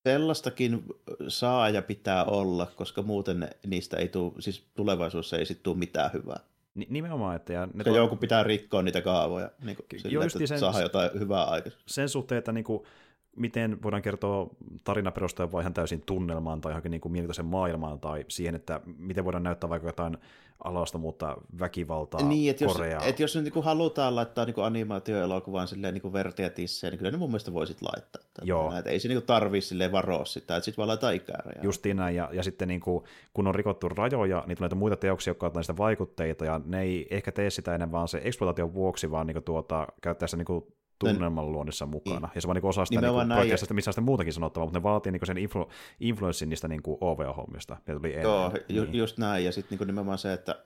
sellaistakin 0.09 0.85
saa 1.29 1.69
ja 1.69 1.83
pitää 1.83 2.25
olla, 2.25 2.67
koska 2.67 3.03
muuten 3.03 3.51
niistä 3.67 3.97
ei 3.97 4.09
tule, 4.09 4.33
siis 4.39 4.67
tulevaisuudessa 4.75 5.37
ei 5.37 5.47
sitten 5.47 5.63
tule 5.63 5.77
mitään 5.77 6.11
hyvää. 6.13 6.41
Nimenomaan, 6.89 7.37
että... 7.37 7.53
Ja 7.53 7.69
ne 7.75 7.85
to... 7.85 7.97
joku 7.97 8.17
pitää 8.17 8.43
rikkoa 8.43 8.83
niitä 8.83 9.01
kaavoja, 9.01 9.51
niin 9.63 9.77
kuin, 9.77 10.01
sille, 10.01 10.25
että 10.25 10.47
sen, 10.47 10.59
saa 10.59 10.83
jotain 10.83 11.11
hyvää 11.19 11.45
aikaisemmin. 11.45 11.85
Sen 11.87 12.09
suhteen, 12.09 12.39
että 12.39 12.53
niin 12.53 12.65
kuin, 12.65 12.83
miten 13.39 13.83
voidaan 13.83 14.03
kertoa 14.03 14.51
tarina 14.85 15.11
perustaa 15.11 15.53
vai 15.53 15.63
ihan 15.63 15.75
täysin 15.75 16.03
tunnelmaan 16.07 16.61
tai 16.61 16.73
johonkin 16.73 16.91
niin 16.91 17.01
kuin 17.01 17.13
mielenkiintoisen 17.13 17.47
maailmaan 17.47 18.01
tai 18.01 18.25
siihen, 18.29 18.55
että 18.55 18.81
miten 18.99 19.25
voidaan 19.25 19.43
näyttää 19.43 19.71
vaikka 19.71 19.89
jotain 19.89 20.19
alastomuutta, 20.65 21.37
väkivaltaa, 21.61 22.23
niin, 22.23 22.51
että 22.51 22.65
Koreaa. 22.65 23.01
Jos, 23.01 23.11
että 23.11 23.23
jos 23.23 23.37
nyt 23.37 23.55
niin 23.55 23.65
halutaan 23.65 24.17
laittaa 24.17 24.45
niin 24.45 24.55
animaatioelokuvaan 24.59 25.69
silleen 25.69 25.95
niin 25.95 26.13
verta 26.13 26.43
ja 26.43 26.51
tissejä, 26.51 26.91
niin 26.91 26.99
kyllä 26.99 27.11
ne 27.11 27.17
mun 27.17 27.31
mielestä 27.31 27.53
voisit 27.53 27.83
laittaa. 27.83 28.23
Joo. 28.43 28.79
Että 28.79 28.91
ei 28.91 29.01
se 29.01 29.09
niin 29.09 29.23
tarvii 29.23 29.61
silleen 29.61 29.93
varoa 29.93 30.25
sitä, 30.25 30.57
että 30.57 30.65
sitten 30.65 30.77
vaan 30.77 30.89
laittaa 30.89 31.11
ikärajaa. 31.11 31.65
Justiin 31.65 31.97
näin, 31.97 32.17
ja, 32.17 32.29
ja 32.33 32.43
sitten 32.43 32.69
niin 32.69 32.81
kuin, 32.81 33.05
kun 33.35 33.47
on 33.47 33.55
rikottu 33.55 33.89
rajoja, 33.89 34.45
niin 34.47 34.59
tulee 34.59 34.71
muita 34.75 34.97
teoksia, 34.97 35.31
jotka 35.31 35.47
ottaa 35.47 35.63
sitä 35.63 35.77
vaikutteita, 35.77 36.45
ja 36.45 36.61
ne 36.65 36.83
ei 36.83 37.07
ehkä 37.11 37.33
tee 37.33 37.51
sitä 37.51 37.75
enää 37.75 37.93
vaan 37.93 38.09
se 38.09 38.21
eksploitaation 38.25 38.75
vuoksi, 38.75 39.11
vaan 39.11 39.27
niin 39.27 39.35
kuin, 39.35 39.45
tuota, 39.45 39.87
käyttää 40.01 40.27
sitä 40.27 40.37
niin 40.37 40.45
kuin 40.47 40.65
tunnelman 40.99 41.53
luonnissa 41.53 41.87
mukana. 41.87 42.27
Niin. 42.27 42.31
Ja 42.35 42.41
se 42.41 42.49
vaan 42.49 42.55
niin 42.55 42.65
osa 42.65 42.85
sitä 42.85 43.01
niin 43.01 43.29
projektista, 43.35 43.75
missä 43.75 43.93
sitä 43.93 44.01
muutakin 44.01 44.33
sanottavaa, 44.33 44.67
mutta 44.67 44.79
ne 44.79 44.83
vaatii 44.83 45.13
niin 45.13 45.27
sen 45.27 45.37
influ- 45.37 45.71
influenssin 46.01 46.49
niistä 46.49 46.69
niin 46.69 46.83
OVO-hommista. 47.01 47.77
tuli 47.97 48.23
Joo, 48.23 48.53
ju- 48.69 48.85
niin. 48.85 48.95
just 48.95 49.19
näin. 49.19 49.45
Ja 49.45 49.53
sitten 49.53 49.79
niin 49.79 49.87
nimenomaan 49.87 50.19
se, 50.19 50.33
että 50.33 50.65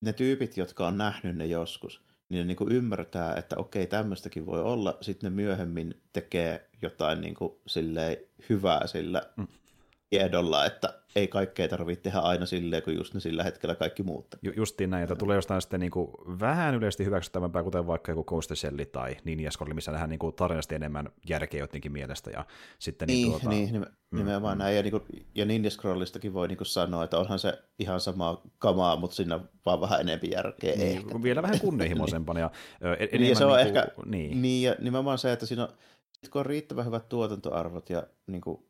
ne 0.00 0.12
tyypit, 0.12 0.56
jotka 0.56 0.86
on 0.86 0.98
nähnyt 0.98 1.36
ne 1.36 1.46
joskus, 1.46 2.02
niin 2.28 2.38
ne 2.38 2.44
niin 2.44 2.56
kuin 2.56 2.72
ymmärtää, 2.72 3.34
että 3.34 3.56
okei, 3.56 3.86
tämmöistäkin 3.86 4.46
voi 4.46 4.62
olla. 4.62 4.98
Sitten 5.00 5.32
ne 5.32 5.42
myöhemmin 5.42 6.02
tekee 6.12 6.70
jotain 6.82 7.20
niin 7.20 7.34
kuin 7.34 7.52
silleen 7.66 8.16
hyvää 8.48 8.86
sillä 8.86 9.22
mm. 9.36 9.46
Tiedolla, 10.10 10.66
että 10.66 11.00
ei 11.16 11.28
kaikkea 11.28 11.68
tarvitse 11.68 12.02
tehdä 12.02 12.18
aina 12.18 12.46
silleen, 12.46 12.82
kun 12.82 12.94
just 12.94 13.14
ne 13.14 13.20
sillä 13.20 13.42
hetkellä 13.42 13.74
kaikki 13.74 14.02
muut. 14.02 14.26
Ju- 14.42 14.52
justiin 14.56 14.90
näin, 14.90 15.02
että 15.02 15.16
tulee 15.16 15.36
jostain 15.36 15.62
sitten 15.62 15.80
niin 15.80 15.90
kuin 15.90 16.10
vähän 16.40 16.74
yleisesti 16.74 17.04
hyväksyttävämpää, 17.04 17.62
kuten 17.62 17.86
vaikka 17.86 18.12
joku 18.12 18.24
Ghost 18.24 18.50
Shell 18.54 18.78
tai 18.92 19.16
Ninja 19.24 19.50
Scroll, 19.50 19.74
missä 19.74 19.90
nähdään 19.90 20.10
niin 20.10 20.18
kuin 20.18 20.34
tarinasti 20.34 20.74
enemmän 20.74 21.08
järkeä 21.28 21.60
jotenkin 21.60 21.92
mielestä. 21.92 22.30
Ja 22.30 22.44
sitten 22.78 23.06
niin, 23.06 23.22
niin, 23.22 23.30
tuota, 23.30 23.48
niin 23.48 23.86
nimenomaan 24.10 24.56
mm, 24.56 24.62
näin. 24.62 24.76
Ja, 24.76 24.82
niin 24.82 24.90
kuin, 24.90 25.02
ja 25.34 25.44
Ninja 25.44 25.70
Scrollistakin 25.70 26.34
voi 26.34 26.48
niin 26.48 26.58
kuin 26.58 26.66
sanoa, 26.66 27.04
että 27.04 27.18
onhan 27.18 27.38
se 27.38 27.58
ihan 27.78 28.00
sama 28.00 28.42
kamaa, 28.58 28.96
mutta 28.96 29.16
siinä 29.16 29.40
vaan 29.66 29.80
vähän 29.80 30.00
enemmän 30.00 30.30
järkeä. 30.30 30.76
Niin, 30.76 30.98
ehkä. 30.98 31.22
Vielä 31.22 31.42
vähän 31.42 31.60
kunnianhimoisempana. 31.60 32.40
ja, 32.40 32.50
niin, 33.12 33.28
ja 33.28 33.36
se 33.36 33.44
on 33.44 33.56
niin 33.56 33.66
kuin, 33.66 33.76
ehkä, 33.76 33.92
niin. 34.04 34.42
niin, 34.42 34.62
ja 34.62 34.76
nimenomaan 34.78 35.18
se, 35.18 35.32
että 35.32 35.46
siinä 35.46 35.62
on, 35.62 35.68
kun 36.30 36.40
on 36.40 36.46
riittävän 36.46 36.86
hyvät 36.86 37.08
tuotantoarvot 37.08 37.90
ja 37.90 38.06
niin 38.26 38.40
kuin, 38.40 38.69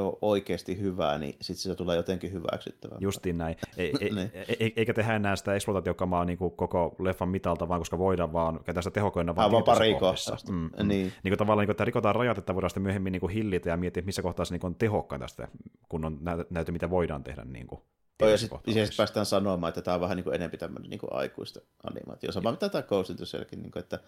se 0.00 0.04
on 0.04 0.18
oikeasti 0.22 0.80
hyvää, 0.80 1.18
niin 1.18 1.36
sitten 1.40 1.62
se 1.62 1.74
tulee 1.74 1.96
jotenkin 1.96 2.32
hyväksyttävää. 2.32 2.98
Justiin 3.00 3.38
näin. 3.38 3.56
Ei, 3.76 3.92
ei, 4.00 4.10
niin. 4.10 4.30
ei, 4.60 4.72
eikä 4.76 4.94
tehdä 4.94 5.16
enää 5.16 5.36
sitä 5.36 5.54
eksploitaatiokamaa 5.54 6.24
niin 6.24 6.38
kuin 6.38 6.52
koko 6.52 6.96
leffan 6.98 7.28
mitalta, 7.28 7.68
vaan 7.68 7.80
koska 7.80 7.98
voidaan 7.98 8.32
vaan 8.32 8.64
käyttää 8.64 8.82
sitä 8.82 8.94
tehokoina 8.94 9.36
vaan 9.36 9.44
Aivan 9.44 9.64
pari 9.64 9.94
kohtaa. 9.94 10.36
Mm, 10.48 10.54
mm. 10.54 10.88
Niin. 10.88 11.12
niin 11.22 11.30
kuin 11.30 11.38
tavallaan, 11.38 11.62
niin 11.62 11.66
kuin, 11.66 11.74
että 11.74 11.84
rikotaan 11.84 12.14
rajat, 12.14 12.38
että 12.38 12.54
voidaan 12.54 12.70
sitten 12.70 12.82
myöhemmin 12.82 13.12
niin 13.12 13.20
kuin 13.20 13.32
hillitä 13.32 13.68
ja 13.68 13.76
miettiä, 13.76 14.02
missä 14.06 14.22
kohtaa 14.22 14.44
se 14.44 14.54
niin 14.54 14.66
on 14.66 14.74
tehokkainta 14.74 15.28
sitä, 15.28 15.48
kun 15.88 16.04
on 16.04 16.18
näyty, 16.50 16.72
mitä 16.72 16.90
voidaan 16.90 17.24
tehdä. 17.24 17.44
Niin 17.44 17.66
kuin, 17.66 17.80
ja 18.22 18.38
sitten 18.38 18.86
sit 18.86 18.96
päästään 18.96 19.26
sanomaan, 19.26 19.68
että 19.68 19.82
tämä 19.82 19.94
on 19.94 20.00
vähän 20.00 20.16
niin 20.16 20.24
kuin 20.24 20.34
enemmän 20.34 20.58
tämmöinen 20.58 20.90
niin 20.90 21.00
kuin 21.00 21.12
aikuista 21.12 21.60
animaatio. 21.82 22.32
Sama 22.32 22.50
mitä 22.50 22.68
tämä 22.68 22.82
Ghost 22.82 23.10
in 23.10 23.16
niin 23.62 23.70
kuin, 23.70 23.80
että 23.80 23.98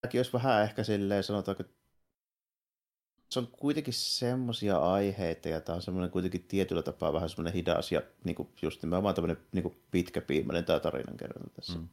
tämäkin 0.00 0.18
olisi 0.18 0.32
vähän 0.32 0.62
ehkä 0.62 0.84
silleen, 0.84 1.22
sanotaanko, 1.22 1.64
se 3.28 3.38
on 3.38 3.46
kuitenkin 3.46 3.94
semmoisia 3.94 4.78
aiheita, 4.78 5.48
ja 5.48 5.60
tämä 5.60 5.76
on 5.76 5.82
semmoinen 5.82 6.10
kuitenkin 6.10 6.44
tietyllä 6.48 6.82
tapaa 6.82 7.12
vähän 7.12 7.28
semmoinen 7.28 7.54
hidas 7.54 7.92
ja 7.92 8.02
niin 8.24 8.34
kuin 8.34 8.48
just 8.62 8.82
nimenomaan 8.82 9.14
tämmöinen 9.14 9.36
niin 9.52 9.62
kuin 9.62 9.76
pitkäpiimäinen 9.90 10.64
tämä 10.64 10.80
tarinankerronta 10.80 11.50
tässä. 11.56 11.78
Mm. 11.78 11.88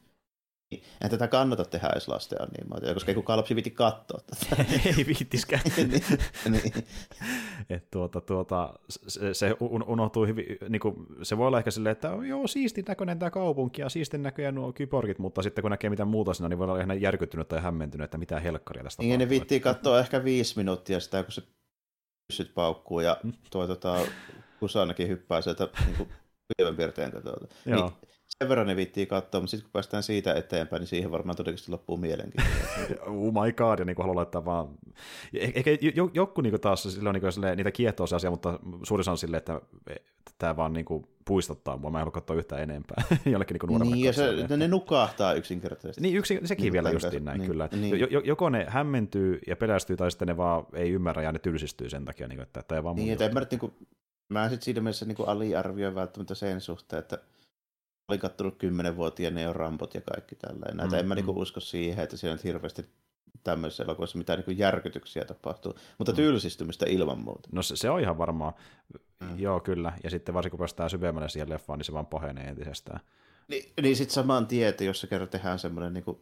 Niin, 0.70 0.82
en 1.04 1.10
tätä 1.10 1.28
kannata 1.28 1.64
tehdä 1.64 1.88
edes 1.92 2.08
lasten 2.08 2.38
animaatioita, 2.42 2.94
koska 2.94 3.10
ei 3.10 3.14
kukaan 3.14 3.36
lapsi 3.36 3.54
viitti 3.54 3.70
katsoa 3.70 4.20
tätä. 4.20 4.64
ei 4.98 5.06
viittiskään. 5.06 5.62
niin, 5.76 6.04
niin. 6.50 6.72
Et 7.70 7.90
tuota, 7.90 8.20
tuota, 8.20 8.74
se, 8.88 9.34
se 9.34 9.56
unohtuu 9.86 10.26
hyvin, 10.26 10.46
niin 10.68 10.80
kuin, 10.80 11.06
se 11.22 11.38
voi 11.38 11.46
olla 11.46 11.58
ehkä 11.58 11.70
silleen, 11.70 11.92
että 11.92 12.08
joo, 12.28 12.46
siistin 12.46 12.84
näköinen 12.88 13.18
tämä 13.18 13.30
kaupunki 13.30 13.80
ja 13.80 13.88
siistin 13.88 14.22
näköjä 14.22 14.52
nuo 14.52 14.72
kyborgit, 14.72 15.18
mutta 15.18 15.42
sitten 15.42 15.62
kun 15.62 15.70
näkee 15.70 15.90
mitään 15.90 16.08
muuta 16.08 16.34
siinä, 16.34 16.48
niin 16.48 16.58
voi 16.58 16.64
olla 16.64 16.80
ihan 16.80 17.00
järkyttynyt 17.00 17.48
tai 17.48 17.60
hämmentynyt, 17.62 18.04
että 18.04 18.18
mitä 18.18 18.40
helkkaria 18.40 18.84
tästä 18.84 19.02
Niin, 19.02 19.18
ne 19.18 19.28
viittii 19.28 19.60
katsoa 19.60 20.00
ehkä 20.00 20.24
viisi 20.24 20.56
minuuttia 20.56 21.00
sitä, 21.00 21.22
kun 21.22 21.32
se 21.32 21.42
pyssyt 22.28 22.54
paukkuu 22.54 23.00
ja 23.00 23.16
mm. 23.22 23.32
tuo 23.50 23.66
tota, 23.66 23.98
Kusanakin 24.60 25.08
hyppää 25.08 25.40
sieltä 25.40 25.68
niin 25.86 25.96
kuin, 25.96 26.08
piirteen 26.76 27.12
katolta. 27.12 27.46
Joo. 27.66 27.80
Niin, 27.88 28.15
sen 28.42 28.48
verran 28.48 28.66
ne 28.66 28.76
viittii 28.76 29.06
katsoa, 29.06 29.40
mutta 29.40 29.50
sitten 29.50 29.64
kun 29.64 29.72
päästään 29.72 30.02
siitä 30.02 30.34
eteenpäin, 30.34 30.80
niin 30.80 30.88
siihen 30.88 31.10
varmaan 31.10 31.36
todennäköisesti 31.36 31.70
loppuu 31.70 31.96
mielenkiintoista. 31.96 33.04
oh 33.06 33.44
my 33.44 33.52
god, 33.52 33.78
ja 33.78 33.84
niin 33.84 33.96
haluaa 33.98 34.16
laittaa 34.16 34.44
vaan... 34.44 34.68
Ehkä 35.34 35.70
joku 36.14 36.40
niin 36.40 36.60
taas 36.60 36.82
silloin 36.82 37.14
niin 37.14 37.32
silleen, 37.32 37.56
niitä 37.56 37.70
kiehtoo 37.70 38.06
se 38.06 38.16
asia, 38.16 38.30
mutta 38.30 38.60
suurin 38.82 39.10
on 39.10 39.18
silleen, 39.18 39.38
että 39.38 39.60
tämä 40.38 40.56
vaan 40.56 40.72
niin 40.72 40.84
kuin 40.84 41.06
puistottaa 41.24 41.76
mua, 41.76 41.90
mä 41.90 41.98
en 41.98 42.00
halua 42.00 42.12
katsoa 42.12 42.36
yhtään 42.36 42.62
enempää 42.62 43.04
jollekin 43.26 43.54
niin 43.54 43.68
nuoremmalle 43.68 43.96
Niin, 43.96 44.06
ja 44.06 44.12
se, 44.48 44.56
ne 44.56 44.68
nukahtaa 44.68 45.32
yksinkertaisesti. 45.32 46.02
Niin, 46.02 46.16
yksin, 46.16 46.40
sekin 46.44 46.62
niin, 46.62 46.72
vielä 46.72 46.90
justiin 46.90 47.24
näin, 47.24 47.38
niin, 47.38 47.50
kyllä. 47.50 47.68
Niin. 47.72 48.08
joko 48.24 48.50
ne 48.50 48.66
hämmentyy 48.68 49.40
ja 49.46 49.56
pelästyy, 49.56 49.96
tai 49.96 50.10
sitten 50.10 50.28
ne 50.28 50.36
vaan 50.36 50.66
ei 50.72 50.90
ymmärrä 50.90 51.22
ja 51.22 51.32
ne 51.32 51.38
tylsistyy 51.38 51.90
sen 51.90 52.04
takia, 52.04 52.28
niin, 52.28 52.40
että 52.40 52.62
tämä 52.62 52.78
ei 52.78 52.84
vaan 52.84 52.96
Niin, 52.96 53.12
että 53.12 53.24
en 53.24 53.34
mä, 53.34 53.46
niin 53.50 53.58
kuin, 53.58 53.72
mä 54.28 54.48
sitten 54.48 54.64
siinä 54.64 54.80
mielessä 54.80 55.06
niin 55.06 55.16
kuin 55.16 55.28
aliarvioin 55.28 55.94
välttämättä 55.94 56.34
sen 56.34 56.60
suhteen, 56.60 57.00
että 57.00 57.18
olin 58.08 58.20
kattonut 58.20 58.58
kymmenenvuotiaana 58.58 59.34
ne 59.34 59.48
on 59.48 59.56
rampot 59.56 59.94
ja 59.94 60.00
kaikki 60.00 60.34
tällä. 60.34 60.66
Näitä 60.74 60.96
mm, 60.96 61.00
en 61.00 61.08
mä 61.08 61.14
niinku 61.14 61.40
usko 61.40 61.60
siihen, 61.60 62.04
että 62.04 62.16
siellä 62.16 62.34
on 62.34 62.40
hirveästi 62.44 62.86
tämmöisessä 63.44 63.84
elokuvassa 63.84 64.18
mitään 64.18 64.38
niinku 64.38 64.50
järkytyksiä 64.50 65.24
tapahtuu, 65.24 65.74
mutta 65.98 66.12
mm. 66.12 66.16
tylsistymistä 66.16 66.86
ilman 66.88 67.18
muuta. 67.18 67.48
No 67.52 67.62
se, 67.62 67.76
se 67.76 67.90
on 67.90 68.00
ihan 68.00 68.18
varmaa. 68.18 68.56
Mm. 69.20 69.38
Joo, 69.38 69.60
kyllä. 69.60 69.92
Ja 70.04 70.10
sitten 70.10 70.34
varsinkin 70.34 70.50
kun 70.50 70.58
päästään 70.58 70.90
syvemmälle 70.90 71.28
siihen 71.28 71.50
leffaan, 71.50 71.78
niin 71.78 71.84
se 71.84 71.92
vaan 71.92 72.06
pahenee 72.06 72.44
entisestään. 72.44 73.00
Niin, 73.48 73.72
niin 73.82 73.96
sitten 73.96 74.14
saman 74.14 74.46
tietä, 74.46 74.84
jos 74.84 75.00
se 75.00 75.06
kerran 75.06 75.28
tehdään 75.28 75.58
semmoinen 75.58 75.94
niinku, 75.94 76.20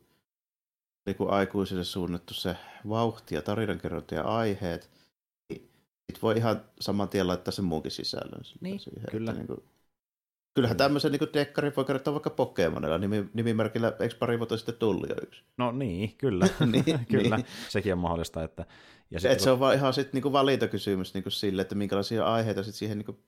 niinku 1.07 1.29
aikuisille 1.29 1.85
suunnattu 1.85 2.35
se 2.35 2.57
vauhti 2.89 3.35
ja 3.35 3.43
tarinankerronta 3.43 4.15
ja 4.15 4.23
aiheet, 4.23 4.91
niin 5.49 5.71
sit 6.13 6.23
voi 6.23 6.37
ihan 6.37 6.65
saman 6.81 7.09
tien 7.09 7.27
laittaa 7.27 7.53
sen 7.53 7.65
muunkin 7.65 7.91
sisällön. 7.91 8.43
Niin, 8.61 8.81
siihen, 8.81 9.05
kyllä. 9.11 9.31
Että, 9.31 9.43
niinku, 9.43 9.65
Kyllähän 10.55 10.77
tämmöisen 10.77 11.13
niin 11.13 11.29
dekkarin 11.35 11.73
voi 11.77 11.85
kertoa 11.85 12.15
vaikka 12.15 12.31
Pokemonilla, 12.31 12.99
nimi, 12.99 13.25
nimimerkillä 13.35 13.93
eikö 14.01 14.17
pari 14.19 14.39
vuotta 14.39 14.57
sitten 14.57 14.75
tullut 14.75 15.09
jo 15.09 15.15
yksi? 15.23 15.43
No 15.57 15.73
niin, 15.73 16.15
kyllä. 16.19 16.49
niin, 16.73 16.85
kyllä, 17.11 17.37
niin. 17.37 17.47
sekin 17.69 17.93
on 17.93 17.99
mahdollista. 17.99 18.43
Että, 18.43 18.67
ja 19.11 19.21
sit, 19.21 19.31
Et 19.31 19.41
se 19.41 19.51
on 19.51 19.61
vaan 19.61 19.75
ihan 19.75 19.95
sit 19.95 20.13
niinku 20.13 20.33
valintakysymys 20.33 21.15
niinku 21.15 21.31
sille, 21.31 21.63
että 21.63 21.75
minkälaisia 21.75 22.25
aiheita 22.25 22.63
sit 22.63 22.75
siihen 22.75 22.99
niinku 22.99 23.19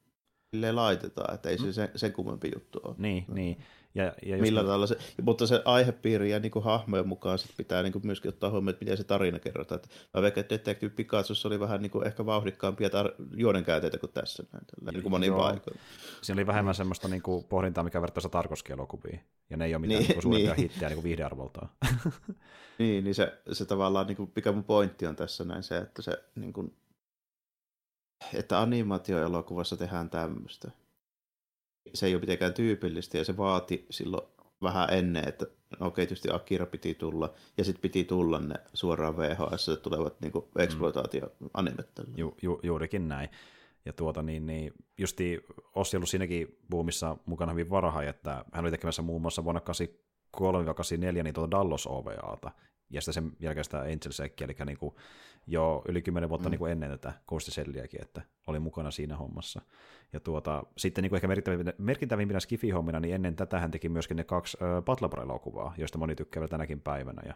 laitetaan, 0.72 1.35
että 1.35 1.49
ei 1.49 1.59
se 1.59 1.66
mm. 1.66 1.72
sen, 1.72 1.89
sen 1.97 2.12
kummempi 2.12 2.51
juttu 2.55 2.81
ole. 2.85 2.95
Niin, 2.99 3.24
no. 3.29 3.35
niin. 3.35 3.59
Ja, 3.97 4.12
ja 4.22 4.36
Millä 4.36 4.62
tavalla 4.62 4.86
se, 4.86 4.97
mutta 5.22 5.47
se 5.47 5.62
aihepiiri 5.64 6.30
ja 6.30 6.38
niin 6.38 6.51
kuin 6.51 6.64
hahmojen 6.64 7.09
mukaan 7.09 7.38
sit 7.38 7.51
pitää 7.57 7.82
niin 7.82 7.92
kuin 7.92 8.07
myöskin 8.07 8.28
ottaa 8.28 8.51
huomioon, 8.51 8.70
että 8.70 8.84
miten 8.84 8.97
se 8.97 9.05
tarina 9.05 9.38
kerrotaan. 9.38 9.76
Että 9.76 9.88
mä 10.14 10.22
veikkaan, 10.22 10.40
että 10.40 10.55
Detective 10.55 10.90
Pikachussa 10.90 11.49
oli 11.49 11.61
vähän 11.61 11.82
niin 11.82 11.90
kuin 11.90 12.07
ehkä 12.07 12.26
vauhdikkaampia 12.26 12.88
tar- 12.88 13.14
juonenkäyteitä 13.36 13.99
kuin 13.99 14.12
tässä. 14.12 14.44
Näin, 14.53 14.66
tällä, 14.66 14.92
niin 14.92 15.03
kuin 15.03 15.11
monin 15.11 15.34
paikoin. 15.34 15.80
Siinä 16.22 16.40
oli 16.40 16.47
vähemmän 16.47 16.74
semmoista 16.74 17.09
niin 17.09 17.22
kuin 17.22 17.44
pohdintaa, 17.44 17.84
mikä 17.84 18.01
vertaisi 18.01 18.28
Tarkovski-elokuviin. 18.28 19.20
Ja 19.51 19.57
ne 19.57 19.64
ei 19.64 19.74
ole 19.74 19.80
mitään 19.80 20.01
niin, 20.01 20.09
niin 20.09 20.22
suurempia 20.22 20.55
niin. 20.55 20.70
hittejä 20.70 20.88
niin 20.88 20.97
kuin 20.97 21.05
viihdearvoltaan. 21.05 21.68
niin, 22.78 23.05
niin 23.05 23.14
se, 23.14 23.38
se 23.53 23.64
tavallaan, 23.64 24.07
niin 24.07 24.16
kuin, 24.16 24.32
mikä 24.36 24.53
mun 24.53 24.64
pointti 24.64 25.07
on 25.07 25.16
tässä 25.16 25.44
näin 25.44 25.62
se, 25.62 25.78
että 25.78 26.03
se 26.03 26.24
niin 26.34 26.53
kuin, 26.53 26.76
että 28.34 28.61
animaatioelokuvassa 28.61 29.76
tehdään 29.76 30.11
tämmöistä 30.11 30.70
se 31.95 32.07
ei 32.07 32.14
ole 32.14 32.20
mitenkään 32.20 32.55
tyypillistä 32.55 33.18
ja 33.18 33.24
se 33.24 33.37
vaati 33.37 33.87
silloin 33.91 34.26
vähän 34.62 34.89
ennen, 34.93 35.28
että 35.28 35.47
no 35.80 35.87
okei, 35.87 36.07
tietysti 36.07 36.28
Akira 36.32 36.66
piti 36.66 36.95
tulla, 36.95 37.34
ja 37.57 37.64
sitten 37.64 37.82
piti 37.82 38.05
tulla 38.05 38.39
ne 38.39 38.55
suoraan 38.74 39.16
VHS 39.16 39.70
tulevat 39.82 40.20
niin 40.20 40.32
eksploitaatioanimet. 40.59 41.91
Ju, 42.16 42.37
ju, 42.43 42.61
juurikin 42.62 43.09
näin. 43.09 43.28
Ja 43.84 43.93
tuota 43.93 44.22
niin, 44.22 44.47
niin 44.47 44.72
justi 44.99 45.45
Ossi 45.74 45.97
ollut 45.97 46.09
siinäkin 46.09 46.59
buumissa 46.70 47.16
mukana 47.26 47.53
hyvin 47.53 47.70
varhain, 47.70 48.09
että 48.09 48.45
hän 48.53 48.64
oli 48.64 48.70
tekemässä 48.70 49.03
muun 49.03 49.22
muassa 49.22 49.45
vuonna 49.45 49.61
83-84 50.37 51.22
niin 51.22 51.34
tuota 51.34 51.51
Dallos 51.51 51.87
OVAta, 51.87 52.51
ja 52.91 53.01
sitten 53.01 53.14
sen 53.14 53.32
jälkeen 53.41 53.64
sitä 53.64 53.78
Angel 53.78 54.11
Seckia, 54.11 54.45
eli 54.45 54.57
niin 54.66 54.78
kuin 54.78 54.95
jo 55.47 55.82
yli 55.88 56.03
kymmenen 56.03 56.28
vuotta 56.28 56.49
mm. 56.49 56.51
niin 56.51 56.59
kuin 56.59 56.72
ennen 56.72 56.90
tätä 56.90 57.12
Ghostiselliäkin, 57.28 58.03
että 58.03 58.22
oli 58.47 58.59
mukana 58.59 58.90
siinä 58.90 59.16
hommassa. 59.16 59.61
Ja 60.12 60.20
tuota, 60.20 60.62
sitten 60.76 61.03
niin 61.03 61.11
kuin 61.11 61.16
ehkä 61.16 61.28
merkittävimpinä, 61.28 61.72
merkittävimpinä 61.78 62.40
Skifi-hommina, 62.40 63.01
niin 63.01 63.14
ennen 63.14 63.36
tätä 63.36 63.61
hän 63.61 63.70
teki 63.70 63.88
myöskin 63.88 64.16
ne 64.16 64.24
kaksi 64.24 64.59
äh, 64.62 64.84
Patlabra-elokuvaa, 64.84 65.74
joista 65.78 65.99
moni 65.99 66.14
tykkää 66.14 66.49
tänäkin 66.49 66.80
päivänä. 66.80 67.22
Ja 67.26 67.34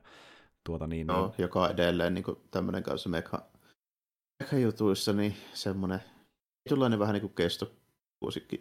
tuota, 0.65 0.87
niin, 0.87 1.07
no, 1.07 1.27
niin... 1.27 1.35
joka 1.39 1.63
on 1.63 1.71
edelleen 1.71 2.15
niin 2.15 2.25
tämmöinen 2.51 2.83
kanssa 2.83 3.09
meka, 3.09 3.47
meka 4.41 4.59
jutuissa, 4.59 5.13
niin 5.13 5.35
semmoinen 5.53 6.01
tietynlainen 6.65 6.99
vähän 6.99 7.13
niin 7.13 7.21
kuin 7.21 7.35
kesto 7.35 7.73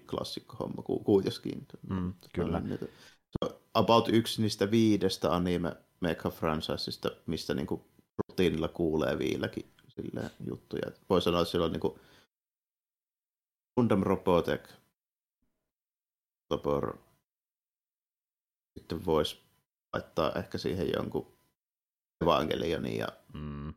klassikko 0.10 0.56
homma 0.60 0.84
kuitenkin. 0.84 1.68
Mm, 1.89 2.14
kyllä. 2.34 2.60
Niin, 2.60 2.80
se 2.80 3.45
on 3.45 3.50
about 3.74 4.10
yksi 4.10 4.41
niistä 4.41 4.72
viidestä 4.72 5.36
anime 5.36 5.76
mecha 6.00 6.30
franchisesta, 6.30 7.10
mistä 7.26 7.54
niin 7.54 7.68
kuin 7.68 7.82
rutiinilla 8.28 8.67
kuulee 8.67 9.20
viilläkin 9.20 9.72
juttuja. 10.47 10.91
Voi 11.09 11.22
sanoa, 11.22 11.41
että 11.41 11.51
sillä 11.51 11.65
on 11.65 11.72
niin 11.72 11.80
kuin 11.80 11.99
Gundam 13.76 14.03
Robotech, 14.03 14.74
Topor. 16.47 16.97
Sitten 18.78 19.05
voisi 19.05 19.39
laittaa 19.93 20.32
ehkä 20.32 20.57
siihen 20.57 20.88
jonkun 20.95 21.28
Evangelionin 22.24 22.97
ja 22.97 23.07
mm. 23.34 23.74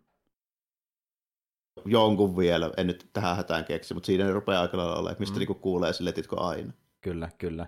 jonkun 1.84 2.36
vielä, 2.36 2.70
en 2.76 2.86
nyt 2.86 3.11
tähän 3.12 3.36
hätään 3.36 3.64
keksi, 3.64 3.95
mutta 3.95 4.07
siinä 4.07 4.32
rupeaa 4.32 4.62
aika 4.62 4.76
lailla 4.76 4.97
olemaan, 4.97 5.16
mistä 5.18 5.34
mm. 5.34 5.38
niinku 5.38 5.55
kuulee 5.55 5.93
sille, 5.93 6.14
aina. 6.36 6.72
Kyllä, 7.01 7.30
kyllä. 7.38 7.66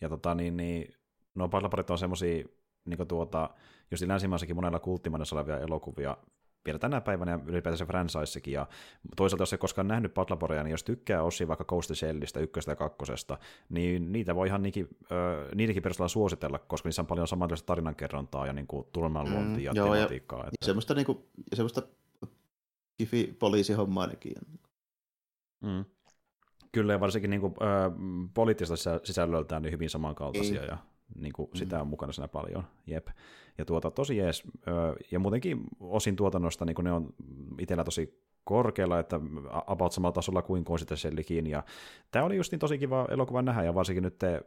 Ja 0.00 0.08
tota, 0.08 0.34
niin, 0.34 0.56
niin, 0.56 0.94
no 1.34 1.48
parlaparit 1.48 1.90
on 1.90 1.98
semmosia, 1.98 2.44
niin 2.84 3.08
tuota, 3.08 3.50
jos 3.90 4.02
länsimaissakin 4.02 4.56
monella 4.56 4.78
kulttimainen 4.78 5.26
olevia 5.32 5.58
elokuvia, 5.58 6.16
vielä 6.64 6.78
tänä 6.78 7.00
päivänä 7.00 7.32
ja 7.32 7.38
ylipäätään 7.46 7.78
se 7.78 7.84
franchisekin. 7.84 8.54
Ja 8.54 8.66
toisaalta, 9.16 9.42
jos 9.42 9.52
ei 9.52 9.58
koskaan 9.58 9.88
nähnyt 9.88 10.14
Patlaborea, 10.14 10.62
niin 10.62 10.70
jos 10.70 10.84
tykkää 10.84 11.22
osia 11.22 11.48
vaikka 11.48 11.64
Ghost 11.64 11.90
Shellistä, 11.94 12.40
ykköstä 12.40 12.72
ja 12.72 12.76
kakkosesta, 12.76 13.38
niin 13.68 14.12
niitä 14.12 14.34
voi 14.34 14.46
ihan 14.46 14.62
niinkin, 14.62 14.88
äh, 15.02 15.48
niidenkin 15.54 15.82
perusteella 15.82 16.08
suositella, 16.08 16.58
koska 16.58 16.88
niissä 16.88 17.02
on 17.02 17.06
paljon 17.06 17.28
samanlaista 17.28 17.66
tarinankerrontaa 17.66 18.46
ja 18.46 18.52
niin 18.52 18.66
tunnelmanluontia 18.92 19.72
mm, 19.72 19.76
ja 19.76 19.82
joo, 19.82 19.94
tematiikkaa. 19.94 20.38
Ja, 20.38 20.44
että... 20.44 20.66
semmoista, 20.66 20.94
niin 20.94 21.06
kuin, 21.06 21.18
semmoista 21.54 21.82
kifi-poliisihommaa 22.98 24.06
nekin 24.06 24.34
Mm. 25.60 25.84
Kyllä, 26.72 26.92
ja 26.92 27.00
varsinkin 27.00 27.30
niin 27.30 27.40
kuin, 27.40 27.54
äh, 27.62 27.92
poliittista 28.34 28.74
sisällöltään 29.04 29.62
niin 29.62 29.72
hyvin 29.72 29.90
samankaltaisia, 29.90 30.60
mm. 30.60 30.68
ja 30.68 30.78
niin 31.14 31.32
kuin, 31.32 31.50
mm. 31.50 31.58
sitä 31.58 31.80
on 31.80 31.88
mukana 31.88 32.12
siinä 32.12 32.28
paljon. 32.28 32.64
Jep. 32.86 33.08
Ja 33.58 33.64
tuota, 33.64 33.90
tosi 33.90 34.16
jees. 34.16 34.42
Ja 35.10 35.18
muutenkin 35.18 35.60
osin 35.80 36.16
tuotannosta 36.16 36.64
niin 36.64 36.74
kuin 36.74 36.84
ne 36.84 36.92
on 36.92 37.14
itsellä 37.58 37.84
tosi 37.84 38.20
korkealla, 38.44 38.98
että 38.98 39.20
about 39.66 39.92
samalla 39.92 40.12
tasolla 40.12 40.42
kuin 40.42 40.64
Consistencellikin, 40.64 41.46
ja 41.46 41.62
tämä 42.10 42.24
oli 42.24 42.36
just 42.36 42.52
niin 42.52 42.58
tosi 42.58 42.78
kiva 42.78 43.06
elokuva 43.10 43.42
nähdä, 43.42 43.62
ja 43.62 43.74
varsinkin 43.74 44.02
nyt 44.02 44.18
te 44.18 44.42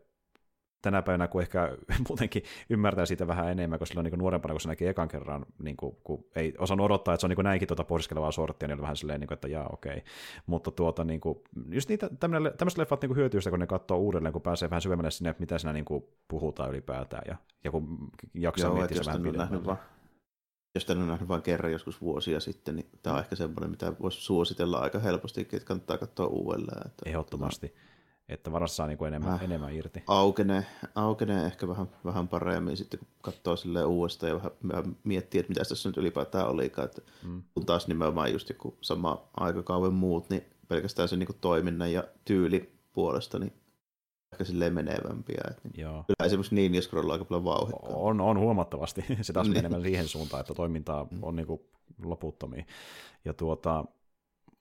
tänä 0.83 1.01
päivänä, 1.01 1.27
kun 1.27 1.41
ehkä 1.41 1.77
muutenkin 2.09 2.43
ymmärtää 2.69 3.05
siitä 3.05 3.27
vähän 3.27 3.49
enemmän, 3.49 3.79
kun 3.79 3.87
silloin 3.87 4.03
niin 4.03 4.19
nuorempana, 4.19 4.53
kun 4.53 4.61
se 4.61 4.67
näkee 4.67 4.89
ekan 4.89 5.07
kerran, 5.07 5.45
niin 5.63 5.77
kuin, 5.77 5.95
kun 6.03 6.25
ei 6.35 6.53
osannut 6.57 6.85
odottaa, 6.85 7.13
että 7.13 7.21
se 7.21 7.25
on 7.25 7.29
niin 7.29 7.43
näinkin 7.43 7.67
tuota 7.67 7.83
pohdiskelevaa 7.83 8.31
sorttia, 8.31 8.67
niin 8.67 8.73
oli 8.73 8.81
vähän 8.81 8.97
silleen, 8.97 9.19
niin 9.19 9.27
kuin, 9.27 9.35
että 9.35 9.47
jaa, 9.47 9.69
okei. 9.73 9.91
Okay. 9.91 10.03
Mutta 10.45 10.71
tuota, 10.71 11.03
niin 11.03 11.19
kuin, 11.19 11.39
just 11.69 11.89
niitä, 11.89 12.09
tämmöiset 12.19 12.77
leffat 12.77 13.01
niin 13.01 13.15
hyötyy 13.15 13.41
sitä, 13.41 13.49
kun 13.49 13.59
ne 13.59 13.67
katsoo 13.67 13.97
uudelleen, 13.97 14.33
kun 14.33 14.41
pääsee 14.41 14.69
vähän 14.69 14.81
syvemmälle 14.81 15.11
sinne, 15.11 15.29
että 15.29 15.41
mitä 15.41 15.57
siinä 15.57 15.73
niin 15.73 15.85
kuin, 15.85 16.03
puhutaan 16.27 16.69
ylipäätään, 16.69 17.23
ja, 17.27 17.35
ja 17.63 17.71
kun 17.71 18.11
jaksaa 18.33 18.67
Joo, 18.67 18.75
miettiä 18.75 19.01
vähän 19.05 19.23
pidemmän. 19.23 19.77
Jos 20.75 20.85
tämän 20.85 21.01
on 21.01 21.07
nähnyt 21.07 21.29
vain 21.29 21.41
kerran 21.41 21.71
joskus 21.71 22.01
vuosia 22.01 22.39
sitten, 22.39 22.75
niin 22.75 22.89
tämä 23.03 23.15
on 23.15 23.19
ehkä 23.19 23.35
semmoinen, 23.35 23.69
mitä 23.69 23.93
voisi 24.01 24.21
suositella 24.21 24.77
aika 24.77 24.99
helposti, 24.99 25.41
että 25.41 25.59
kannattaa 25.65 25.97
katsoa 25.97 26.27
uudelleen. 26.27 26.87
Että, 26.87 27.09
Ehdottomasti. 27.09 27.75
Että 28.29 28.51
varassa 28.51 28.75
saa 28.75 28.87
niin 28.87 28.97
kuin 28.97 29.07
enemmän, 29.07 29.33
äh, 29.33 29.43
enemmän 29.43 29.75
irti. 29.75 30.03
Aukenee, 30.07 30.65
aukenee 30.95 31.45
ehkä 31.45 31.67
vähän, 31.67 31.87
vähän 32.05 32.27
paremmin 32.27 32.77
sitten, 32.77 32.99
kun 32.99 33.07
katsoo 33.21 33.55
silleen 33.55 33.85
uudestaan 33.85 34.29
ja 34.29 34.35
vähän, 34.35 34.51
vähän 34.67 34.97
miettii, 35.03 35.39
että 35.39 35.49
mitä 35.49 35.63
tässä 35.65 35.89
nyt 35.89 35.97
ylipäätään 35.97 36.47
olikaan. 36.47 36.85
Että 36.85 37.01
mm. 37.23 37.43
Kun 37.53 37.65
taas 37.65 37.87
nimenomaan 37.87 38.31
just 38.31 38.49
joku 38.49 38.77
sama 38.81 39.27
aikakauden 39.37 39.93
muut, 39.93 40.29
niin 40.29 40.43
pelkästään 40.67 41.09
se 41.09 41.15
niin 41.15 41.27
kuin 41.27 41.37
toiminnan 41.41 41.91
ja 41.91 42.03
tyyli 42.25 42.73
puolesta, 42.93 43.39
niin 43.39 43.53
ehkä 44.33 44.43
silleen 44.43 44.73
menevämpiä. 44.73 45.43
Että 45.49 45.61
niin 45.63 45.81
Joo. 45.81 46.03
Kyllä 46.03 46.25
esimerkiksi 46.25 46.55
niin, 46.55 46.75
jos 46.75 46.85
scrollaa 46.85 47.13
aika 47.13 47.25
paljon 47.25 47.43
vauhdikkaa. 47.43 47.95
On, 47.95 48.21
on 48.21 48.39
huomattavasti. 48.39 49.05
Se 49.21 49.33
taas 49.33 49.47
niin. 49.47 49.57
enemmän 49.57 49.81
siihen 49.81 50.07
suuntaan, 50.07 50.41
että 50.41 50.53
toimintaa 50.53 51.07
mm. 51.11 51.19
on 51.21 51.35
niin 51.35 51.47
kuin 51.47 51.61
loputtomia. 52.03 52.65
Ja 53.25 53.33
tuota, 53.33 53.85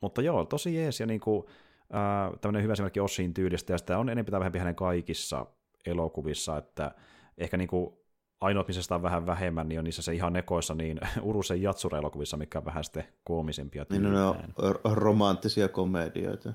mutta 0.00 0.22
joo, 0.22 0.44
tosi 0.44 0.74
jees. 0.74 1.00
Ja 1.00 1.06
niin 1.06 1.20
kuin, 1.20 1.46
äh, 1.94 2.38
tämmöinen 2.40 2.62
hyvä 2.62 2.72
esimerkki 2.72 3.00
Ossin 3.00 3.34
tyylistä, 3.34 3.72
ja 3.72 3.78
sitä 3.78 3.98
on 3.98 4.08
enemmän 4.08 4.30
tai 4.30 4.40
vähempi 4.40 4.58
hänen 4.58 4.74
kaikissa 4.74 5.46
elokuvissa, 5.86 6.56
että 6.56 6.94
ehkä 7.38 7.56
niin 7.56 7.68
kuin 7.68 7.92
ainoat, 8.40 8.66
missä 8.66 8.82
sitä 8.82 8.94
on 8.94 9.02
vähän 9.02 9.26
vähemmän, 9.26 9.68
niin 9.68 9.78
on 9.78 9.84
niissä 9.84 10.02
se 10.02 10.14
ihan 10.14 10.32
nekoissa, 10.32 10.74
niin 10.74 11.00
Urusen 11.22 11.62
Jatsura-elokuvissa, 11.62 12.36
mikä 12.36 12.58
on 12.58 12.64
vähän 12.64 12.84
sitten 12.84 13.04
koomisempia. 13.24 13.86
Niin 13.90 14.02
ne 14.02 14.24
on 14.24 14.36
romanttisia 14.84 15.68
komedioita. 15.68 16.52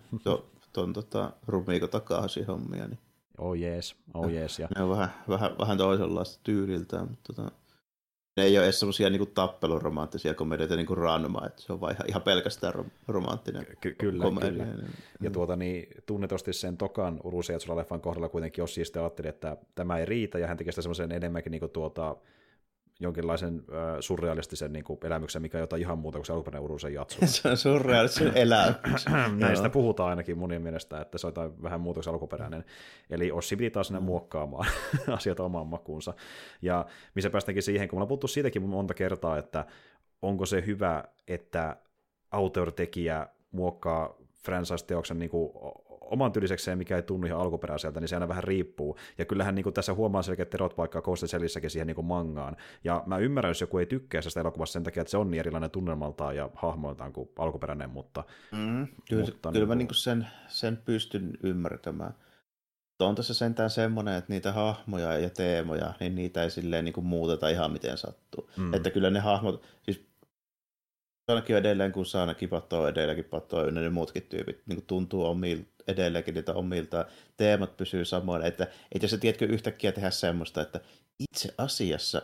Tuon 0.73 0.93
to, 0.93 1.01
tota, 1.01 1.31
Rumiko 1.47 1.87
Takahashi 1.87 2.43
hommia. 2.43 2.87
Niin. 2.87 2.99
Oh 3.37 3.53
jees, 3.53 3.95
oh 4.13 4.29
jees. 4.29 4.59
Ja... 4.59 4.67
Ne 4.75 4.83
on 4.83 4.89
vähän, 4.89 5.13
vähän, 5.29 5.51
vähän 5.59 5.77
toisenlaista 5.77 6.39
tyyliltään, 6.43 7.07
mutta 7.09 7.33
tota, 7.33 7.51
ne 8.37 8.43
ei 8.43 8.57
ole 8.57 8.65
edes 8.65 8.79
semmoisia 8.79 9.09
niin 9.09 9.31
tappeluromanttisia 9.33 10.33
komedioita 10.33 10.75
niin 10.75 10.85
kuin 10.85 10.97
Ranma, 10.97 11.45
että 11.45 11.61
se 11.61 11.73
on 11.73 11.81
vaan 11.81 11.93
ihan, 11.93 12.09
ihan 12.09 12.21
pelkästään 12.21 12.73
rom- 12.73 12.91
romanttinen 13.07 13.67
Ky- 13.81 13.95
kyllä, 13.97 14.23
komedia. 14.23 14.65
Kyllä. 14.65 14.87
Ja 15.21 15.31
tuota, 15.31 15.55
niin, 15.55 15.87
tunnetusti 16.05 16.53
sen 16.53 16.77
Tokan 16.77 17.19
Urusi-leffan 17.23 18.01
kohdalla 18.01 18.29
kuitenkin 18.29 18.63
Ossi 18.63 18.85
sitten 18.85 19.01
ajatteli, 19.01 19.27
että 19.27 19.57
tämä 19.75 19.97
ei 19.97 20.05
riitä, 20.05 20.39
ja 20.39 20.47
hän 20.47 20.57
teki 20.57 20.71
sitä 20.71 20.81
semmoisen 20.81 21.11
enemmänkin 21.11 21.51
niin 21.51 21.59
kuin 21.59 21.71
tuota, 21.71 22.15
jonkinlaisen 22.99 23.55
äh, 23.55 23.97
surrealistisen 23.99 24.73
niin 24.73 24.83
kuin, 24.83 24.99
elämyksen, 25.03 25.41
mikä 25.41 25.57
on 25.57 25.61
jotain 25.61 25.81
ihan 25.81 25.97
muuta 25.97 26.17
kuin 26.17 26.25
se 26.25 26.33
alkuperäinen 26.33 26.63
Urusen 26.63 26.93
jatsu. 26.93 27.19
se 27.25 27.49
on 27.49 27.57
surrealistisen 27.57 28.37
elämyksen. 28.37 29.13
Näistä 29.39 29.69
puhutaan 29.69 30.09
ainakin 30.09 30.37
monien 30.37 30.61
mielestä, 30.61 31.01
että 31.01 31.17
se 31.17 31.27
on 31.27 31.31
jotain 31.31 31.63
vähän 31.63 31.81
muuta 31.81 31.97
kuin 31.97 32.03
se 32.03 32.09
alkuperäinen. 32.09 32.65
Eli 33.09 33.31
Ossi 33.31 33.55
piti 33.55 33.69
taas 33.69 33.87
sinne 33.87 33.99
mm. 33.99 34.05
muokkaamaan 34.05 34.67
asioita 35.17 35.43
omaan 35.43 35.67
makuunsa. 35.67 36.13
Ja 36.61 36.85
missä 37.15 37.29
päästäänkin 37.29 37.63
siihen, 37.63 37.87
kun 37.87 37.97
me 37.97 37.99
ollaan 37.99 38.07
puhuttu 38.07 38.27
siitäkin 38.27 38.61
monta 38.61 38.93
kertaa, 38.93 39.37
että 39.37 39.65
onko 40.21 40.45
se 40.45 40.63
hyvä, 40.65 41.03
että 41.27 41.77
auteur-tekijä 42.31 43.27
muokkaa 43.51 44.15
franchise-teoksen 44.43 45.19
niin 45.19 45.29
kuin 45.29 45.51
oman 46.11 46.31
tyylisekseen, 46.31 46.77
mikä 46.77 46.95
ei 46.95 47.01
tunnu 47.01 47.27
ihan 47.27 47.41
alkuperäiseltä, 47.41 47.99
niin 47.99 48.07
se 48.07 48.15
aina 48.15 48.27
vähän 48.27 48.43
riippuu. 48.43 48.97
Ja 49.17 49.25
kyllähän 49.25 49.55
niin 49.55 49.63
kuin 49.63 49.73
tässä 49.73 49.93
huomaa 49.93 50.21
selkeät 50.21 50.53
erot 50.53 50.77
vaikka 50.77 51.01
Ghost 51.01 51.23
siihen 51.67 51.87
niin 51.87 51.95
kuin 51.95 52.07
mangaan. 52.07 52.57
Ja 52.83 53.03
mä 53.05 53.17
ymmärrän, 53.17 53.49
jos 53.49 53.61
joku 53.61 53.77
ei 53.77 53.85
tykkää 53.85 54.21
sitä 54.21 54.39
elokuvasta 54.39 54.73
sen 54.73 54.83
takia, 54.83 55.01
että 55.01 55.11
se 55.11 55.17
on 55.17 55.31
niin 55.31 55.39
erilainen 55.39 55.71
tunnelmaltaan 55.71 56.35
ja 56.35 56.49
hahmoiltaan 56.55 57.13
kuin 57.13 57.29
alkuperäinen, 57.37 57.89
mutta... 57.89 58.23
Mm, 58.51 58.87
kyllä 59.09 59.25
mutta, 59.25 59.51
kyllä 59.51 59.59
niin 59.59 59.67
mä 59.67 59.75
niin 59.75 59.87
kuin 59.87 59.95
sen, 59.95 60.27
sen 60.47 60.77
pystyn 60.77 61.37
ymmärtämään. 61.43 62.13
On 62.99 63.15
tässä 63.15 63.33
sentään 63.33 63.69
semmoinen, 63.69 64.13
että 64.13 64.33
niitä 64.33 64.51
hahmoja 64.51 65.17
ja 65.17 65.29
teemoja, 65.29 65.93
niin 65.99 66.15
niitä 66.15 66.43
ei 66.43 66.49
silleen 66.49 66.85
niin 66.85 66.93
kuin 66.93 67.05
muuteta 67.05 67.49
ihan 67.49 67.71
miten 67.71 67.97
sattuu. 67.97 68.49
Mm. 68.57 68.73
Että 68.73 68.89
kyllä 68.89 69.09
ne 69.09 69.19
hahmot, 69.19 69.63
siis 69.83 70.07
ainakin 71.27 71.55
edelleen, 71.55 71.91
kun 71.91 72.05
saa 72.05 72.21
ainakin 72.21 72.49
pattoa 72.49 72.89
edelläkin 72.89 73.25
pattoa, 73.25 73.71
ne 73.71 73.89
muutkin 73.89 74.23
tyypit 74.23 74.61
niin 74.65 74.85
tuntuu 74.87 75.25
omilta 75.25 75.76
edelleenkin 75.87 76.33
niitä 76.33 76.53
omilta 76.53 77.05
teemat 77.37 77.77
pysyy 77.77 78.05
samoin, 78.05 78.45
että, 78.45 78.63
että 78.63 79.03
jos 79.03 79.11
sä 79.11 79.17
tiedätkö 79.17 79.45
yhtäkkiä 79.45 79.91
tehdä 79.91 80.09
semmoista, 80.09 80.61
että 80.61 80.79
itse 81.19 81.53
asiassa 81.57 82.21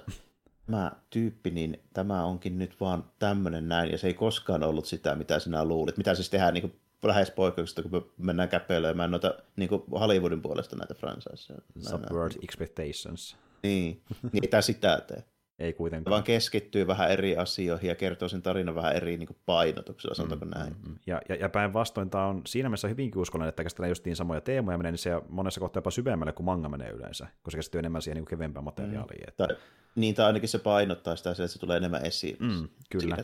tämä 0.65 0.91
tyyppi, 1.09 1.49
niin 1.49 1.83
tämä 1.93 2.25
onkin 2.25 2.59
nyt 2.59 2.79
vaan 2.79 3.03
tämmöinen 3.19 3.67
näin, 3.67 3.91
ja 3.91 3.97
se 3.97 4.07
ei 4.07 4.13
koskaan 4.13 4.63
ollut 4.63 4.85
sitä, 4.85 5.15
mitä 5.15 5.39
sinä 5.39 5.65
luulit. 5.65 5.97
Mitä 5.97 6.15
siis 6.15 6.29
tehdään 6.29 6.53
niin 6.53 6.61
kuin 6.61 6.79
lähes 7.03 7.31
poikkeuksista, 7.31 7.81
kun 7.81 7.91
me 7.91 8.01
mennään 8.17 8.49
käpeilemään 8.49 9.11
noita 9.11 9.35
niin 9.55 9.69
kuin 9.69 9.83
Hollywoodin 9.91 10.41
puolesta 10.41 10.75
näitä 10.75 10.93
franchiseja. 10.93 11.59
Subvert 11.79 12.37
expectations. 12.43 13.35
Niin, 13.63 14.01
niin 14.31 14.55
ei 14.55 14.63
sitä 14.63 15.01
tee. 15.07 15.23
Ei 15.59 15.73
kuitenkaan. 15.73 16.11
Vaan 16.11 16.23
keskittyy 16.23 16.87
vähän 16.87 17.11
eri 17.11 17.37
asioihin 17.37 17.87
ja 17.87 17.95
kertoo 17.95 18.29
sen 18.29 18.41
tarinan 18.41 18.75
vähän 18.75 18.95
eri 18.95 19.17
niin 19.17 19.37
painotuksella, 19.45 20.15
sanotaanko 20.15 20.45
mm, 20.45 20.51
näin. 20.51 20.73
Mm, 20.73 20.89
mm. 20.89 20.95
Ja, 21.07 21.21
ja, 21.29 21.35
ja 21.35 21.49
päinvastoin 21.49 22.09
tämä 22.09 22.25
on 22.25 22.41
siinä 22.45 22.69
mielessä 22.69 22.87
hyvinkin 22.87 23.21
uskollinen, 23.21 23.49
että 23.49 23.63
käsitellään 23.63 23.91
justiin 23.91 24.15
samoja 24.15 24.41
teemoja 24.41 24.77
menee, 24.77 24.91
niin 24.91 24.99
se 24.99 25.21
monessa 25.29 25.59
kohtaa 25.59 25.77
jopa 25.79 25.91
syvemmälle 25.91 26.33
kuin 26.33 26.45
manga 26.45 26.69
menee 26.69 26.89
yleensä, 26.89 27.25
koska 27.25 27.51
se 27.51 27.57
käsittyy 27.57 27.79
enemmän 27.79 28.01
siihen 28.01 28.15
niin 28.15 28.25
kevempään 28.25 28.63
materiaaliin. 28.63 29.21
Mm. 29.21 29.27
Että... 29.27 29.47
Tai, 29.47 29.57
niin, 29.95 30.15
tai 30.15 30.25
ainakin 30.25 30.49
se 30.49 30.59
painottaa 30.59 31.15
sitä, 31.15 31.31
että 31.31 31.47
se 31.47 31.59
tulee 31.59 31.77
enemmän 31.77 32.05
esiin. 32.05 32.37
Mm, 32.39 32.67
kyllä, 32.89 33.17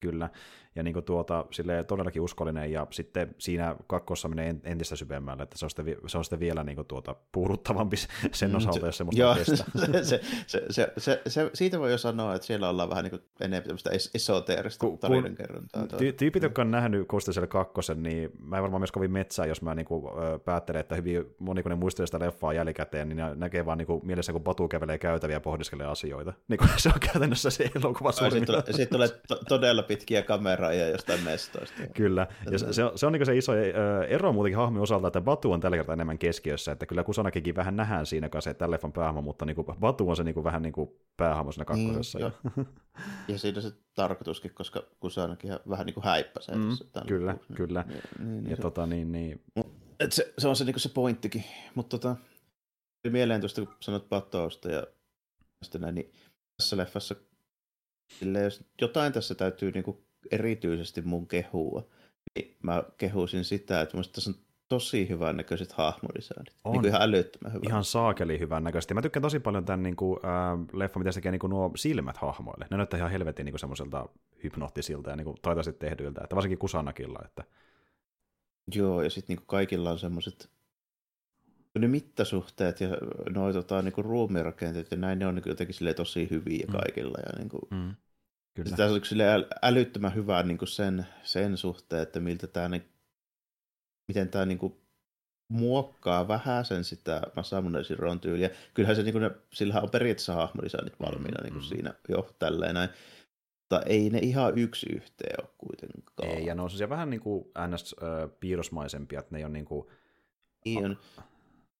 kyllä. 0.00 0.28
Ja 0.74 0.82
niin 0.82 0.94
kuin 0.94 1.04
tuota, 1.04 1.44
sille 1.50 1.84
todellakin 1.84 2.22
uskollinen, 2.22 2.72
ja 2.72 2.86
sitten 2.90 3.34
siinä 3.38 3.76
kakkossa 3.86 4.28
menee 4.28 4.54
entistä 4.64 4.96
syvemmälle, 4.96 5.42
että 5.42 5.58
se 5.58 5.66
on 5.66 5.70
sitten, 5.70 5.96
se 6.06 6.18
on 6.18 6.24
sitten 6.24 6.40
vielä 6.40 6.64
niin 6.64 6.76
kuin 6.76 6.86
tuota, 6.86 7.16
puuduttavampi 7.32 7.96
sen 8.32 8.50
mm, 8.50 8.56
osalta, 8.56 8.86
jos 8.86 8.96
semmoista 8.96 9.20
joo, 9.20 9.34
se, 9.44 9.44
se, 9.44 9.64
se, 10.02 10.62
se, 10.70 10.92
se, 10.98 11.22
se, 11.26 11.50
siitä 11.54 11.78
voi 11.78 11.90
jo 11.90 11.98
sanoa, 11.98 12.34
että 12.34 12.46
siellä 12.46 12.68
ollaan 12.68 12.90
vähän 12.90 13.04
niin 13.04 13.10
kuin 13.10 13.22
enemmän 13.40 13.62
tämmöistä 13.62 13.90
esoteerista 14.14 14.86
ku, 14.86 14.96
tarinankerrontaa. 14.96 15.86
Ty, 15.86 16.12
tyypit, 16.12 16.42
jotka 16.42 16.62
on 16.62 16.70
nähnyt 16.70 17.08
Kostaselle 17.08 17.46
kakkosen, 17.46 18.02
niin 18.02 18.30
mä 18.38 18.56
en 18.56 18.62
varmaan 18.62 18.80
myös 18.80 18.92
kovin 18.92 19.12
metsää, 19.12 19.46
jos 19.46 19.62
mä 19.62 19.74
niin 19.74 19.86
kuin, 19.86 20.04
päättelen, 20.44 20.80
että 20.80 20.94
hyvin 20.94 21.24
moni, 21.38 21.62
kun 21.62 21.70
ne 21.70 21.76
muistelee 21.76 22.06
sitä 22.06 22.18
leffaa 22.18 22.52
jälkikäteen, 22.52 23.08
niin 23.08 23.18
näkee 23.34 23.66
vaan 23.66 23.78
niin 23.78 23.86
kuin, 23.86 24.06
mielessä, 24.06 24.32
kun 24.32 24.42
Batu 24.42 24.68
kävelee 24.68 24.98
käytäviä 24.98 25.36
ja 25.36 25.40
pohdiskelee 25.40 25.86
asioita. 25.86 26.32
Niin 26.48 26.58
kuin, 26.58 26.70
se 26.76 26.88
on 26.88 27.00
käytännössä 27.00 27.50
se 27.50 27.70
elokuva 27.76 28.12
Sitten 28.12 28.46
tulee, 28.46 28.62
sit 28.70 28.90
tulee 28.90 29.08
to, 29.28 29.40
todella 29.48 29.82
pitkiä 29.82 30.22
kameroja 30.60 30.88
jostain 30.88 31.24
mestoista. 31.24 31.82
Kyllä, 31.94 32.26
ja 32.50 32.58
se, 32.58 32.72
se 32.72 32.84
on, 32.84 32.98
se 32.98 33.06
on 33.06 33.12
niin 33.12 33.26
se 33.26 33.36
iso 33.36 33.52
ero 34.08 34.32
muutenkin 34.32 34.56
hahmon 34.56 34.82
osalta, 34.82 35.06
että 35.06 35.20
Batu 35.20 35.52
on 35.52 35.60
tällä 35.60 35.76
kertaa 35.76 35.92
enemmän 35.92 36.18
keskiössä, 36.18 36.72
että 36.72 36.86
kyllä 36.86 37.04
Kusanakikin 37.04 37.56
vähän 37.56 37.76
nähdään 37.76 38.06
siinä 38.06 38.28
kanssa, 38.28 38.50
että 38.50 38.70
leffan 38.70 38.92
päähahmo, 38.92 39.22
mutta 39.22 39.44
niin 39.44 39.56
kuin 39.56 39.66
Batu 39.80 40.10
on 40.10 40.16
se 40.16 40.24
niin 40.24 40.34
kuin, 40.34 40.44
vähän 40.44 40.62
niin 40.62 40.72
kuin 40.72 40.90
päähahmo 41.16 41.52
siinä 41.52 41.64
kakkosessa. 41.64 42.18
Mm, 42.18 42.24
ja. 42.24 42.64
ja 43.28 43.38
siinä 43.38 43.60
se 43.60 43.72
tarkoituskin, 43.94 44.54
koska 44.54 44.82
Kusanakin 45.00 45.50
vähän 45.68 45.86
niin 45.86 45.94
kuin 45.94 46.04
häippäsee. 46.04 46.54
Mm, 46.54 46.76
kyllä, 47.06 47.32
niin, 47.32 47.56
kyllä. 47.56 47.84
Niin, 47.88 48.02
niin, 48.18 48.50
ja 48.50 48.56
se, 48.56 48.62
tota, 48.62 48.86
niin, 48.86 49.12
niin. 49.12 49.42
Et 50.00 50.12
se, 50.12 50.32
se, 50.38 50.48
on 50.48 50.56
se, 50.56 50.64
niin 50.64 50.74
kuin 50.74 50.80
se 50.80 50.88
pointtikin, 50.88 51.44
mutta 51.74 51.98
tota, 51.98 52.16
mieleen 53.10 53.40
tuosta, 53.40 53.60
kun 53.60 53.74
sanot 53.80 54.08
Batosta 54.08 54.70
ja 54.70 54.86
näin, 55.78 55.94
niin 55.94 56.12
tässä 56.56 56.76
leffassa 56.76 57.14
sille, 58.18 58.42
jos 58.42 58.64
jotain 58.80 59.12
tässä 59.12 59.34
täytyy 59.34 59.70
niin 59.72 59.84
kuin 59.84 60.04
erityisesti 60.30 61.02
mun 61.02 61.26
kehua, 61.26 61.88
niin 62.34 62.56
mä 62.62 62.82
kehuisin 62.98 63.44
sitä, 63.44 63.80
että 63.80 63.96
musta 63.96 64.12
tässä 64.12 64.30
on 64.30 64.36
tosi 64.68 65.08
hyvän 65.08 65.36
näköiset 65.36 65.72
hahmodesignit. 65.72 66.54
On. 66.64 66.72
Niin 66.72 66.80
kuin 66.80 66.88
ihan 66.88 67.02
älyttömän 67.02 67.52
hyvä. 67.52 67.62
Ihan 67.68 67.84
saakeli 67.84 68.38
hyvän 68.38 68.64
näköisesti. 68.64 68.94
Mä 68.94 69.02
tykkään 69.02 69.22
tosi 69.22 69.40
paljon 69.40 69.64
tämän 69.64 69.82
niin 69.82 69.96
kuin, 69.96 70.20
äh, 70.24 70.58
leffan, 70.72 71.00
mitä 71.00 71.12
se 71.12 71.14
tekee 71.14 71.32
niin 71.32 71.40
kuin 71.40 71.50
nuo 71.50 71.70
silmät 71.76 72.16
hahmoille. 72.16 72.66
Ne 72.70 72.76
näyttää 72.76 72.98
ihan 72.98 73.10
helvetin 73.10 73.44
niin 73.44 73.58
semmoiselta 73.58 74.08
hypnoottisilta 74.44 75.10
ja 75.10 75.16
niin 75.16 75.24
kuin 75.24 75.36
taitaisesti 75.42 75.78
tehdyiltä, 75.78 76.20
että 76.24 76.36
varsinkin 76.36 76.58
Kusanakilla. 76.58 77.18
Että... 77.24 77.44
Joo, 78.74 79.02
ja 79.02 79.10
sitten 79.10 79.36
niin 79.36 79.46
kaikilla 79.46 79.90
on 79.90 79.98
semmoiset 79.98 80.50
ne 81.78 81.88
mittasuhteet 81.88 82.80
ja 82.80 82.88
nuo 83.30 83.52
tota, 83.52 83.82
niin 83.82 83.94
ruumirakenteet 83.98 84.90
ja 84.90 84.96
näin, 84.96 85.18
ne 85.18 85.26
on 85.26 85.34
niin 85.34 85.42
jotenkin 85.46 85.94
tosi 85.96 86.30
hyviä 86.30 86.66
mm. 86.66 86.72
kaikilla. 86.72 87.18
Ja, 87.26 87.38
niin 87.38 87.48
kuin, 87.48 87.62
mm. 87.70 87.94
Kyllä. 88.54 88.76
Tämä 88.76 88.88
on 88.88 89.00
älyttömän 89.62 90.14
hyvää 90.14 90.42
niin 90.42 90.58
kuin 90.58 90.68
sen, 90.68 91.06
sen 91.22 91.56
suhteen, 91.56 92.02
että 92.02 92.20
miltä 92.20 92.46
tämä, 92.46 92.68
niin, 92.68 92.88
miten 94.08 94.28
tämä 94.28 94.46
niin 94.46 94.58
kuin 94.58 94.80
muokkaa 95.48 96.28
vähän 96.28 96.64
sen 96.64 96.84
sitä 96.84 97.22
Masamune 97.36 97.84
Shiron 97.84 98.20
tyyliä. 98.20 98.50
Kyllähän 98.74 98.96
se, 98.96 99.02
niin 99.02 99.12
kuin 99.12 99.22
ne, 99.22 99.30
sillähän 99.52 99.82
on 99.82 99.90
periaatteessa 99.90 100.34
hahmodesignit 100.34 101.00
valmiina 101.00 101.38
mm, 101.38 101.42
niin 101.42 101.52
kuin 101.52 101.64
mm. 101.64 101.68
siinä 101.68 101.94
jo 102.08 102.30
tälleen 102.38 102.74
näin. 102.74 102.90
Mutta 103.60 103.86
ei 103.86 104.10
ne 104.10 104.18
ihan 104.18 104.58
yksi 104.58 104.86
yhteen 104.92 105.40
ole 105.40 105.50
kuitenkaan. 105.58 106.38
Ei, 106.38 106.46
ja 106.46 106.54
ne 106.54 106.62
on 106.62 106.70
vähän 106.88 107.10
niin 107.10 107.20
kuin 107.20 107.44
NS-piirrosmaisempia, 107.44 109.18
että 109.18 109.36
ne 109.36 109.44
on 109.44 109.52
niin 109.52 109.64
kuin... 109.64 109.86
Niin 110.64 110.84
on 110.84 110.98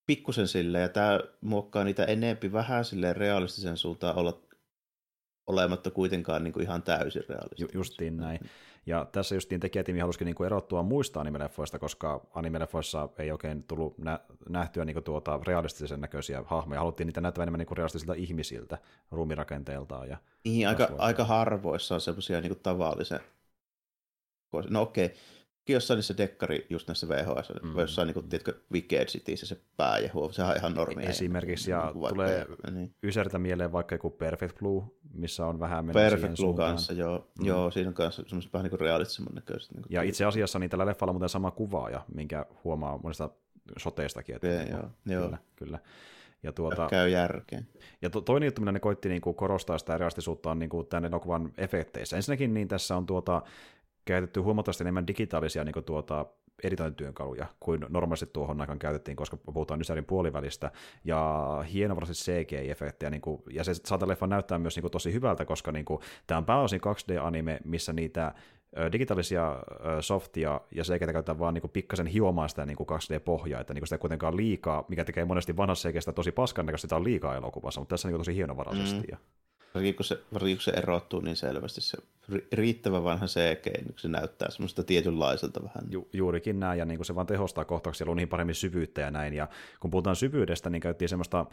pikkusen 0.07 0.49
silleen, 0.49 0.83
ja 0.83 0.89
tämä 0.89 1.21
muokkaa 1.41 1.85
niitä 1.85 2.05
enempi 2.05 2.53
vähän 2.53 2.85
silleen 2.85 3.17
realistisen 3.17 3.77
suuntaan 3.77 4.17
olla 4.17 4.43
olematta 5.51 5.91
kuitenkaan 5.91 6.45
niin 6.45 6.53
kuin 6.53 6.63
ihan 6.63 6.83
täysin 6.83 7.23
realistinen. 7.29 7.69
Ju, 7.75 7.79
justiin 7.79 8.17
näin. 8.17 8.41
Ja 8.87 9.07
tässä 9.13 9.35
justiin 9.35 9.61
tekijätiimi 9.61 10.01
halusikin 10.01 10.27
niin 10.27 10.35
kuin 10.35 10.47
erottua 10.47 10.83
muista 10.83 11.21
animeleffoista, 11.21 11.79
koska 11.79 12.27
animeleffoissa 12.35 13.09
ei 13.19 13.33
oikein 13.33 13.63
tullut 13.63 13.99
nä- 13.99 14.21
nähtyä 14.49 14.85
niin 14.85 14.95
kuin 14.95 15.05
tuota 15.05 15.41
realistisen 15.47 16.01
näköisiä 16.01 16.43
hahmoja. 16.47 16.81
Haluttiin 16.81 17.07
niitä 17.07 17.21
näyttää 17.21 17.43
enemmän 17.43 17.59
niin 17.59 17.67
kuin 17.67 17.77
realistisilta 17.77 18.15
ihmisiltä 18.15 18.79
ruumirakenteeltaan. 19.11 20.09
Ja 20.09 20.17
niin, 20.45 20.69
aika, 20.69 20.89
aika 20.99 21.25
harvoissa 21.25 21.95
on 21.95 22.01
semmoisia 22.01 22.41
niin 22.41 22.61
tavallisen... 22.63 23.21
No 24.71 24.83
okei, 24.83 25.07
okay 25.07 25.19
jossain 25.73 25.99
niissä 25.99 26.17
dekkari, 26.17 26.67
just 26.71 26.89
näissä 26.89 27.09
VHS, 27.09 27.53
mm. 27.63 27.79
jossain 27.79 28.07
niin 28.07 28.15
kuin, 28.15 28.29
tiedätkö, 28.29 28.55
Wicked 28.73 29.07
Cityssä 29.07 29.47
se 29.47 29.61
pääjehu, 29.77 30.33
sehän 30.33 30.51
on 30.51 30.57
ihan 30.57 30.75
normi. 30.75 31.07
Esimerkiksi, 31.07 31.71
ja 31.71 31.93
niin, 31.95 32.09
tulee 32.09 32.47
niin. 32.71 32.95
Ysertä 33.03 33.39
mieleen 33.39 33.73
vaikka 33.73 33.95
joku 33.95 34.11
Perfect 34.11 34.59
Blue, 34.59 34.85
missä 35.15 35.47
on 35.47 35.61
vähän 35.61 35.85
mennyt 35.85 35.95
Perfect 35.95 36.27
Blue 36.27 36.37
suuntaan. 36.37 36.71
kanssa, 36.71 36.93
joo. 36.93 37.31
Mm. 37.39 37.47
joo, 37.47 37.71
siinä 37.71 37.89
on 37.89 37.95
kanssa 37.95 38.23
semmoiset 38.27 38.53
vähän 38.53 38.65
niin 38.65 38.71
kuin 38.71 38.81
realistisemman 38.81 39.35
näköiset. 39.35 39.75
Niin 39.75 39.85
ja 39.89 40.03
itse 40.03 40.25
asiassa 40.25 40.59
niin 40.59 40.71
tällä 40.71 40.87
leffalla 40.87 41.11
on 41.11 41.15
muuten 41.15 41.29
sama 41.29 41.51
kuvaaja, 41.51 42.05
minkä 42.15 42.47
huomaa 42.65 42.99
monesta 43.03 43.31
soteistakin. 43.79 44.35
Että 44.35 44.47
yeah, 44.49 44.69
joo, 44.69 44.91
kyllä, 45.05 45.21
joo. 45.21 45.39
kyllä. 45.57 45.79
Ja 46.43 46.53
tuota, 46.53 46.87
käy 46.91 47.09
järkeen. 47.09 47.69
Ja 48.03 48.11
to, 48.11 48.21
toinen 48.21 48.47
juttu, 48.47 48.61
mitä 48.61 48.73
ne 48.73 48.81
koitti 48.81 49.09
niin 49.09 49.21
kuin 49.21 49.37
korostaa 49.37 49.79
sitä 49.79 49.99
realistisuutta, 49.99 50.51
on 50.51 50.59
niin 50.59 50.71
kuin 50.71 50.87
tämän 50.87 51.05
elokuvan 51.05 51.53
efekteissä. 51.59 52.17
Ensinnäkin 52.17 52.55
niin 52.55 52.69
tässä 52.69 52.97
on 52.97 53.07
tuota, 53.07 53.43
käytetty 54.05 54.41
huomattavasti 54.41 54.85
enemmän 54.85 55.07
digitaalisia 55.07 55.65
niin 55.65 55.73
kuin 55.73 55.85
tuota, 55.85 56.27
editointityönkaluja 56.63 57.47
kuin 57.61 57.87
normaalisti 57.89 58.31
tuohon 58.33 58.61
aikaan 58.61 58.79
käytettiin, 58.79 59.17
koska 59.17 59.37
puhutaan 59.37 59.81
Ysärin 59.81 60.05
puolivälistä, 60.05 60.71
ja 61.05 61.65
hienovaraisesti 61.73 62.33
CGI-efektejä, 62.33 63.11
niin 63.11 63.21
kuin, 63.21 63.43
ja 63.51 63.65
se 63.65 63.75
saattaa 63.75 64.09
leffa 64.09 64.27
näyttää 64.27 64.59
myös 64.59 64.77
niin 64.77 64.83
kuin, 64.83 64.93
tosi 64.93 65.13
hyvältä, 65.13 65.45
koska 65.45 65.73
niin 65.73 65.85
kuin, 65.85 66.01
tämä 66.27 66.39
on 66.39 66.45
pääosin 66.45 66.81
2D-anime, 66.81 67.61
missä 67.65 67.93
niitä 67.93 68.35
digitaalisia 68.93 69.57
softia 70.01 70.61
ja 70.75 70.85
se 70.85 70.99
käytetään 70.99 71.39
vaan 71.39 71.55
niin 71.55 71.71
pikkasen 71.73 72.07
hiomaan 72.07 72.49
sitä 72.49 72.67
niin 72.67 72.79
2D-pohjaa, 72.79 73.61
että 73.61 73.75
niin 73.75 73.87
sitä 73.87 73.95
ei 73.95 73.99
kuitenkaan 73.99 74.37
liikaa, 74.37 74.85
mikä 74.89 75.05
tekee 75.05 75.25
monesti 75.25 75.57
vanhassa 75.57 75.89
CGistä 75.89 76.13
tosi 76.13 76.33
paskan 76.33 76.67
näköistä, 76.67 76.85
sitä 76.85 76.97
on 76.97 77.05
liikaa 77.05 77.37
elokuvassa, 77.37 77.81
mutta 77.81 77.93
tässä 77.93 78.09
on 78.09 78.13
niin 78.13 78.21
tosi 78.21 78.35
hienovaraisesti. 78.35 79.07
Mm. 79.13 79.19
Varsinkin 79.75 79.97
kun, 79.97 80.05
se, 80.05 80.21
varsinkin 80.35 80.57
kun 80.57 80.63
se 80.63 80.71
erottuu 80.71 81.21
niin 81.21 81.37
selvästi, 81.37 81.81
se 81.81 81.99
riittävän 82.53 83.05
vanha 83.05 83.27
CG, 83.27 83.67
niin 83.67 83.95
se 83.97 84.09
näyttää 84.09 84.51
semmoista 84.51 84.83
tietynlaiselta 84.83 85.63
vähän. 85.63 85.85
Ju, 85.91 86.09
juurikin 86.13 86.61
näin, 86.61 86.79
ja 86.79 86.85
niin 86.85 86.99
kuin 86.99 87.07
se 87.07 87.15
vaan 87.15 87.27
tehostaa 87.27 87.65
kohtauksia, 87.65 88.07
on 88.11 88.17
niin 88.17 88.29
paremmin 88.29 88.55
syvyyttä 88.55 89.01
ja 89.01 89.11
näin, 89.11 89.35
ja 89.35 89.49
kun 89.81 89.91
puhutaan 89.91 90.17
syvyydestä, 90.17 90.71
niin 90.71 90.83
käytiin 90.83 91.09
semmoista 91.09 91.47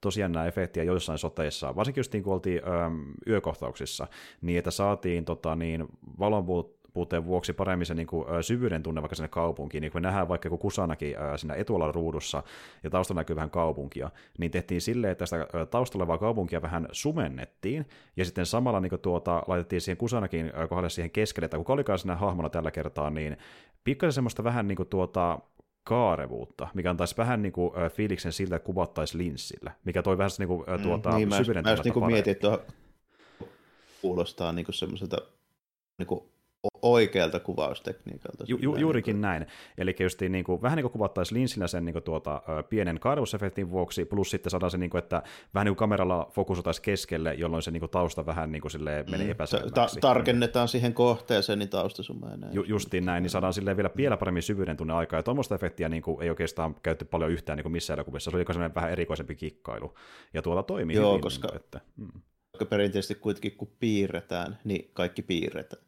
tosiaan 0.00 0.32
nämä 0.32 0.46
efektiä 0.46 0.82
joissain 0.82 1.18
soteissa, 1.18 1.76
varsinkin 1.76 2.00
just 2.00 2.12
niin 2.12 2.22
kun 2.22 2.32
oltiin 2.32 2.60
öö, 2.68 2.90
yökohtauksissa, 3.26 4.06
niin 4.40 4.58
että 4.58 4.70
saatiin 4.70 5.24
tota, 5.24 5.56
niin, 5.56 5.86
valonpuut 6.18 6.83
puutteen 6.94 7.24
vuoksi 7.24 7.52
paremmin 7.52 7.86
se 7.86 7.94
niin 7.94 8.06
kuin, 8.06 8.26
syvyyden 8.40 8.82
tunne 8.82 9.02
vaikka 9.02 9.16
sinne 9.16 9.28
kaupunkiin, 9.28 9.82
niin 9.82 9.92
kun 9.92 10.00
me 10.00 10.06
nähdään 10.06 10.28
vaikka 10.28 10.46
joku 10.46 10.58
Kusanakin 10.58 11.16
siinä 11.36 11.54
etualalla 11.54 11.92
ruudussa 11.92 12.42
ja 12.82 12.90
taustalla 12.90 13.20
näkyy 13.20 13.36
vähän 13.36 13.50
kaupunkia, 13.50 14.10
niin 14.38 14.50
tehtiin 14.50 14.80
silleen, 14.80 15.10
että 15.12 15.26
sitä 15.26 15.46
taustalla 15.70 16.02
olevaa 16.02 16.18
kaupunkia 16.18 16.62
vähän 16.62 16.88
sumennettiin, 16.92 17.86
ja 18.16 18.24
sitten 18.24 18.46
samalla 18.46 18.80
niin 18.80 18.90
kuin, 18.90 19.00
tuota, 19.00 19.42
laitettiin 19.46 19.80
siihen 19.80 19.96
Kusanakin 19.96 20.52
kohdalle 20.68 20.90
siihen 20.90 21.10
keskelle, 21.10 21.44
että 21.44 21.56
kun 21.56 21.64
olikaan 21.68 21.98
siinä 21.98 22.16
hahmona 22.16 22.48
tällä 22.48 22.70
kertaa, 22.70 23.10
niin 23.10 23.36
pikkasen 23.84 24.12
semmoista 24.12 24.44
vähän 24.44 24.68
niin 24.68 24.76
kuin, 24.76 24.88
tuota, 24.88 25.38
kaarevuutta, 25.84 26.68
mikä 26.74 26.90
antaisi 26.90 27.16
vähän 27.16 27.42
niin 27.42 27.52
kuin, 27.52 27.72
fiiliksen 27.90 28.32
siltä, 28.32 28.56
että 28.56 28.66
kuvattaisiin 28.66 29.18
linssillä, 29.18 29.72
mikä 29.84 30.02
toi 30.02 30.18
vähän 30.18 30.30
niin 30.38 30.48
kuin, 30.48 30.64
tuota, 30.82 31.10
mm, 31.10 31.16
niin, 31.16 31.32
syvyyden 31.32 31.64
mä, 31.64 31.70
mä 31.70 31.82
niin 31.84 32.06
mietin, 32.06 32.30
että 32.30 32.58
kuulostaa 34.02 34.52
niin 34.52 34.64
kuin 34.64 34.74
semmoiselta 34.74 35.16
niin 35.98 36.06
kuin 36.06 36.24
oikealta 36.82 37.40
kuvaustekniikalta. 37.40 38.44
Ju, 38.46 38.58
ju, 38.62 38.76
juurikin 38.76 39.20
näin. 39.20 39.46
Eli 39.78 39.96
just 40.00 40.20
niin 40.20 40.44
kuin, 40.44 40.62
vähän 40.62 40.76
niin 40.76 40.84
kuin 40.84 40.92
kuvattaisiin 40.92 41.40
linsillä 41.40 41.66
sen 41.66 41.84
niin 41.84 41.92
kuin, 41.92 42.02
tuota, 42.02 42.42
pienen 42.68 43.00
kaarevuusefektin 43.00 43.70
vuoksi, 43.70 44.04
plus 44.04 44.30
sitten 44.30 44.50
saadaan 44.50 44.70
se, 44.70 44.78
niin 44.78 44.90
kuin, 44.90 44.98
että 44.98 45.22
vähän 45.54 45.64
niin 45.64 45.70
kuin 45.70 45.78
kameralla 45.78 46.30
fokusoitaisiin 46.32 46.84
keskelle, 46.84 47.34
jolloin 47.34 47.62
se 47.62 47.70
niin 47.70 47.80
kuin, 47.80 47.90
tausta 47.90 48.26
vähän 48.26 48.52
niin 48.52 48.62
kuin, 48.62 48.70
silleen, 48.70 49.10
menee 49.10 49.26
mm. 49.26 49.30
epäselväksi. 49.30 49.74
Ta- 49.74 50.00
tarkennetaan 50.00 50.68
siihen 50.68 50.94
kohteeseen, 50.94 51.58
niin 51.58 51.68
taustasumma 51.68 52.30
ja 52.30 52.36
näin. 52.36 52.54
Ju, 52.54 52.62
justiin 52.62 53.04
näin, 53.04 53.22
niin 53.22 53.30
saadaan 53.30 53.52
silleen 53.52 53.76
vielä, 53.76 53.90
vielä 53.96 54.16
paremmin 54.16 54.42
syvyyden 54.42 54.76
tunne 54.76 54.94
aikaa, 54.94 55.18
ja 55.18 55.22
tuommoista 55.22 55.54
efektiä 55.54 55.88
niin 55.88 56.02
kuin, 56.02 56.22
ei 56.22 56.30
oikeastaan 56.30 56.76
käytetty 56.82 57.10
paljon 57.10 57.30
yhtään 57.30 57.56
niin 57.56 57.62
kuin 57.62 57.72
missään 57.72 57.98
elokuvissa, 57.98 58.30
se 58.30 58.36
oli 58.36 58.44
sellainen 58.46 58.74
vähän 58.74 58.90
erikoisempi 58.90 59.34
kikkailu, 59.34 59.94
ja 60.34 60.42
tuota 60.42 60.62
toimii 60.62 60.96
Joo, 60.96 61.12
hyvin. 61.12 61.22
koska, 61.22 61.48
niin, 61.48 61.56
että, 61.56 61.80
mm. 61.96 62.08
koska 62.52 62.64
perinteisesti 62.64 63.14
kuitenkin 63.14 63.56
kun 63.56 63.68
piirretään, 63.80 64.58
niin 64.64 64.90
kaikki 64.94 65.22
piirretään 65.22 65.82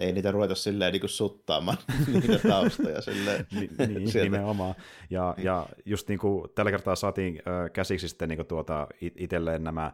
ei 0.00 0.12
niitä 0.12 0.30
ruveta 0.30 0.54
silleen 0.54 0.92
niin 0.92 1.08
suttaamaan 1.08 1.78
niitä 2.12 2.48
taustoja 2.48 3.00
silleen. 3.00 3.46
niin, 3.52 4.10
nimenomaan. 4.14 4.74
Ja, 5.10 5.34
niin. 5.36 5.44
ja 5.44 5.66
just 5.84 6.08
niin 6.08 6.18
kuin 6.18 6.50
tällä 6.54 6.70
kertaa 6.70 6.96
saatiin 6.96 7.42
äh, 7.48 7.72
käsiksi 7.72 8.08
sitten 8.08 8.28
niin 8.28 8.46
tuota, 8.46 8.86
itselleen 9.00 9.64
nämä 9.64 9.92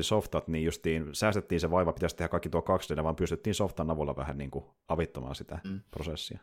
softat, 0.00 0.48
niin 0.48 0.64
justiin 0.64 1.08
säästettiin 1.12 1.60
se 1.60 1.70
vaiva, 1.70 1.92
pitäisi 1.92 2.16
tehdä 2.16 2.28
kaikki 2.28 2.48
tuo 2.48 2.60
2D, 2.60 3.02
vaan 3.02 3.16
pystyttiin 3.16 3.54
softan 3.54 3.90
avulla 3.90 4.16
vähän 4.16 4.38
niin 4.38 4.50
kuin 4.50 4.64
avittamaan 4.88 5.34
sitä 5.34 5.58
mm. 5.64 5.80
prosessia. 5.90 6.38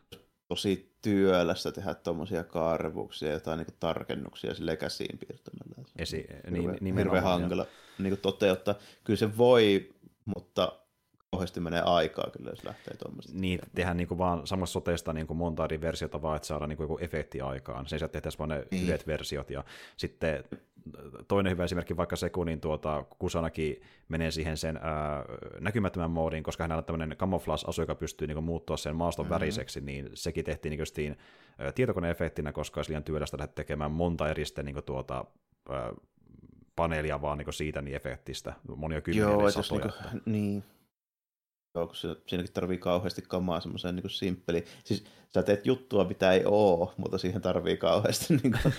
Tosi 0.48 0.96
työlästä 1.02 1.72
tehdä 1.72 1.94
tuommoisia 1.94 2.44
karvuksia, 2.44 3.32
jotain 3.32 3.58
niin 3.58 3.66
kuin 3.66 3.76
tarkennuksia 3.80 4.54
sille 4.54 4.76
käsiin 4.76 5.18
piirtämällä. 5.18 5.90
Esi- 5.98 6.26
hirveän, 6.56 6.78
niin, 6.80 6.96
hirveän 6.96 7.24
hankala 7.24 7.66
niin 7.98 8.10
kuin 8.10 8.20
toteuttaa. 8.20 8.74
Kyllä 9.04 9.18
se 9.18 9.38
voi, 9.38 9.90
mutta 10.24 10.85
kauheasti 11.36 11.60
menee 11.60 11.82
aikaa 11.84 12.30
kyllä, 12.36 12.50
jos 12.50 12.64
lähtee 12.64 12.96
tuommoista. 12.96 13.32
Niin, 13.34 13.58
tehdään 13.74 13.96
niin 13.96 14.08
kuin 14.08 14.18
vaan 14.18 14.46
samassa 14.46 14.72
soteesta 14.72 15.12
niin 15.12 15.26
kuin 15.26 15.36
monta 15.36 15.64
eri 15.64 15.80
versiota 15.80 16.22
vaan, 16.22 16.36
että 16.36 16.48
saadaan 16.48 16.68
niin 16.68 16.76
kuin 16.76 16.84
joku 16.84 16.98
efekti 17.00 17.40
aikaan. 17.40 17.86
Sen 17.86 17.98
sijaan 17.98 18.10
tehtäisiin 18.10 18.38
vaan 18.38 18.48
ne 18.48 18.66
niin. 18.70 18.82
yhdet 18.82 19.06
versiot. 19.06 19.50
Ja 19.50 19.64
sitten 19.96 20.44
toinen 21.28 21.52
hyvä 21.52 21.64
esimerkki 21.64 21.96
vaikka 21.96 22.16
se, 22.16 22.30
kun 22.30 22.46
niin 22.46 22.60
tuota, 22.60 23.04
Kusanakin 23.18 23.82
menee 24.08 24.30
siihen 24.30 24.56
sen 24.56 24.76
ää, 24.82 25.24
näkymättömän 25.60 26.10
moodiin, 26.10 26.42
koska 26.42 26.64
hänellä 26.64 26.78
on 26.78 26.84
tämmöinen 26.84 27.16
camouflage-asu, 27.18 27.82
joka 27.82 27.94
pystyy 27.94 28.26
niin 28.26 28.44
muuttua 28.44 28.76
sen 28.76 28.96
maaston 28.96 29.24
mm-hmm. 29.24 29.34
väriseksi, 29.34 29.80
niin 29.80 30.10
sekin 30.14 30.44
tehtiin 30.44 30.70
niin 30.70 30.80
kuin, 30.94 31.16
tietokoneefektinä, 31.74 32.52
koska 32.52 32.78
olisi 32.78 32.90
liian 32.90 33.04
työlästä 33.04 33.38
lähteä 33.38 33.54
tekemään 33.54 33.90
monta 33.90 34.28
eri 34.28 34.44
sitten, 34.44 34.64
niin 34.64 34.74
kuin, 34.74 34.84
ää, 35.70 35.92
paneelia 36.76 37.22
vaan 37.22 37.38
niin 37.38 37.52
siitä 37.52 37.82
niin 37.82 37.96
efektistä, 37.96 38.52
monia 38.76 39.00
kymmeniä 39.00 39.30
Joo, 39.30 39.50
satoja. 39.50 39.84
Niin, 39.84 40.10
kuin, 40.10 40.22
niin, 40.26 40.64
Joo, 41.76 41.86
kun 41.86 41.96
siinäkin 42.26 42.52
tarvii 42.52 42.78
kauheasti 42.78 43.22
kamaa 43.22 43.60
semmoiseen 43.60 43.96
niin 43.96 44.10
simppeli. 44.10 44.64
Siis 44.84 45.04
sä 45.34 45.42
teet 45.42 45.66
juttua, 45.66 46.04
mitä 46.04 46.32
ei 46.32 46.42
oo, 46.44 46.94
mutta 46.96 47.18
siihen 47.18 47.42
tarvii 47.42 47.76
kauheasti 47.76 48.34
niin 48.42 48.52
kuin, 48.52 48.72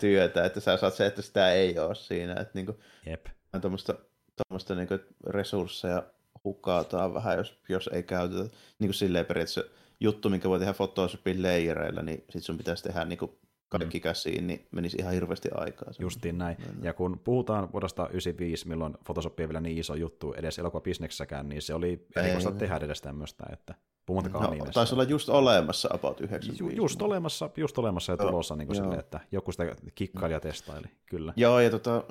työtä, 0.00 0.44
että 0.44 0.60
sä 0.60 0.76
saat 0.76 0.94
se, 0.94 1.06
että 1.06 1.22
sitä 1.22 1.52
ei 1.52 1.78
ole 1.78 1.94
siinä. 1.94 2.32
Että 2.32 2.50
niin 2.54 2.66
kuin, 2.66 2.78
Jep. 3.06 3.26
Tuommoista, 3.60 3.94
tuommoista 4.36 4.74
niin 4.74 4.88
kuin 4.88 5.00
resursseja 5.26 6.02
hukataan 6.44 7.14
vähän, 7.14 7.38
jos, 7.38 7.58
jos 7.68 7.90
ei 7.92 8.02
käytetä. 8.02 8.42
Niin 8.78 8.88
kuin 8.88 8.94
silleen 8.94 9.26
periaatteessa 9.26 9.64
juttu, 10.00 10.30
minkä 10.30 10.48
voi 10.48 10.58
tehdä 10.58 10.72
Photoshopin 10.72 11.42
layereilla, 11.42 12.02
niin 12.02 12.24
sit 12.30 12.44
sun 12.44 12.58
pitäisi 12.58 12.82
tehdä 12.82 13.04
niin 13.04 13.18
kuin 13.18 13.38
kaikki 13.68 13.98
mm. 13.98 14.02
käsiin, 14.02 14.46
niin 14.46 14.66
menisi 14.70 14.96
ihan 15.00 15.12
hirveästi 15.12 15.48
aikaa. 15.54 15.92
Justiin 15.98 16.38
näin. 16.38 16.56
Ja 16.82 16.92
kun 16.92 17.20
puhutaan 17.24 17.72
vuodesta 17.72 18.02
1995, 18.02 18.68
milloin 18.68 18.94
Photoshop 19.04 19.40
ei 19.40 19.48
vielä 19.48 19.60
niin 19.60 19.78
iso 19.78 19.94
juttu 19.94 20.32
edes 20.32 20.58
elokuvabisneksessäkään, 20.58 21.48
niin 21.48 21.62
se 21.62 21.74
oli 21.74 22.06
erikoista 22.16 22.52
tehdä 22.52 22.76
edes 22.76 23.00
tämmöistä, 23.00 23.44
että 23.52 23.74
puhumattakaan 24.06 24.58
no, 24.58 24.66
Taisi 24.74 24.94
olla 24.94 25.04
just 25.04 25.28
olemassa 25.28 25.88
about 25.92 26.20
95. 26.20 26.64
Ju, 26.64 26.70
just 26.70 27.02
olemassa, 27.02 27.50
just 27.56 27.78
olemassa 27.78 28.12
ja 28.12 28.16
tulossa 28.16 28.56
niin 28.56 28.66
kuin 28.66 28.76
sille, 28.76 28.94
että 28.94 29.20
joku 29.32 29.52
sitä 29.52 29.76
kikkailija 29.94 30.40
testaili, 30.40 30.86
kyllä. 31.06 31.32
Joo, 31.36 31.60
ja 31.60 31.70
tota, 31.70 32.04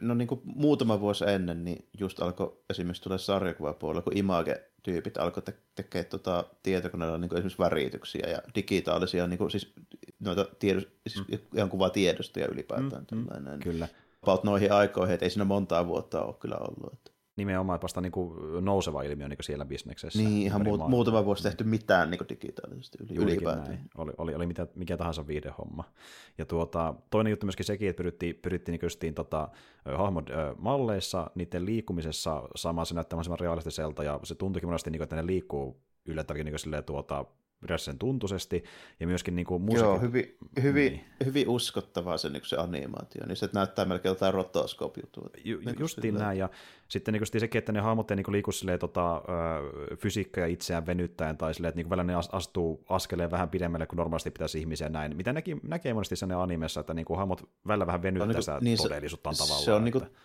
no 0.00 0.14
niin 0.14 0.28
kuin 0.28 0.40
muutama 0.44 1.00
vuosi 1.00 1.24
ennen, 1.28 1.64
niin 1.64 1.88
just 2.00 2.22
alkoi 2.22 2.58
esimerkiksi 2.70 3.02
tulla 3.02 3.18
sarjakuvapuolella, 3.18 4.02
kun 4.02 4.16
Image-tyypit 4.84 5.18
alkoi 5.18 5.42
te- 5.42 5.54
tekemään 5.74 6.06
tota, 6.06 6.44
tietokoneella 6.62 7.18
niin 7.18 7.34
esimerkiksi 7.34 7.58
värityksiä 7.58 8.30
ja 8.30 8.38
digitaalisia, 8.54 9.26
niin 9.26 9.38
kuin, 9.38 9.50
siis 9.50 9.72
noita 10.20 10.46
tiedos, 10.58 10.88
siis 11.06 11.28
mm. 11.28 11.38
ihan 11.54 11.70
kuvatiedostoja 11.70 12.46
ylipäätään. 12.46 13.06
Mm, 13.12 13.18
mm, 13.18 13.60
kyllä. 13.62 13.88
About 14.22 14.44
noihin 14.44 14.72
aikoihin, 14.72 15.14
että 15.14 15.26
ei 15.26 15.30
siinä 15.30 15.44
montaa 15.44 15.86
vuotta 15.86 16.22
ole 16.22 16.34
kyllä 16.34 16.56
ollut. 16.56 16.92
Että. 16.92 17.10
Nimenomaan 17.36 17.82
vasta 17.82 18.00
niin 18.00 18.12
kuin 18.12 18.64
nouseva 18.64 19.02
ilmiö 19.02 19.28
niin 19.28 19.36
kuin 19.36 19.44
siellä 19.44 19.64
bisneksessä. 19.64 20.18
Niin, 20.18 20.42
ihan 20.42 20.64
muut, 20.64 20.88
muutama 20.88 21.24
vuosi 21.24 21.42
tehty 21.42 21.64
mitään 21.64 22.10
niin 22.10 22.18
kuin 22.18 22.28
digitaalisesti 22.28 22.98
yli, 23.00 23.24
ylipäätään. 23.24 23.84
Oli, 23.96 24.12
oli, 24.18 24.34
oli 24.34 24.46
mitä, 24.46 24.66
mikä 24.74 24.96
tahansa 24.96 25.26
viidehomma. 25.26 25.84
Ja 26.38 26.44
tuota, 26.44 26.94
toinen 27.10 27.30
juttu 27.30 27.46
myöskin 27.46 27.66
sekin, 27.66 27.88
että 27.88 27.96
pyrittiin, 27.96 28.34
pyrittiin 28.34 28.80
niin 29.02 29.14
tota, 29.14 29.48
hahmot 29.96 30.30
malleissa, 30.58 31.30
niiden 31.34 31.66
liikkumisessa 31.66 32.42
saamaan 32.56 32.86
se 32.86 32.94
näyttämään 32.94 33.40
realistiselta, 33.40 34.04
ja 34.04 34.20
se 34.22 34.34
tuntuikin 34.34 34.68
monesti, 34.68 34.90
niin 34.90 34.98
kuin, 34.98 35.04
että 35.04 35.16
ne 35.16 35.26
liikkuu 35.26 35.80
yllättävänkin 36.06 36.44
niin 36.44 36.56
kuin, 36.70 36.84
tuota, 36.84 37.24
sen 37.76 37.98
tuntuisesti, 37.98 38.64
ja 39.00 39.06
myöskin 39.06 39.36
niin 39.36 39.46
kuin 39.46 39.62
musiikki... 39.62 39.88
Joo, 39.88 40.00
hyvin, 40.00 40.36
hyvin, 40.62 40.92
niin. 40.92 41.04
hyvin 41.24 41.48
uskottavaa 41.48 42.18
se, 42.18 42.28
niin 42.30 42.42
se 42.44 42.56
animaatio, 42.56 43.26
niin 43.26 43.36
se 43.36 43.48
näyttää 43.52 43.84
melkein 43.84 44.10
jotain 44.10 44.34
rotoskop-juttua. 44.34 45.28
Ju, 45.44 45.58
niin 45.64 45.76
justiin 45.78 46.14
näin, 46.14 46.38
ja 46.38 46.50
sitten 46.88 47.14
niin 47.14 47.26
sekin, 47.26 47.58
että 47.58 47.72
ne 47.72 47.80
hahmot 47.80 48.10
ei 48.10 48.16
niin 48.16 48.32
liiku 48.32 48.52
silleen, 48.52 48.78
tota, 48.78 49.22
fysiikkaa 49.98 50.46
itseään 50.46 50.86
venyttäen, 50.86 51.36
tai 51.36 51.54
silleen, 51.54 51.68
että 51.68 51.76
niin 51.76 51.90
välillä 51.90 52.04
ne 52.04 52.14
astuu 52.32 52.84
askeleen 52.88 53.30
vähän 53.30 53.50
pidemmälle 53.50 53.86
kuin 53.86 53.96
normaalisti 53.96 54.30
pitäisi 54.30 54.58
ihmisiä 54.58 54.88
näin. 54.88 55.16
Mitä 55.16 55.32
näki, 55.32 55.56
näkee 55.62 55.94
monesti 55.94 56.16
sen 56.16 56.32
animessa, 56.32 56.80
että 56.80 56.94
niin 56.94 57.04
kuin 57.04 57.18
hahmot 57.18 57.50
välillä 57.66 57.86
vähän 57.86 58.02
venyttää 58.02 58.28
niin 58.28 58.42
sitä 58.42 58.58
niin 58.60 58.78
todellisuutta 58.78 59.32
se, 59.32 59.38
tavallaan. 59.38 59.64
Se 59.64 59.72
on 59.72 59.84
niinku 59.84 59.98
että... 59.98 60.10
niin 60.10 60.18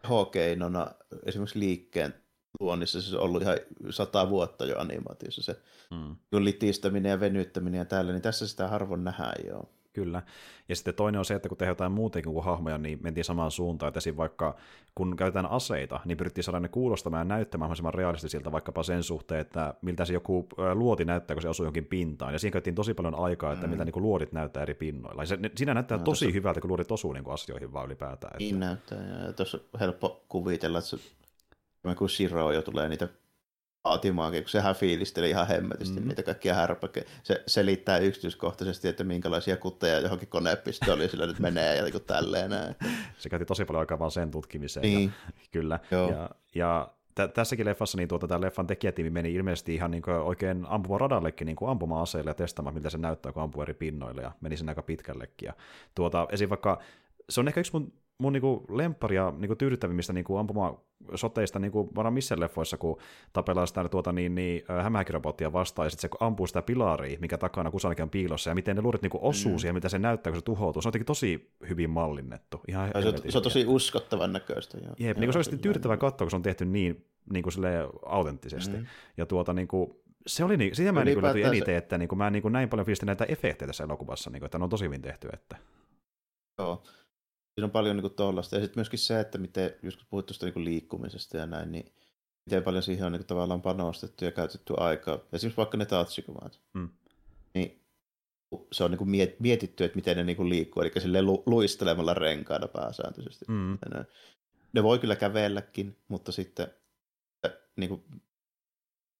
kuin 0.00 0.10
hokeinona 0.10 0.86
esimerkiksi 1.26 1.58
liikkeen 1.58 2.14
luonnissa 2.60 3.02
se 3.02 3.16
on 3.16 3.22
ollut 3.22 3.42
ihan 3.42 3.56
sata 3.90 4.30
vuotta 4.30 4.66
jo 4.66 4.78
animaatiossa 4.78 5.42
se 5.42 5.60
mm. 5.90 6.16
litistäminen 6.44 7.10
ja 7.10 7.20
venyttäminen 7.20 7.78
ja 7.78 7.84
tällä, 7.84 8.12
niin 8.12 8.22
tässä 8.22 8.48
sitä 8.48 8.68
harvoin 8.68 9.04
nähdään 9.04 9.46
jo. 9.46 9.62
Kyllä. 9.92 10.22
Ja 10.68 10.76
sitten 10.76 10.94
toinen 10.94 11.18
on 11.18 11.24
se, 11.24 11.34
että 11.34 11.48
kun 11.48 11.58
tehdään 11.58 11.70
jotain 11.70 11.92
muutenkin 11.92 12.32
kuin 12.32 12.44
hahmoja, 12.44 12.78
niin 12.78 12.98
mentiin 13.02 13.24
samaan 13.24 13.50
suuntaan. 13.50 13.88
Että 13.88 14.16
vaikka 14.16 14.56
kun 14.94 15.16
käytetään 15.16 15.50
aseita, 15.50 16.00
niin 16.04 16.18
pyrittiin 16.18 16.44
saada 16.44 16.60
ne 16.60 16.68
kuulostamaan 16.68 17.20
ja 17.20 17.24
näyttämään 17.24 17.66
mahdollisimman 17.66 17.94
realistisilta 17.94 18.52
vaikkapa 18.52 18.82
sen 18.82 19.02
suhteen, 19.02 19.40
että 19.40 19.74
miltä 19.82 20.04
se 20.04 20.12
joku 20.12 20.48
luoti 20.74 21.04
näyttää, 21.04 21.34
kun 21.34 21.42
se 21.42 21.48
osuu 21.48 21.66
jonkin 21.66 21.84
pintaan. 21.84 22.32
Ja 22.32 22.38
siinä 22.38 22.52
käytiin 22.52 22.74
tosi 22.74 22.94
paljon 22.94 23.14
aikaa, 23.14 23.52
että 23.52 23.66
mm. 23.66 23.70
miltä 23.70 23.84
niin 23.84 24.02
luodit 24.02 24.32
näyttää 24.32 24.62
eri 24.62 24.74
pinnoilla. 24.74 25.22
Ja 25.22 25.26
se, 25.26 25.36
ne, 25.36 25.50
siinä 25.56 25.74
näyttää 25.74 25.98
no, 25.98 26.04
tosi 26.04 26.24
tossa... 26.24 26.34
hyvältä, 26.34 26.60
kun 26.60 26.68
luodit 26.68 26.92
osuu 26.92 27.12
niin 27.12 27.30
asioihin 27.30 27.72
vaan 27.72 27.86
ylipäätään. 27.86 28.32
Että... 28.32 28.38
Niin 28.38 28.60
näyttää. 28.60 28.98
Ja 29.26 29.32
tuossa 29.32 29.58
on 29.72 29.80
helppo 29.80 30.24
kuvitella, 30.28 30.78
että 30.78 30.90
se 31.88 31.94
kun 31.94 32.10
Shiro 32.10 32.52
jo 32.52 32.62
tulee 32.62 32.88
niitä 32.88 33.08
vaatimaankin, 33.84 34.42
kun 34.42 34.48
sehän 34.48 34.74
fiilisteli 34.74 35.30
ihan 35.30 35.46
hemmetisti 35.46 36.00
mm. 36.00 36.08
niitä 36.08 36.22
kaikkia 36.22 36.54
härpäkkeä. 36.54 37.04
Se 37.22 37.42
selittää 37.46 37.98
yksityiskohtaisesti, 37.98 38.88
että 38.88 39.04
minkälaisia 39.04 39.56
kutteja 39.56 40.00
johonkin 40.00 40.28
konepistooliin 40.28 41.10
nyt 41.18 41.38
menee 41.38 41.76
ja 41.76 41.82
niin 41.82 42.04
tälleen 42.06 42.50
näin. 42.50 42.74
Se 43.18 43.28
käytti 43.28 43.46
tosi 43.46 43.64
paljon 43.64 43.80
aikaa 43.80 43.98
vaan 43.98 44.10
sen 44.10 44.30
tutkimiseen. 44.30 44.82
Niin. 44.82 45.12
Ja, 45.26 45.32
kyllä. 45.52 45.80
Joo. 45.90 46.10
Ja, 46.10 46.30
ja 46.54 46.88
t- 47.14 47.34
tässäkin 47.34 47.66
leffassa 47.66 47.98
niin 47.98 48.08
tuota, 48.08 48.28
tämä 48.28 48.40
leffan 48.40 48.66
tekijätiimi 48.66 49.10
meni 49.10 49.34
ilmeisesti 49.34 49.74
ihan 49.74 49.90
niin 49.90 50.10
oikein 50.10 50.66
ampuma 50.68 50.98
radallekin 50.98 51.46
niin 51.46 51.56
ampuma-aseille 51.66 52.30
ja 52.30 52.34
testaamaan, 52.34 52.74
miltä 52.74 52.90
se 52.90 52.98
näyttää, 52.98 53.32
kun 53.32 53.42
ampuu 53.42 53.62
eri 53.62 53.74
pinnoille, 53.74 54.22
ja 54.22 54.32
meni 54.40 54.56
sen 54.56 54.68
aika 54.68 54.82
pitkällekin. 54.82 55.46
Ja 55.46 55.52
tuota, 55.94 56.26
esim. 56.30 56.48
vaikka 56.48 56.80
se 57.28 57.40
on 57.40 57.48
ehkä 57.48 57.60
yksi 57.60 57.72
mun 57.72 57.92
mun 58.18 58.32
niinku 58.32 58.64
lempparia 58.68 59.32
niinku 59.38 59.56
tyydyttävimmistä 59.56 60.12
niinku 60.12 60.36
ampuma 60.36 60.80
soteista 61.14 61.58
niinku 61.58 61.90
varmaan 61.94 62.14
missä 62.14 62.40
leffoissa, 62.40 62.76
kun 62.76 62.98
tapellaan 63.32 63.66
sitä 63.66 63.88
tuota, 63.88 64.12
niin, 64.12 64.34
niin, 64.34 64.62
hämähäkirobottia 64.82 65.52
vastaan, 65.52 65.86
ja 65.86 65.90
sitten 65.90 66.10
se 66.10 66.16
ampuu 66.20 66.46
sitä 66.46 66.62
pilaria, 66.62 67.18
mikä 67.20 67.38
takana 67.38 67.70
kusallakin 67.70 68.02
on 68.02 68.10
piilossa, 68.10 68.50
ja 68.50 68.54
miten 68.54 68.76
ne 68.76 68.82
luurit 68.82 69.02
niinku 69.02 69.18
osuu 69.22 69.52
mm. 69.52 69.58
siihen, 69.58 69.74
mitä 69.74 69.88
se 69.88 69.98
näyttää, 69.98 70.32
kun 70.32 70.40
se 70.40 70.44
tuhoutuu. 70.44 70.82
Se 70.82 70.88
on 70.88 71.04
tosi 71.06 71.54
hyvin 71.68 71.90
mallinnettu. 71.90 72.60
Ihan 72.68 72.90
se, 73.02 73.08
on, 73.08 73.14
se 73.28 73.38
on 73.38 73.44
tosi 73.44 73.66
uskottavan 73.66 74.32
näköistä. 74.32 74.78
Joo. 74.78 74.94
Jep, 74.98 75.18
niin 75.18 75.32
se 75.32 75.38
on 75.38 75.58
tyydyttävää 75.58 75.96
katsoa, 75.96 76.24
kun 76.24 76.30
se 76.30 76.36
on 76.36 76.42
tehty 76.42 76.64
niin, 76.64 77.06
niin 77.32 77.42
kuin 77.42 77.54
autenttisesti. 78.06 78.76
Mm. 78.76 78.86
Ja 79.16 79.26
tuota, 79.26 79.52
niin 79.52 79.68
kuin, 79.68 79.90
se 80.26 80.44
oli, 80.44 80.56
niin, 80.56 80.76
sitä 80.76 80.92
mä 80.92 81.04
niin 81.04 81.18
eniten, 81.46 81.66
se... 81.66 81.76
että 81.76 81.98
niin 81.98 82.08
kuin, 82.08 82.18
mä 82.18 82.30
niin 82.30 82.42
kuin 82.42 82.52
näin 82.52 82.68
paljon 82.68 82.86
fiilistin 82.86 83.06
näitä 83.06 83.24
efektejä 83.24 83.66
tässä 83.66 83.84
elokuvassa, 83.84 84.30
niin 84.30 84.40
kuin, 84.40 84.46
että 84.46 84.58
ne 84.58 84.64
on 84.64 84.70
tosi 84.70 84.84
hyvin 84.84 85.02
tehty. 85.02 85.28
Että... 85.32 85.56
Joo, 86.58 86.82
siinä 87.58 87.66
on 87.66 87.70
paljon 87.70 87.96
niin 87.96 88.10
tuollaista. 88.10 88.56
Ja 88.56 88.62
sitten 88.62 88.78
myöskin 88.78 88.98
se, 88.98 89.20
että 89.20 89.38
miten, 89.38 89.74
just 89.82 89.98
kun 89.98 90.06
puhut 90.10 90.26
tuosta 90.26 90.46
niin 90.46 90.64
liikkumisesta 90.64 91.36
ja 91.36 91.46
näin, 91.46 91.72
niin 91.72 91.92
miten 92.46 92.62
paljon 92.62 92.82
siihen 92.82 93.06
on 93.06 93.12
niin 93.12 93.20
kuin, 93.20 93.26
tavallaan 93.26 93.62
panostettu 93.62 94.24
ja 94.24 94.32
käytetty 94.32 94.74
aikaa. 94.76 95.18
Esimerkiksi 95.32 95.56
vaikka 95.56 95.76
ne 95.76 95.86
tatsikuvat. 95.86 96.60
Mm. 96.74 96.88
Niin 97.54 97.82
se 98.72 98.84
on 98.84 98.90
niin 98.90 98.98
kuin 98.98 99.10
mietitty, 99.38 99.84
että 99.84 99.96
miten 99.96 100.16
ne 100.16 100.24
niin 100.24 100.36
kuin 100.36 100.48
liikkuu, 100.48 100.82
eli 100.82 100.92
sille 100.98 101.22
lu- 101.22 101.42
luistelemalla 101.46 102.14
renkaana 102.14 102.68
pääsääntöisesti. 102.68 103.44
Mm. 103.48 103.78
Ne, 103.94 104.04
ne 104.72 104.82
voi 104.82 104.98
kyllä 104.98 105.16
kävelläkin, 105.16 105.96
mutta 106.08 106.32
sitten 106.32 106.74
niin 107.76 107.88
kuin, 107.88 108.04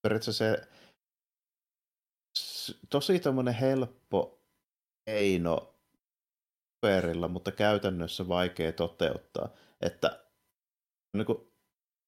periaatteessa 0.02 0.44
se 0.44 0.68
tosi 2.90 3.20
helppo 3.60 4.40
keino 5.04 5.77
paperilla, 6.80 7.28
mutta 7.28 7.52
käytännössä 7.52 8.28
vaikea 8.28 8.72
toteuttaa. 8.72 9.48
Että 9.80 10.24
niin 11.16 11.26
kuin, 11.26 11.38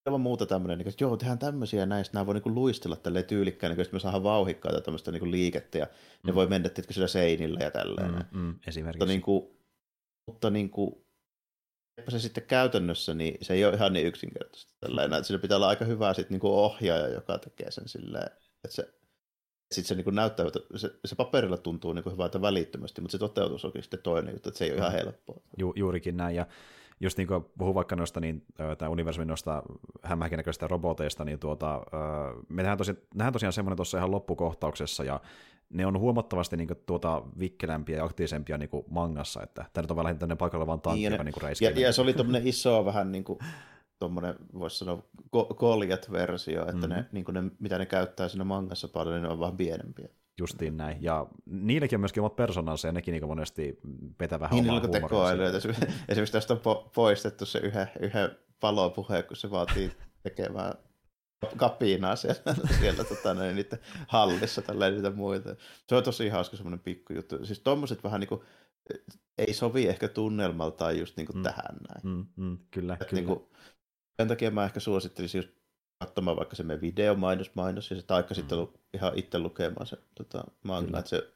ilman 0.07 0.21
muuta 0.21 0.45
tämmöinen, 0.45 0.77
niin, 0.77 0.87
että 0.87 1.03
joo, 1.03 1.17
tehdään 1.17 1.39
tämmöisiä 1.39 1.85
näistä, 1.85 2.13
nämä 2.13 2.25
voi 2.25 2.33
niin 2.33 2.41
kuin 2.43 2.55
luistella 2.55 2.95
tälleen 2.95 3.25
tyylikkään, 3.25 3.71
niin, 3.71 3.81
että 3.81 3.93
me 3.93 3.99
saadaan 3.99 4.23
vauhikkaita 4.23 4.81
tämmöistä 4.81 5.11
niin 5.11 5.19
kuin 5.19 5.31
liikettä, 5.31 5.77
ja 5.77 5.85
mm. 5.85 6.27
ne 6.27 6.35
voi 6.35 6.47
mennä 6.47 6.69
tietysti 6.69 6.93
sillä 6.93 7.07
seinillä 7.07 7.59
ja 7.59 7.71
tälleen. 7.71 8.11
Mm, 8.11 8.39
mm, 8.39 8.59
esimerkiksi. 8.67 8.99
Mutta, 8.99 9.05
niin 9.05 9.21
kuin, 9.21 9.57
mutta 10.27 10.49
niin 10.49 10.69
kuin, 10.69 11.05
se 12.09 12.19
sitten 12.19 12.43
käytännössä, 12.43 13.13
niin 13.13 13.37
se 13.41 13.53
ei 13.53 13.65
ole 13.65 13.75
ihan 13.75 13.93
niin 13.93 14.07
yksinkertaisesti. 14.07 14.73
Tällainen, 14.79 15.17
että 15.17 15.27
sillä 15.27 15.41
pitää 15.41 15.55
olla 15.55 15.67
aika 15.67 15.85
hyvä 15.85 16.13
sit, 16.13 16.29
niin 16.29 16.39
kuin 16.39 16.53
ohjaaja, 16.53 17.07
joka 17.07 17.37
tekee 17.37 17.71
sen 17.71 17.87
silleen, 17.87 18.31
että 18.63 18.75
se 18.75 19.00
sitten 19.71 19.97
se 19.97 20.03
niin 20.03 20.15
näyttää, 20.15 20.47
että 20.47 20.59
se, 20.75 20.91
se 21.05 21.15
paperilla 21.15 21.57
tuntuu 21.57 21.93
niin 21.93 22.11
hyvältä 22.11 22.41
välittömästi, 22.41 23.01
mutta 23.01 23.11
se 23.11 23.17
toteutus 23.17 23.65
onkin 23.65 23.83
sitten 23.83 23.99
toinen 24.03 24.33
juttu, 24.33 24.49
että 24.49 24.57
se 24.57 24.65
ei 24.65 24.71
ole 24.71 24.79
ihan 24.79 24.91
helppoa. 24.91 25.41
Ju, 25.57 25.73
juurikin 25.75 26.17
näin, 26.17 26.35
ja 26.35 26.47
just 26.99 27.17
niin 27.17 27.27
kuin 27.27 27.45
puhun 27.57 27.75
vaikka 27.75 27.95
noista, 27.95 28.19
niin, 28.19 28.45
tämä 28.77 28.89
universumin 28.89 29.27
noista 29.27 29.63
hämähäkinäköistä 30.01 30.67
roboteista, 30.67 31.25
niin 31.25 31.39
tuota, 31.39 31.81
me 32.49 32.61
nähdään, 32.61 32.77
tosi, 32.77 32.93
nähdään 33.15 33.33
tosiaan 33.33 33.53
semmoinen 33.53 33.77
tuossa 33.77 33.97
ihan 33.97 34.11
loppukohtauksessa, 34.11 35.03
ja 35.03 35.19
ne 35.69 35.85
on 35.85 35.99
huomattavasti 35.99 36.57
niin 36.57 36.67
kuin, 36.67 36.79
tuota 36.85 37.23
vikkelämpiä 37.39 37.97
ja 37.97 38.03
aktiivisempia 38.03 38.57
niin 38.57 38.69
kuin 38.69 38.85
mangassa, 38.89 39.43
että 39.43 39.65
tämä 39.73 39.83
nyt 39.83 39.91
on 39.91 39.97
vähän 39.97 40.19
tämmöinen 40.19 40.37
paikalla 40.37 40.67
vaan 40.67 40.81
tankki, 40.81 40.99
niin, 40.99 41.11
joka 41.11 41.23
niin 41.23 41.33
ja, 41.61 41.69
ja, 41.69 41.79
ja, 41.79 41.93
se 41.93 42.01
oli 42.01 42.13
tuommoinen 42.13 42.47
iso 42.47 42.85
vähän 42.85 43.11
niin 43.11 43.23
kuin 43.23 43.39
tuommoinen, 44.01 44.35
voisi 44.53 44.77
sanoa, 44.77 45.03
koljet-versio, 45.55 46.61
että 46.61 46.73
mm-hmm. 46.73 46.89
ne, 46.89 47.05
niin 47.11 47.25
ne, 47.31 47.51
mitä 47.59 47.77
ne 47.77 47.85
käyttää 47.85 48.27
siinä 48.27 48.43
mangassa 48.43 48.87
paljon, 48.87 49.15
niin 49.15 49.23
ne 49.23 49.29
on 49.29 49.39
vähän 49.39 49.57
pienempiä. 49.57 50.07
Justiin 50.39 50.77
näin. 50.77 51.03
Ja 51.03 51.27
niilläkin 51.45 51.97
on 51.97 52.01
myöskin 52.01 52.21
omat 52.21 52.35
persoonansa, 52.35 52.87
ja 52.87 52.91
nekin 52.91 53.11
niin 53.11 53.27
monesti 53.27 53.79
petä 54.17 54.39
vähän 54.39 54.55
niin, 54.55 54.69
omaa 54.69 54.87
tekoälyä. 54.87 55.47
Esimerkiksi 56.09 56.31
tästä 56.31 56.53
on 56.53 56.59
po- 56.59 56.89
poistettu 56.95 57.45
se 57.45 57.59
yhden, 57.59 57.87
yhden 57.99 58.37
palopuhe, 58.59 59.23
kun 59.23 59.37
se 59.37 59.51
vaatii 59.51 59.91
tekemään 60.23 60.73
kapinaa 61.57 62.15
siellä, 62.15 62.55
siellä 62.79 63.03
tota, 63.03 63.33
niin, 63.33 63.55
niiden 63.55 63.79
hallissa 64.07 64.61
tällä 64.61 64.89
niitä 64.89 65.11
muita. 65.11 65.55
Se 65.87 65.95
on 65.95 66.03
tosi 66.03 66.29
hauska 66.29 66.57
semmoinen 66.57 66.79
pikkujuttu. 66.79 67.45
Siis 67.45 67.59
tuommoiset 67.59 68.03
vähän 68.03 68.19
niin 68.19 68.29
kuin, 68.29 68.41
ei 69.37 69.53
sovi 69.53 69.87
ehkä 69.87 70.07
tunnelmaltaan 70.07 70.99
just 70.99 71.17
niin 71.17 71.27
kuin 71.27 71.37
mm. 71.37 71.43
tähän 71.43 71.77
näin. 71.89 72.17
Mm, 72.17 72.25
mm, 72.35 72.57
kyllä, 72.71 72.97
kyllä. 72.97 73.11
Niin 73.11 73.25
kuin, 73.25 73.39
sen 74.21 74.27
takia 74.27 74.51
mä 74.51 74.65
ehkä 74.65 74.79
suosittelisin 74.79 75.39
just 75.39 75.49
katsomaan 75.99 76.37
vaikka 76.37 76.55
se 76.55 76.63
meidän 76.63 76.81
videomainos 76.81 77.55
mainos 77.55 77.89
ja 77.89 77.95
se 77.95 78.01
taikka 78.01 78.33
mm. 78.33 78.35
sitten 78.35 78.67
ihan 78.93 79.11
itse 79.15 79.39
lukemaan 79.39 79.87
se 79.87 79.97
tota, 80.15 80.43
manga, 80.63 80.85
Kyllä. 80.85 80.99
että 80.99 81.09
se 81.09 81.33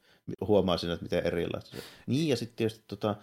huomaa 0.48 0.78
siinä, 0.78 0.94
että 0.94 1.04
miten 1.04 1.26
erilaista 1.26 1.70
se 1.70 1.84
Niin 2.08 2.30
ja 2.30 2.36
sitten 2.38 2.56
tietysti 2.56 2.84
tota, 2.88 3.16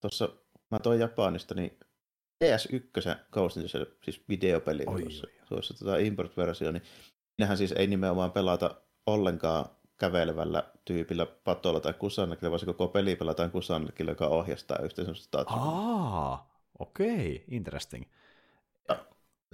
tuossa 0.00 0.28
mä 0.70 0.78
toin 0.78 1.00
Japanista, 1.00 1.54
niin 1.54 1.78
PS1 2.44 3.16
Ghost 3.32 3.56
in 3.56 3.62
the 3.68 3.86
siis 4.04 4.22
videopeli 4.28 4.84
oi, 4.86 5.02
tuossa, 5.02 5.26
oi, 5.26 5.46
tuossa 5.48 5.74
tota 5.78 5.96
import-versio, 5.96 6.72
niin 6.72 6.82
siinähän 7.36 7.58
siis 7.58 7.72
ei 7.72 7.86
nimenomaan 7.86 8.32
pelata 8.32 8.74
ollenkaan 9.06 9.66
kävelevällä 9.98 10.64
tyypillä 10.84 11.26
patolla 11.26 11.80
tai 11.80 11.92
kusannakilla, 11.92 12.50
vaan 12.50 12.60
se 12.60 12.66
koko 12.66 12.88
peli 12.88 13.16
pelataan 13.16 13.50
kusannakilla, 13.50 14.10
joka 14.10 14.26
ohjastaa 14.26 14.78
yhteen 14.78 15.06
semmoista 15.06 15.44
Aa, 15.46 16.62
okei, 16.78 17.36
okay, 17.36 17.56
interesting 17.56 18.04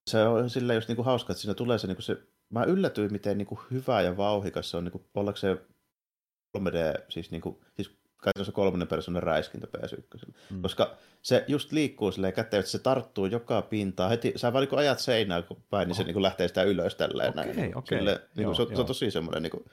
se 0.06 0.22
on 0.22 0.50
silleen 0.50 0.76
just 0.76 0.88
niinku 0.88 1.02
hauska, 1.02 1.32
että 1.32 1.40
siinä 1.40 1.54
tulee 1.54 1.78
se, 1.78 1.86
niinku 1.86 2.02
se 2.02 2.16
mä 2.50 2.64
yllätyin, 2.64 3.12
miten 3.12 3.38
niinku 3.38 3.60
hyvä 3.70 4.02
ja 4.02 4.16
vauhikas 4.16 4.70
se 4.70 4.76
on 4.76 4.84
niinku, 4.84 5.06
ollakseen 5.14 5.60
3D, 6.58 7.04
siis, 7.08 7.30
niinku, 7.30 7.64
siis 7.76 7.90
käytännössä 8.22 8.52
kolmannen 8.52 8.88
persoonan 8.88 9.22
räiskintä 9.22 9.66
PS1. 9.76 10.32
Mm. 10.50 10.62
Koska 10.62 10.96
se 11.22 11.44
just 11.48 11.72
liikkuu 11.72 12.12
silleen 12.12 12.32
käteen, 12.32 12.60
että 12.60 12.72
se 12.72 12.78
tarttuu 12.78 13.26
joka 13.26 13.62
pintaan. 13.62 14.10
Heti, 14.10 14.32
sä 14.36 14.52
vaan 14.52 14.66
niin 14.70 14.78
ajat 14.78 14.98
seinään 14.98 15.44
päin, 15.70 15.88
niin 15.88 15.92
oh. 15.92 15.96
se 15.96 16.04
niin 16.04 16.22
lähtee 16.22 16.48
sitä 16.48 16.62
ylös 16.62 16.94
tälleen. 16.94 17.30
Okay, 17.30 17.54
näin. 17.54 17.76
Okay. 17.76 17.98
Silleen, 17.98 18.18
niin 18.36 18.44
kuin, 18.44 18.56
se, 18.56 18.62
on, 18.62 18.68
se 18.68 18.80
on 18.80 18.86
tosi 18.86 19.10
semmoinen... 19.10 19.42
Niin 19.42 19.50
kuin, 19.50 19.64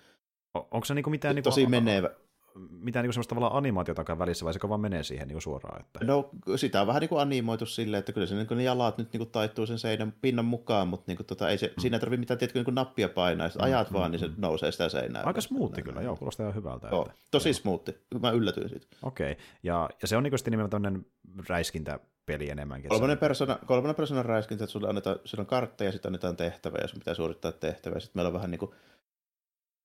Onko 0.53 0.85
se 0.85 0.93
niin 0.93 1.03
kuin 1.03 1.11
mitään... 1.11 1.35
Niin 1.35 1.43
tosi 1.43 1.65
menevä. 1.65 2.09
Mitään 2.55 3.03
niin 3.03 3.13
semmoista 3.13 3.29
tavallaan 3.29 3.57
animaatiotakaan 3.57 4.19
välissä, 4.19 4.45
vai 4.45 4.53
se 4.53 4.59
vaan 4.69 4.79
menee 4.79 5.03
siihen 5.03 5.27
niin 5.27 5.41
suoraan? 5.41 5.81
Että... 5.81 6.05
No 6.05 6.29
sitä 6.55 6.81
on 6.81 6.87
vähän 6.87 6.99
niin 6.99 7.09
kuin 7.09 7.21
animoitu 7.21 7.65
silleen, 7.65 7.99
että 7.99 8.11
kyllä 8.11 8.27
se 8.27 8.35
niin 8.35 8.47
ne 8.51 8.63
jalat 8.63 8.97
nyt 8.97 9.13
niin 9.13 9.19
kuin 9.19 9.29
taittuu 9.29 9.65
sen 9.65 9.79
seinän 9.79 10.13
pinnan 10.21 10.45
mukaan, 10.45 10.87
mutta 10.87 11.03
niin 11.07 11.17
kuin 11.17 11.27
tota, 11.27 11.49
ei 11.49 11.57
se, 11.57 11.67
mm. 11.67 11.81
siinä 11.81 11.95
ei 11.97 11.99
tarvitse 11.99 12.19
mitään 12.19 12.37
tiedätkö, 12.37 12.59
niin 12.59 12.65
kuin 12.65 12.75
nappia 12.75 13.09
painaa, 13.09 13.47
jos 13.47 13.55
mm, 13.55 13.63
ajat 13.63 13.89
mm, 13.89 13.93
vaan, 13.93 14.11
niin 14.11 14.19
se 14.19 14.27
mm. 14.27 14.33
nousee 14.37 14.71
sitä 14.71 14.89
seinää. 14.89 15.23
Aika 15.23 15.41
smoothi 15.41 15.81
kyllä, 15.81 16.01
joo, 16.01 16.15
kuulostaa 16.15 16.43
ihan 16.43 16.55
hyvältä. 16.55 16.87
Joo, 16.91 17.01
että... 17.01 17.13
tosi 17.31 17.53
smoothi, 17.53 17.97
mä 18.21 18.31
yllätyin 18.31 18.69
siitä. 18.69 18.87
Okei, 19.03 19.31
okay. 19.31 19.43
ja, 19.63 19.89
ja 20.01 20.07
se 20.07 20.17
on 20.17 20.23
niin 20.23 20.33
nimenomaan 20.49 21.05
räiskintä 21.49 21.99
peli 22.25 22.49
enemmänkin. 22.49 22.89
Kolmannen 22.89 23.17
persona, 23.17 23.59
kolmannen 23.65 23.95
persoonan 23.95 24.25
räiskintä, 24.25 24.63
että 24.63 24.71
sulla, 24.71 24.89
annetaan, 24.89 25.19
sulla 25.25 25.41
on 25.41 25.47
kartta 25.47 25.83
ja 25.83 25.91
sitten 25.91 26.09
annetaan 26.09 26.35
tehtävä 26.35 26.77
ja 26.81 26.87
sun 26.87 26.99
pitää 26.99 27.13
suorittaa 27.13 27.51
tehtävä. 27.51 27.99
Sitten 27.99 28.19
meillä 28.19 28.27
on 28.27 28.33
vähän 28.33 28.51
niin 28.51 28.59
kuin 28.59 28.71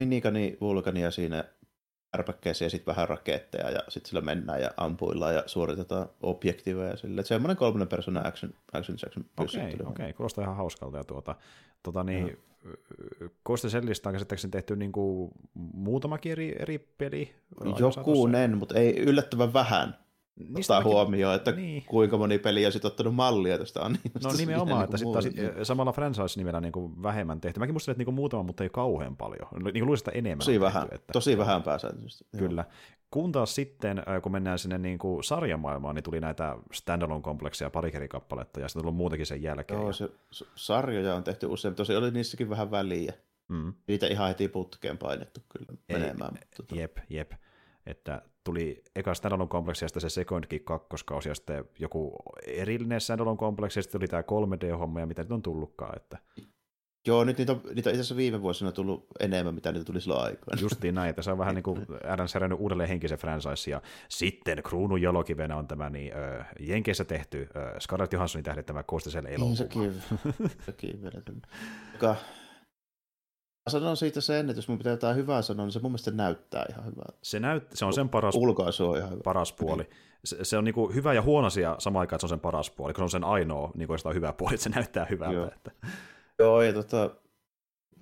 minikani, 0.01 0.57
vulkania 0.61 1.11
siinä 1.11 1.45
ärpäkkeessä 2.19 2.65
ja 2.65 2.71
sitten 2.71 2.95
vähän 2.95 3.09
raketteja 3.09 3.71
ja 3.71 3.81
sitten 3.89 4.09
sillä 4.09 4.21
mennään 4.21 4.63
ja 4.63 4.71
ampuillaan 4.77 5.35
ja 5.35 5.43
suoritetaan 5.47 6.09
objektiiveja 6.23 6.97
sille. 6.97 7.21
Että 7.21 7.29
semmoinen 7.29 7.57
kolmannen 7.57 7.89
persoonan 7.89 8.27
action, 8.27 8.55
action, 8.73 8.99
action 9.05 9.25
Okei, 9.39 9.75
okay, 9.75 9.87
okay, 9.87 10.13
kuulostaa 10.13 10.45
ihan 10.45 10.57
hauskalta. 10.57 10.97
Ja 10.97 11.05
tuota, 11.05 11.35
tuota 11.83 12.05
niin, 12.05 12.39
Koste 13.43 13.69
Sellistä 13.69 14.09
on 14.09 14.13
käsittääkseni 14.13 14.51
tehty 14.51 14.77
niin 14.77 14.93
kuin 14.93 15.31
muutamakin 15.55 16.33
eri, 16.33 16.57
eri 16.59 16.79
peli. 16.99 17.35
Jokunen, 17.79 18.59
mutta 18.59 18.75
ei 18.75 18.99
yllättävän 18.99 19.53
vähän. 19.53 20.06
Niistä 20.37 20.77
ottaa 20.77 20.93
huomioon, 20.93 21.35
että 21.35 21.53
niin. 21.53 21.85
kuinka 21.87 22.19
moni 22.19 22.39
peli 22.39 22.67
on 22.67 22.73
sitten 22.73 22.87
ottanut 22.87 23.15
mallia 23.15 23.59
tästä 23.59 23.83
animesta. 23.83 24.29
No 24.29 24.33
nimenomaan, 24.37 24.85
että 24.85 24.97
sitten 24.97 25.13
taas 25.13 25.69
samalla 25.69 25.93
franchise-nimellä 25.93 26.61
niin 26.61 27.03
vähemmän 27.03 27.41
tehty. 27.41 27.61
Mäkin 27.61 27.75
muistelin, 27.75 27.95
että 28.01 28.11
niin 28.11 28.15
muutama, 28.15 28.43
mutta 28.43 28.63
ei 28.63 28.71
kauhean 28.71 29.17
paljon. 29.17 29.49
Niin 29.53 29.73
kuin 29.73 29.87
luulisin, 29.87 30.11
enemmän. 30.15 30.39
Tosi 30.39 30.61
vähän, 30.61 30.89
että, 30.93 31.13
tosi 31.13 31.39
vähän 31.39 31.63
pääsääntöisesti. 31.63 32.25
Kyllä. 32.39 32.65
Kun 33.11 33.33
taas 33.33 33.55
sitten, 33.55 34.03
kun 34.23 34.33
mennään 34.33 34.59
sinne 34.59 34.79
niin 34.79 34.99
kuin 34.99 35.25
sarjamaailmaan, 35.25 35.95
niin 35.95 36.03
tuli 36.03 36.21
näitä 36.21 36.57
standalone-komplekseja 36.73 37.71
pari 37.71 37.91
eri 37.95 38.09
kappaletta, 38.09 38.61
ja 38.61 38.69
sitten 38.69 38.83
tullut 38.83 38.97
muutenkin 38.97 39.27
sen 39.27 39.43
jälkeen. 39.43 39.81
Joo, 39.81 39.93
se, 39.93 40.09
sarjoja 40.55 41.15
on 41.15 41.25
tehty 41.25 41.47
usein, 41.47 41.75
tosi 41.75 41.97
oli 41.97 42.11
niissäkin 42.11 42.51
vähän 42.51 42.71
väliä. 42.71 43.13
Mm. 43.49 43.73
Niitä 43.87 44.07
ihan 44.07 44.29
heti 44.29 44.49
putkeen 44.49 44.99
painettu 44.99 45.41
kyllä 45.49 45.79
menemään. 45.89 46.37
Ei, 46.37 46.43
mutta... 46.59 46.75
Tota- 46.75 46.79
jep, 46.79 46.99
jep 47.11 47.33
että 47.87 48.23
tuli 48.47 48.83
eka 48.97 49.15
standalone 49.15 49.49
kompleksi 49.49 49.85
ja 49.85 49.89
sitten 49.89 50.01
se 50.01 50.11
secondkin 50.11 50.65
kakkoskausi 50.65 51.29
ja 51.29 51.35
sitten 51.35 51.65
joku 51.79 52.17
erillinen 52.47 53.01
standalone 53.01 53.37
kompleksi 53.37 53.79
ja 53.79 53.83
sitten 53.83 54.01
tuli 54.01 54.09
tämä 54.09 54.23
3D-homma 54.23 55.01
ja 55.01 55.07
mitä 55.07 55.23
nyt 55.23 55.33
on 55.33 55.43
tullutkaan. 55.43 55.97
Että... 55.97 56.19
Joo, 57.07 57.25
nyt 57.25 57.39
niitä 57.39 57.53
on, 57.53 57.61
niitä 57.65 57.75
itse 57.75 57.91
asiassa 57.91 58.17
viime 58.17 58.43
vuosina 58.43 58.73
tullut 58.73 59.07
enemmän, 59.21 59.55
mitä 59.55 59.73
niitä 59.73 59.85
tuli 59.85 60.01
silloin 60.01 60.25
aikaan. 60.25 60.59
Justiin 60.61 60.95
näin, 60.95 61.11
että 61.11 61.23
se 61.23 61.31
on 61.31 61.39
vähän 61.39 61.55
niin 61.55 61.63
kuin 61.63 61.87
Adam 62.09 62.27
herännyt 62.35 62.61
uudelleen 62.61 62.89
henkisen 62.89 63.19
franchise, 63.19 63.71
ja 63.71 63.83
sitten 64.09 64.63
kruunun 64.63 65.03
jalokivenä 65.03 65.57
on 65.57 65.69
tämä 65.69 65.91
niin, 65.91 66.13
äh, 66.17 66.47
Jenkeissä 66.61 67.05
tehty 67.05 67.49
äh, 67.57 67.73
Scarlett 67.81 68.13
Johanssonin 68.13 68.45
tähdettämä 68.45 68.83
Koostiselle 68.83 69.29
elokuva. 69.29 69.49
Niin, 69.49 69.57
sekin, 69.57 70.03
sekin 70.67 71.01
joka 71.93 72.09
Mä 72.09 72.17
sanon 73.69 73.97
siitä 73.97 74.21
sen, 74.21 74.51
että 74.51 74.59
jos 74.59 74.69
mun 74.69 74.79
pitää 74.79 74.91
jotain 74.91 75.17
hyvää 75.17 75.43
sanoa, 75.43 75.67
niin 75.67 75.73
se 75.73 75.81
mun 75.81 75.91
mielestä 75.91 76.11
näyttää 76.11 76.67
ihan 76.71 76.87
hyvää. 76.87 77.13
Se, 77.23 77.41
näyt, 77.41 77.65
se 77.75 77.85
on 77.85 77.93
sen 77.93 78.09
paras, 78.09 78.35
Ulkoasu 78.35 78.89
on 78.89 78.99
ihan 78.99 79.11
hyvä. 79.11 79.21
paras 79.25 79.53
puoli. 79.53 79.91
Se, 80.25 80.45
se 80.45 80.59
on 80.59 80.65
niinku 80.65 80.89
hyvä 80.95 81.15
ja 81.15 81.23
huono 81.23 81.47
asia 81.47 81.77
samaan 81.79 82.01
aikaan, 82.01 82.17
että 82.17 82.21
se 82.23 82.27
on 82.27 82.39
sen 82.39 82.41
paras 82.41 82.71
puoli, 82.71 82.93
kun 82.93 83.01
se 83.01 83.05
on 83.05 83.11
sen 83.11 83.25
ainoa 83.25 83.71
niin 83.75 83.89
kuin 83.89 84.15
hyvä 84.15 84.33
puoli, 84.33 84.55
että 84.55 84.65
se 84.65 84.71
näyttää 84.71 85.07
hyvältä. 85.11 85.35
Joo, 85.35 85.47
että... 85.47 85.71
Joo 86.39 86.63
ja 86.63 86.73
tota, 86.73 87.11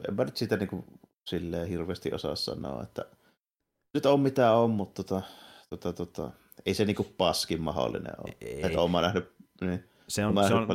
en 0.08 0.14
mä 0.14 0.24
nyt 0.24 0.36
siitä 0.36 0.56
niinku 0.56 0.84
silleen 1.26 1.68
hirveästi 1.68 2.12
osaa 2.12 2.36
sanoa, 2.36 2.82
että 2.82 3.04
nyt 3.94 4.06
on 4.06 4.20
mitä 4.20 4.52
on, 4.52 4.70
mutta 4.70 5.04
tota, 5.04 5.22
tota, 5.70 5.92
tota, 5.92 6.30
ei 6.66 6.74
se 6.74 6.84
niinku 6.84 7.06
paskin 7.18 7.62
mahdollinen 7.62 8.12
ole. 8.18 8.36
Ei. 8.40 8.66
Että 8.66 8.80
oon 8.80 8.90
mä 8.90 9.00
nähnyt, 9.00 9.32
niin 9.60 9.84
se 10.14 10.26
on, 10.26 10.34
se 10.48 10.54
on, 10.54 10.68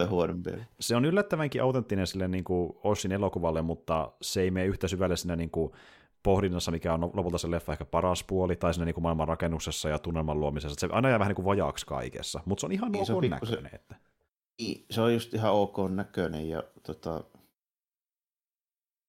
Se 0.79 0.95
on 0.95 1.05
yllättävänkin 1.05 1.63
autenttinen 1.63 2.07
sille 2.07 2.27
niin 2.27 2.43
kuin 2.43 2.73
Oshin 2.83 3.11
elokuvalle, 3.11 3.61
mutta 3.61 4.11
se 4.21 4.41
ei 4.41 4.51
mene 4.51 4.65
yhtä 4.65 4.87
syvälle 4.87 5.17
sinne 5.17 5.35
niin 5.35 5.49
kuin 5.51 5.71
pohdinnassa, 6.23 6.71
mikä 6.71 6.93
on 6.93 7.11
lopulta 7.13 7.37
se 7.37 7.51
leffa 7.51 7.71
ehkä 7.71 7.85
paras 7.85 8.23
puoli, 8.23 8.55
tai 8.55 8.73
siinä 8.73 8.85
niin 8.85 8.93
kuin 8.93 9.03
maailman 9.03 9.27
rakennuksessa 9.27 9.89
ja 9.89 9.99
tunnelman 9.99 10.39
luomisessa. 10.39 10.79
Se 10.79 10.87
aina 10.91 11.09
jää 11.09 11.19
vähän 11.19 11.29
niin 11.29 11.35
kuin 11.35 11.45
vajaaksi 11.45 11.85
kaikessa, 11.85 12.41
mutta 12.45 12.59
se 12.59 12.65
on 12.65 12.71
ihan 12.71 12.91
niin, 12.91 13.11
ok 13.11 13.23
näköinen. 13.29 13.75
Että... 13.75 13.95
Niin, 14.59 14.85
se 14.91 15.01
on 15.01 15.13
just 15.13 15.33
ihan 15.33 15.53
ok 15.53 15.77
näköinen, 15.89 16.49
ja, 16.49 16.63
tota, 16.83 17.23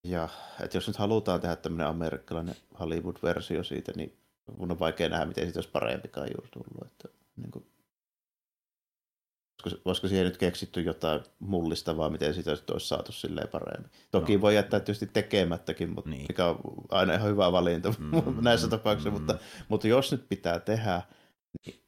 ja 0.03 0.29
että 0.63 0.77
jos 0.77 0.87
nyt 0.87 0.97
halutaan 0.97 1.41
tehdä 1.41 1.55
tämmöinen 1.55 1.87
amerikkalainen 1.87 2.55
Hollywood-versio 2.79 3.63
siitä, 3.63 3.91
niin 3.95 4.17
mun 4.57 4.71
on 4.71 4.79
vaikea 4.79 5.09
nähdä, 5.09 5.25
miten 5.25 5.43
siitä 5.43 5.57
olisi 5.57 5.69
parempikaan 5.69 6.27
juuri 6.27 6.49
tullut. 6.51 6.91
Että, 6.91 7.17
niin 7.35 7.51
kuin, 7.51 7.65
olisiko, 9.85 10.07
siihen 10.07 10.25
nyt 10.25 10.37
keksitty 10.37 10.81
jotain 10.81 11.21
mullistavaa, 11.39 12.09
miten 12.09 12.33
sitä 12.33 12.51
olisi 12.71 12.87
saatu 12.87 13.11
silleen 13.11 13.47
paremmin. 13.47 13.91
Toki 14.11 14.35
no. 14.35 14.41
voi 14.41 14.55
jättää 14.55 14.79
tietysti 14.79 15.07
tekemättäkin, 15.07 15.89
mutta 15.89 16.09
niin. 16.09 16.25
mikä 16.29 16.45
on 16.45 16.57
aina 16.89 17.13
ihan 17.13 17.29
hyvä 17.29 17.51
valinta 17.51 17.93
mm, 17.99 18.43
näissä 18.43 18.67
mm, 18.67 18.71
tapauksissa, 18.71 19.09
mm. 19.09 19.13
mutta, 19.13 19.37
mutta 19.69 19.87
jos 19.87 20.11
nyt 20.11 20.29
pitää 20.29 20.59
tehdä, 20.59 21.01
niin 21.65 21.83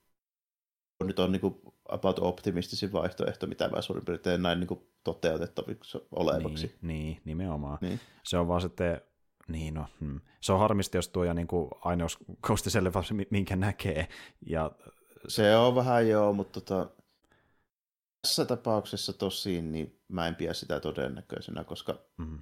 nyt 1.04 1.20
on 1.20 1.32
niin 1.32 1.42
kuin 1.42 1.56
about 1.90 2.20
optimistisin 2.20 2.92
vaihtoehto, 2.92 3.48
mitä 3.48 3.70
mä 3.70 3.82
suurin 3.82 4.06
piirtein 4.06 4.42
näin 4.42 4.60
niin 4.60 4.88
toteutettaviksi 5.04 5.98
olevaksi. 6.12 6.76
Niin, 6.82 6.82
niin 6.82 7.22
nimenomaan. 7.26 7.78
Niin. 7.82 8.00
Se 8.24 8.38
on 8.38 8.48
vaan 8.48 8.62
sitten 8.62 9.02
niin 9.48 9.74
no, 9.74 9.86
hmm. 10.00 10.22
se 10.42 10.54
on 10.54 10.60
harmista, 10.60 10.98
jos 10.98 11.10
tuo 11.10 11.24
ja 11.24 11.34
niin 11.34 11.48
kuin 11.48 11.70
ainoa 11.82 12.08
kostiselle 12.42 12.92
minkä 13.30 13.56
näkee. 13.56 14.08
Ja... 14.48 14.72
Se 15.28 15.56
on 15.56 15.76
vähän 15.76 16.10
joo, 16.10 16.34
mutta 16.34 16.62
tota, 16.62 16.90
tässä 18.24 18.46
tapauksessa 18.46 19.14
tosin 19.14 19.72
niin 19.72 20.00
mä 20.08 20.28
en 20.28 20.36
pidä 20.36 20.54
sitä 20.54 20.80
todennäköisenä, 20.80 21.64
koska 21.64 22.00
mm. 22.18 22.40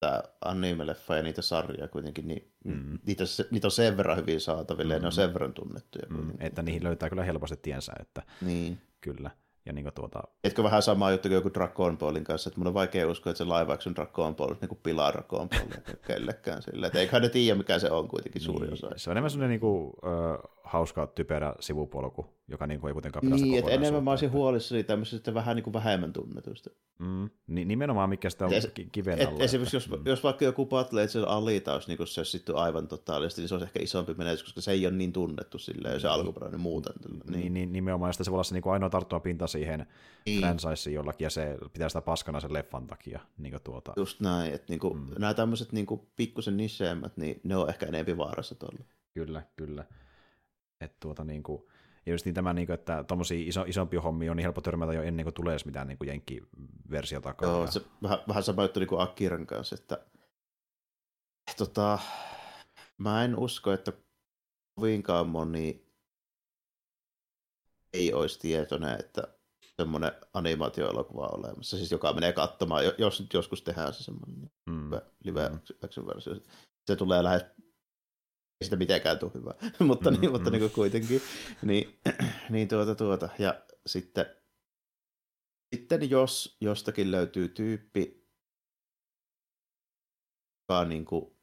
tämä 0.00 0.22
anime-leffa 0.44 1.16
ja 1.16 1.22
niitä 1.22 1.42
sarjoja 1.42 1.88
kuitenkin, 1.88 2.28
niin 2.28 2.52
mm. 2.64 2.98
niitä, 3.06 3.24
niitä 3.50 3.66
on 3.66 3.70
sen 3.70 3.96
verran 3.96 4.16
hyvin 4.16 4.40
saatavilla 4.40 4.92
mm. 4.92 4.96
ja 4.96 5.00
ne 5.00 5.06
on 5.06 5.12
sen 5.12 5.34
verran 5.34 5.52
tunnettuja. 5.52 6.06
Mm. 6.08 6.32
Että 6.40 6.62
niihin 6.62 6.84
löytää 6.84 7.08
kyllä 7.08 7.24
helposti 7.24 7.56
tiensä, 7.56 7.92
että 8.00 8.22
niin. 8.40 8.78
kyllä. 9.00 9.30
Ja 9.66 9.72
niin 9.72 9.92
tuota... 9.94 10.22
Etkö 10.44 10.62
vähän 10.62 10.82
sama 10.82 11.10
juttu 11.10 11.28
kuin 11.28 11.34
joku 11.34 11.54
Dragon 11.54 11.98
Ballin 11.98 12.24
kanssa, 12.24 12.48
että 12.48 12.60
mun 12.60 12.66
on 12.66 12.74
vaikea 12.74 13.08
uskoa, 13.08 13.30
että 13.30 13.38
se 13.38 13.44
live 13.44 13.72
action 13.72 13.94
Dragon 13.94 14.36
Ball 14.36 14.54
niin 14.60 14.68
kuin 14.68 14.80
pilaa 14.82 15.12
Dragon 15.12 15.48
Ballia 15.48 15.96
kellekään 16.06 16.62
sillä. 16.62 16.86
Että 16.86 16.98
eiköhän 16.98 17.22
ne 17.22 17.28
tiedä, 17.28 17.58
mikä 17.58 17.78
se 17.78 17.90
on 17.90 18.08
kuitenkin 18.08 18.42
suuri 18.42 18.66
niin. 18.66 18.72
osa. 18.72 18.90
Se 18.96 19.10
on 19.10 19.14
enemmän 19.14 19.30
sellainen 19.30 19.50
niin 19.50 19.60
kuin, 19.60 19.92
äh, 20.04 20.38
hauska, 20.64 21.06
typerä 21.06 21.54
sivupolku, 21.60 22.26
joka 22.50 22.66
niin 22.66 22.80
kuin 22.80 22.88
ei 22.88 22.92
kuitenkaan 22.92 23.20
pidä 23.26 23.34
Niin, 23.34 23.58
että 23.58 23.70
enemmän 23.70 24.04
mä 24.04 24.10
olisin 24.10 24.32
huolissani 24.32 24.84
tämmöisestä 24.84 25.34
vähän 25.34 25.56
niin 25.56 25.64
kuin 25.64 25.74
vähemmän 25.74 26.12
tunnetusta. 26.12 26.70
Mm, 26.98 27.30
nimenomaan 27.46 28.08
mikä 28.08 28.30
sitä 28.30 28.46
on 28.46 28.52
et, 28.52 28.72
kiven 28.92 29.28
alla. 29.28 29.38
Et, 29.38 29.44
esimerkiksi 29.44 29.76
jos, 29.76 29.90
mm. 29.90 29.96
jos 30.04 30.24
vaikka 30.24 30.44
joku 30.44 30.66
Battle 30.66 31.02
Angel 31.02 31.24
Alita 31.28 31.72
olisi, 31.72 31.88
niin 31.88 31.96
kuin 31.96 32.06
se 32.06 32.24
sitten 32.24 32.56
aivan 32.56 32.88
totaalisesti, 32.88 33.42
niin 33.42 33.48
se 33.48 33.54
olisi 33.54 33.64
ehkä 33.64 33.82
isompi 33.82 34.14
menetys, 34.14 34.42
koska 34.42 34.60
se 34.60 34.70
ei 34.72 34.86
ole 34.86 34.94
niin 34.94 35.12
tunnettu 35.12 35.58
silleen, 35.58 35.92
niin. 35.92 36.00
se 36.00 36.08
alkuperäinen 36.08 36.60
muuten. 36.60 36.92
Niin, 37.04 37.40
niin, 37.40 37.54
niin 37.54 37.72
nimenomaan, 37.72 38.08
ja 38.18 38.24
se 38.24 38.30
voi 38.30 38.36
olla 38.36 38.44
se 38.44 38.54
niin 38.54 38.62
kuin 38.62 38.72
ainoa 38.72 38.90
tarttua 38.90 39.20
pinta 39.20 39.46
siihen 39.46 39.86
niin. 40.26 40.40
franchiseen 40.40 40.94
jollakin, 40.94 41.24
ja 41.24 41.30
se 41.30 41.58
pitää 41.72 41.88
sitä 41.88 42.00
paskana 42.00 42.40
sen 42.40 42.52
leffan 42.52 42.86
takia. 42.86 43.20
Niin 43.38 43.52
kuin 43.52 43.62
tuota. 43.62 43.92
Just 43.96 44.20
näin, 44.20 44.54
että 44.54 44.66
niin 44.68 44.80
kuin, 44.80 44.98
mm. 44.98 45.06
nämä 45.18 45.34
tämmöiset 45.34 45.72
niin 45.72 45.86
kuin 45.86 46.00
pikkusen 46.16 46.56
niseemmät, 46.56 47.16
niin 47.16 47.40
ne 47.44 47.56
on 47.56 47.68
ehkä 47.68 47.86
enemmän 47.86 48.16
vaarassa 48.16 48.54
tuolla. 48.54 48.84
Kyllä, 49.14 49.42
kyllä. 49.56 49.84
Että 50.80 50.96
tuota 51.00 51.24
niin 51.24 51.42
kuin, 51.42 51.62
ja 52.10 52.14
just 52.14 52.24
niin 52.24 52.34
tämä, 52.34 52.52
niin 52.52 52.66
kuin, 52.66 52.74
että 52.74 53.04
tuommoisia 53.04 53.48
iso, 53.48 53.62
isompia 53.62 54.00
hommia 54.00 54.30
on 54.30 54.36
niin 54.36 54.44
helppo 54.44 54.60
törmätä 54.60 54.92
jo 54.92 55.02
ennen 55.02 55.24
kuin 55.24 55.34
tulee 55.34 55.52
edes 55.52 55.64
mitään 55.64 55.88
niin 55.88 55.98
kuin 55.98 56.08
jenkkiversiota. 56.08 57.34
Joo, 57.42 57.66
se 57.66 57.80
vähän, 58.02 58.18
vähän 58.28 58.42
sama 58.42 58.62
juttu 58.62 58.80
niin 58.80 58.88
kuin 58.88 59.00
Akiran 59.00 59.46
kanssa, 59.46 59.74
että 59.74 59.98
tota, 61.56 61.98
mä 62.98 63.24
en 63.24 63.38
usko, 63.38 63.72
että 63.72 63.92
kovinkaan 64.74 65.28
moni 65.28 65.86
ei 67.92 68.12
olisi 68.12 68.38
tietoinen, 68.38 69.00
että 69.00 69.22
semmoinen 69.76 70.12
animaatioelokuva 70.34 71.26
on 71.26 71.38
olemassa, 71.38 71.76
siis 71.76 71.90
joka 71.90 72.12
menee 72.12 72.32
katsomaan, 72.32 72.84
jos 72.98 73.20
nyt 73.20 73.32
joskus 73.32 73.62
tehdään 73.62 73.92
se 73.92 74.02
semmoinen 74.02 74.50
mm. 74.66 74.90
live 75.24 75.48
mm. 75.48 75.58
action 75.84 76.06
versio. 76.06 76.34
Se 76.86 76.96
tulee 76.96 77.22
lähes 77.22 77.44
sitä 78.64 78.76
mitenkään 78.76 79.18
tule 79.18 79.30
hyvä, 79.34 79.54
mutta, 79.78 80.10
mm-hmm. 80.10 80.20
niin, 80.20 80.32
mutta 80.32 80.50
niin 80.50 80.60
kuin 80.60 80.72
kuitenkin. 80.72 81.22
Niin, 81.62 82.00
niin 82.50 82.68
tuota, 82.68 82.94
tuota. 82.94 83.28
Ja 83.38 83.60
sitten, 83.86 84.26
sitten 85.74 86.10
jos 86.10 86.56
jostakin 86.60 87.10
löytyy 87.10 87.48
tyyppi, 87.48 88.28
joka 90.68 90.84
niin 90.84 91.04
kuin 91.04 91.36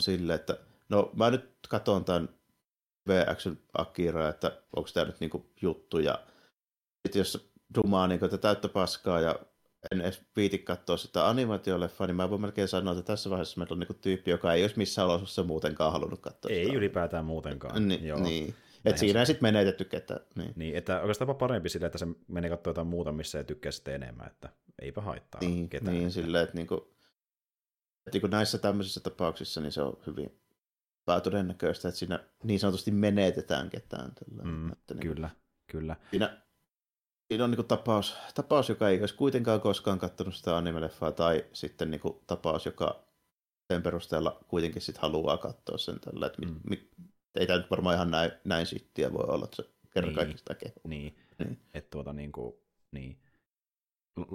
sille, 0.00 0.34
että 0.34 0.58
no 0.88 1.10
mä 1.16 1.30
nyt 1.30 1.50
katson 1.68 2.04
tämän 2.04 2.28
V-Action 3.08 3.58
Akira, 3.74 4.28
että 4.28 4.62
onko 4.76 4.90
tämä 4.94 5.06
nyt 5.06 5.20
niin 5.20 5.30
kuin 5.30 5.50
juttu, 5.62 5.98
ja 5.98 6.26
sitten 7.06 7.20
jos 7.20 7.52
dumaa 7.74 8.06
niin 8.06 8.18
kuin, 8.18 8.26
että 8.26 8.38
täyttä 8.38 8.68
paskaa 8.68 9.20
ja 9.20 9.38
en 9.90 10.00
edes 10.00 10.22
viiti 10.36 10.58
katsoa 10.58 10.96
sitä 10.96 11.28
animaatioleffaa, 11.28 12.06
niin 12.06 12.16
mä 12.16 12.30
voin 12.30 12.40
melkein 12.40 12.68
sanoa, 12.68 12.92
että 12.92 13.02
tässä 13.02 13.30
vaiheessa 13.30 13.58
meillä 13.60 13.72
on 13.74 13.78
niinku 13.78 13.94
tyyppi, 13.94 14.30
joka 14.30 14.52
ei 14.52 14.62
olisi 14.64 14.78
missään 14.78 15.08
olosuhteessa 15.08 15.42
muutenkaan 15.42 15.92
halunnut 15.92 16.20
katsoa 16.20 16.50
Ei 16.50 16.64
sitä. 16.64 16.76
ylipäätään 16.76 17.24
muutenkaan. 17.24 17.88
Ni, 17.88 18.00
Joo. 18.06 18.20
niin. 18.22 18.54
Et 18.84 18.98
siinä 18.98 19.20
ei 19.20 19.26
sitten 19.26 19.44
menetetty 19.44 19.84
ketään. 19.84 20.20
Niin. 20.36 20.52
Niin, 20.56 20.76
että 20.76 21.00
oikeastaan 21.00 21.36
parempi 21.36 21.68
sille, 21.68 21.86
että 21.86 21.98
se 21.98 22.06
menee 22.28 22.50
katsoa 22.50 22.70
jotain 22.70 22.86
muuta, 22.86 23.12
missä 23.12 23.38
ei 23.38 23.44
tykkää 23.44 23.72
sitten 23.72 23.94
enemmän, 23.94 24.26
että 24.26 24.48
eipä 24.82 25.00
haittaa 25.00 25.40
Niin, 25.40 25.68
ketään. 25.68 25.96
niin 25.96 26.10
silleen, 26.10 26.44
että, 26.44 26.56
niinku, 26.56 26.94
että 28.06 28.10
niinku 28.12 28.26
näissä 28.26 28.58
tämmöisissä 28.58 29.00
tapauksissa 29.00 29.60
niin 29.60 29.72
se 29.72 29.82
on 29.82 29.98
hyvin 30.06 30.38
todennäköistä, 31.22 31.88
että 31.88 31.98
siinä 31.98 32.24
niin 32.42 32.60
sanotusti 32.60 32.90
menetetään 32.90 33.70
ketään. 33.70 34.12
Tällä, 34.14 34.42
Mm, 34.42 34.72
että 34.72 34.94
niinku, 34.94 35.14
Kyllä, 35.14 35.30
kyllä. 35.66 35.96
Siinä, 36.10 36.42
siinä 37.32 37.44
on 37.44 37.50
niinku 37.50 37.62
tapaus, 37.62 38.14
tapaus, 38.34 38.68
joka 38.68 38.88
ei 38.88 39.00
olisi 39.00 39.14
kuitenkaan 39.14 39.60
koskaan 39.60 39.98
katsonut 39.98 40.34
sitä 40.34 40.56
animeleffaa, 40.56 41.12
tai 41.12 41.44
sitten 41.52 41.90
niinku 41.90 42.22
tapaus, 42.26 42.66
joka 42.66 43.04
sen 43.72 43.82
perusteella 43.82 44.38
kuitenkin 44.48 44.82
sit 44.82 44.98
haluaa 44.98 45.38
katsoa 45.38 45.78
sen 45.78 46.00
tällä. 46.00 46.26
Että 46.26 46.42
Mm. 46.46 46.60
mi, 46.70 46.88
ei 47.34 47.46
tämä 47.46 47.58
nyt 47.58 47.70
varmaan 47.70 47.94
ihan 47.94 48.10
näin, 48.10 48.32
näin 48.44 48.66
sittiä 48.66 49.12
voi 49.12 49.24
olla, 49.28 49.44
että 49.44 49.56
se 49.56 49.68
kerran 49.90 50.08
Niin. 50.08 50.16
kaikki 50.16 50.38
sitä 50.38 50.54
kehuu. 50.54 50.82
Niin, 50.88 51.16
Niin. 51.38 51.58
että 51.74 51.90
tuota 51.90 52.12
niin 52.12 52.32
kuin, 52.32 52.54
niin. 52.92 53.18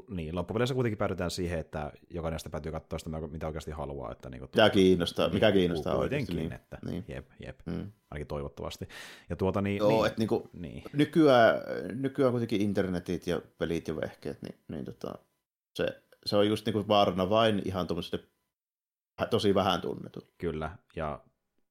Niin, 0.10 0.36
loppupeleissä 0.36 0.76
kuitenkin 0.76 0.98
päädytään 0.98 1.32
siihen, 1.32 1.60
että 1.60 1.92
jokainen 2.10 2.34
näistä 2.34 2.50
päätyy 2.50 2.72
katsoa 2.72 3.00
sitä, 3.00 3.10
mitä 3.32 3.48
oikeasti 3.48 3.72
haluaa. 3.72 4.12
Että 4.12 4.30
niin 4.30 4.40
kuin, 4.40 4.50
Mikä 4.56 4.70
kiinnostaa, 4.70 5.30
mikä 5.30 5.46
niin, 5.48 5.54
kiinnostaa 5.54 5.96
kuitenkin, 5.96 6.36
oikeasti. 6.38 6.50
Niin. 6.50 6.54
että 6.54 6.78
Niin. 6.86 7.06
jep, 7.08 7.26
jep, 7.46 7.60
Mm. 7.66 7.92
ainakin 8.12 8.28
toivottavasti. 8.28 8.88
Ja 9.30 9.36
tuota 9.36 9.62
niin, 9.62 9.78
Joo, 9.78 9.90
niin, 9.90 10.06
että 10.06 10.20
niinku, 10.20 10.50
niin, 10.54 10.84
nykyään, 10.94 11.56
nykyään 12.02 12.32
kuitenkin 12.32 12.62
internetit 12.62 13.28
ja 13.28 13.42
pelit 13.58 13.88
ja 13.88 13.96
vehkeet, 13.96 14.42
niin, 14.42 14.56
niin 14.68 14.86
tota, 14.86 15.16
se, 15.76 16.04
se 16.26 16.38
on 16.38 16.48
just 16.48 16.66
niinku 16.66 16.88
vaarana 16.88 17.30
vain 17.30 17.62
ihan 17.66 17.88
tuommoisille 17.88 18.24
tosi 19.30 19.56
vähän 19.56 19.82
tunnetulle. 19.82 20.28
kyllä, 20.38 20.78
ja 20.96 21.20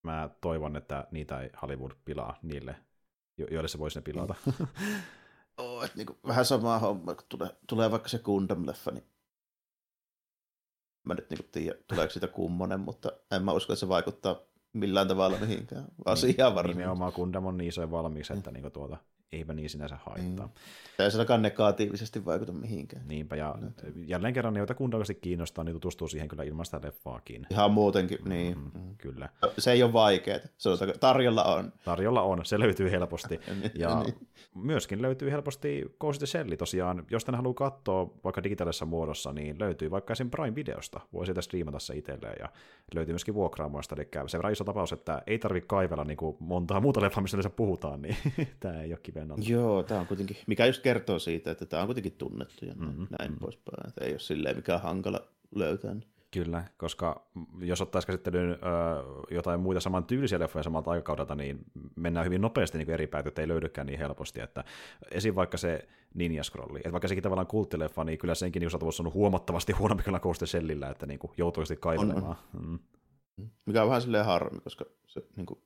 mä 0.03 0.31
toivon, 0.41 0.77
että 0.77 1.07
niitä 1.11 1.41
ei 1.41 1.51
Hollywood 1.63 1.93
pilaa 2.05 2.39
niille, 2.43 2.77
jo- 3.39 3.47
joille 3.51 3.69
se 3.69 3.79
voisi 3.79 3.99
ne 3.99 4.03
pilata. 4.03 4.35
Joo, 5.59 5.83
että 5.83 5.97
niinku, 5.97 6.19
vähän 6.27 6.45
samaa 6.45 6.79
hommaa, 6.79 7.15
kun 7.15 7.25
tulee, 7.29 7.49
tulee 7.67 7.91
vaikka 7.91 8.09
se 8.09 8.19
Gundam-leffa, 8.19 8.93
niin 8.93 9.05
mä 11.05 11.15
nyt 11.15 11.31
niinku 11.31 11.47
tiedä, 11.53 11.79
tuleeko 11.89 12.13
siitä 12.13 12.29
kummonen, 12.29 12.81
mutta 12.81 13.13
en 13.31 13.45
mä 13.45 13.53
usko, 13.53 13.73
että 13.73 13.81
se 13.81 13.89
vaikuttaa 13.89 14.41
millään 14.73 15.09
tavalla 15.09 15.39
mihinkään. 15.39 15.85
Asiaan 16.05 16.55
varmaan. 16.55 16.77
Nimenomaan 16.77 17.13
Gundam 17.17 17.47
on 17.47 17.57
niin 17.57 17.69
isoja 17.69 17.91
valmiiksi, 17.91 18.33
että 18.33 18.51
niin. 18.51 18.73
tuota, 18.73 18.97
eipä 19.33 19.53
niin 19.55 19.71
sinänsä 19.71 19.97
haittaa. 20.05 20.49
Se 20.97 21.05
ei 21.05 21.11
sellakaan 21.11 21.43
negatiivisesti 21.43 22.25
vaikuta 22.25 22.53
mihinkään. 22.53 23.09
Niinpä, 23.09 23.37
ja 23.37 23.55
jälleen 24.07 24.35
kerran 24.35 24.55
ne, 24.55 24.61
joita 24.61 24.75
Gundamasti 24.75 25.15
kiinnostaa, 25.15 25.65
niin 25.65 25.75
tutustuu 25.75 26.09
siihen 26.09 26.29
kyllä 26.29 26.45
ilman 26.45 26.65
sitä 26.65 26.81
leffaakin. 26.85 27.47
Ihan 27.51 27.71
muutenkin, 27.71 28.19
niin. 28.25 28.59
Mm, 28.59 28.71
Mm. 28.75 28.97
Kyllä. 28.99 29.29
Se 29.59 29.73
ei 29.73 29.83
ole 29.83 29.93
vaikeaa. 29.93 30.39
Se 30.59 30.69
on, 30.69 30.79
tarjolla 31.01 31.45
on. 31.45 31.73
Tarjolla 31.85 32.23
on, 32.23 32.45
se 32.45 32.59
löytyy 32.59 32.91
helposti. 32.91 33.41
Ja 33.79 34.01
Niin. 34.03 34.15
myöskin 34.55 35.03
löytyy 35.03 35.31
helposti 35.31 35.85
Ghost 36.01 36.19
the 36.19 36.27
Shell 36.27 36.55
tosiaan. 36.59 37.05
Jos 37.11 37.25
tänne 37.25 37.37
haluaa 37.37 37.55
katsoa 37.55 38.11
vaikka 38.25 38.43
digitaalisessa 38.43 38.85
muodossa, 38.87 39.33
niin 39.33 39.59
löytyy 39.59 39.91
vaikka 39.91 40.13
esim. 40.13 40.31
Prime-videosta. 40.31 41.01
Voi 41.13 41.27
sieltä 41.27 41.43
striimata 41.43 41.79
se 41.79 41.97
itselleen 41.97 42.37
ja 42.41 42.49
löytyy 42.95 43.13
myöskin 43.13 43.35
vuokraamoista. 43.35 43.95
Eli 43.99 44.09
se 44.27 44.39
verran 44.39 44.53
iso 44.53 44.65
tapaus, 44.65 44.93
että 44.93 45.23
ei 45.27 45.39
tarvitse 45.39 45.67
kaivella 45.67 46.05
niin 46.05 46.17
kuin 46.17 46.37
montaa 46.41 46.81
muuta 46.81 47.01
leffaa, 47.01 47.23
mistä 47.23 47.51
puhutaan, 47.51 48.03
niin 48.03 48.17
tämä 48.61 48.83
ei 48.83 48.93
ole 48.93 48.99
kiven 49.17 49.31
alla. 49.31 49.45
Joo, 49.49 49.83
tämä 49.83 50.01
on 50.01 50.07
kuitenkin, 50.07 50.37
mikä 50.47 50.67
just 50.67 50.83
kertoo 50.83 51.19
siitä, 51.19 51.51
että 51.51 51.67
tämä 51.67 51.83
on 51.83 51.87
kuitenkin 51.87 52.13
tunnettu 52.13 52.65
ja 52.65 52.75
Mhm, 52.75 52.85
mm-hmm, 52.85 53.07
näin 53.19 53.31
mhm. 53.31 53.41
poispäin. 53.41 53.89
Että 53.89 54.05
ei 54.05 54.13
ole 54.13 54.19
silleen 54.19 54.57
mikään 54.57 54.83
hankala 54.83 55.21
löytää. 55.55 55.97
Kyllä, 56.31 56.65
koska 56.77 57.27
jos 57.61 57.81
ottaisiin 57.81 58.07
käsittelyyn 58.07 58.51
ö, 58.51 58.57
jotain 59.31 59.61
muita 59.61 59.81
saman 59.81 60.05
tyylisiä 60.05 60.39
leffoja 60.39 60.63
samalta 60.63 60.91
aikakaudelta, 60.91 61.35
niin 61.35 61.65
mennään 61.97 62.27
hyvin 62.27 62.41
nopeasti 62.41 62.79
niin 62.79 62.91
eri 62.91 63.07
päät, 63.07 63.27
että 63.27 63.43
ei 63.43 63.49
löydykään 63.49 63.87
niin 63.87 63.99
helposti. 63.99 64.41
Että 64.41 64.65
esim. 65.11 65.35
vaikka 65.35 65.57
se 65.57 65.89
Ninja 66.15 66.45
Scrolli, 66.45 66.79
että 66.79 66.93
vaikka 66.93 67.09
sekin 67.09 67.23
tavallaan 67.23 67.47
kulttileffa, 67.47 68.05
niin 68.05 68.19
kyllä 68.19 68.35
senkin 68.35 68.61
niin 68.61 68.71
saatavuus 68.71 69.01
on 69.01 69.15
huomattavasti 69.15 69.73
huonompi 69.79 70.03
kyllä 70.03 70.21
Ghost 70.21 70.43
Shellillä, 70.47 70.91
että 70.91 71.07
niin 71.07 71.19
kuin 71.19 71.33
joutuu 71.37 71.65
sitten 71.65 71.81
kaivelemaan. 71.81 72.37
Mm. 72.61 72.79
Mikä 73.67 73.83
on 73.83 73.89
vähän 73.89 74.03
silleen 74.03 74.25
harmi, 74.25 74.61
koska 74.61 74.85
se 75.07 75.23
niin 75.37 75.47
kuin, 75.47 75.61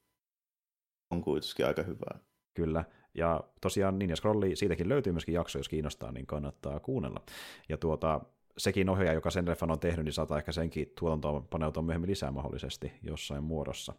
on 1.10 1.22
kuitenkin 1.22 1.66
aika 1.66 1.82
hyvää. 1.82 2.18
Kyllä, 2.54 2.84
ja 3.14 3.40
tosiaan 3.60 3.98
Ninja 3.98 4.16
Scrolli, 4.16 4.56
siitäkin 4.56 4.88
löytyy 4.88 5.12
myöskin 5.12 5.34
jakso, 5.34 5.58
jos 5.58 5.68
kiinnostaa, 5.68 6.12
niin 6.12 6.26
kannattaa 6.26 6.80
kuunnella. 6.80 7.22
Ja 7.68 7.76
tuota, 7.76 8.20
sekin 8.58 8.88
ohjaaja, 8.88 9.12
joka 9.12 9.30
sen 9.30 9.48
leffan 9.48 9.70
on 9.70 9.80
tehnyt, 9.80 10.04
niin 10.04 10.12
saattaa 10.12 10.38
ehkä 10.38 10.52
senkin 10.52 10.92
tuotantoon 10.98 11.48
paneutua 11.48 11.82
myöhemmin 11.82 12.10
lisää 12.10 12.30
mahdollisesti 12.30 12.92
jossain 13.02 13.44
muodossa. 13.44 13.94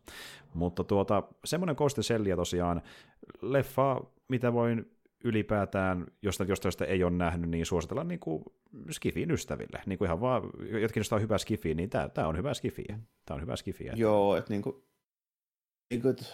Mutta 0.54 0.84
tuota, 0.84 1.24
semmoinen 1.46 1.76
Ghost 1.76 1.98
in 1.98 2.04
Shellia 2.04 2.36
tosiaan, 2.36 2.82
leffa, 3.42 4.02
mitä 4.28 4.54
voin 4.54 4.92
ylipäätään, 5.24 6.08
jos 6.22 6.40
jostain 6.48 6.90
ei 6.90 7.04
ole 7.04 7.12
nähnyt, 7.12 7.50
niin 7.50 7.66
suositellaan 7.66 8.08
niin 8.08 8.20
kuin 8.20 8.44
Skifin 8.92 9.32
ystäville. 9.32 9.82
Niin 9.86 9.98
kuin 9.98 10.06
ihan 10.06 10.22
vaan, 10.22 10.44
jotkin 10.82 11.00
jos 11.00 11.14
on 11.14 11.22
hyvä 11.22 11.38
Skifi, 11.38 11.76
niin 11.76 11.90
tämä, 11.90 12.28
on 12.28 12.38
hyvä 12.38 12.54
Skifiä. 12.54 13.00
Tämä 13.26 13.36
on 13.36 13.42
hyvä 13.42 13.56
Skifiä. 13.56 13.94
Joo, 13.96 14.36
että 14.36 14.54
niin 14.54 14.62
kuin, 14.62 14.76
niin 15.90 16.02
kuin, 16.02 16.12
että, 16.12 16.26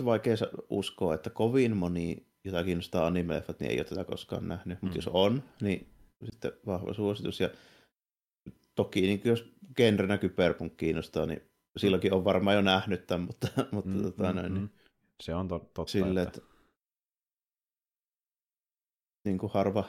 on 0.00 0.04
vaikea 0.04 0.34
uskoa, 0.70 1.14
että 1.14 1.30
kovin 1.30 1.76
moni, 1.76 2.26
jota 2.44 2.64
kiinnostaa 2.64 3.06
anime-leffat, 3.10 3.60
niin 3.60 3.70
ei 3.70 3.78
ole 3.78 3.84
tätä 3.84 4.04
koskaan 4.04 4.48
nähnyt. 4.48 4.82
Mutta 4.82 4.94
Mm. 4.94 4.98
jos 4.98 5.08
on, 5.12 5.42
niin 5.62 5.88
sitten 6.24 6.52
vahva 6.66 6.94
suositus. 6.94 7.40
Ja 7.40 7.50
toki 8.74 9.00
niin 9.00 9.20
jos 9.24 9.54
genrenä 9.76 10.18
kyberpunk 10.18 10.76
kiinnostaa, 10.76 11.26
niin 11.26 11.42
silloinkin 11.76 12.12
on 12.12 12.24
varmaan 12.24 12.56
jo 12.56 12.62
nähnyt 12.62 13.06
tämän, 13.06 13.26
mutta, 13.26 13.48
mutta 13.72 13.90
Mm, 13.90 14.02
tota, 14.02 14.32
mm, 14.32 14.36
näin, 14.36 14.52
mm. 14.52 14.58
niin 14.58 14.70
Se 15.22 15.34
on 15.34 15.48
to, 15.48 15.58
totta. 15.58 15.92
sille, 15.92 16.22
että... 16.22 16.38
että 16.40 16.54
niin 19.24 19.38
kuin 19.38 19.52
harva, 19.52 19.84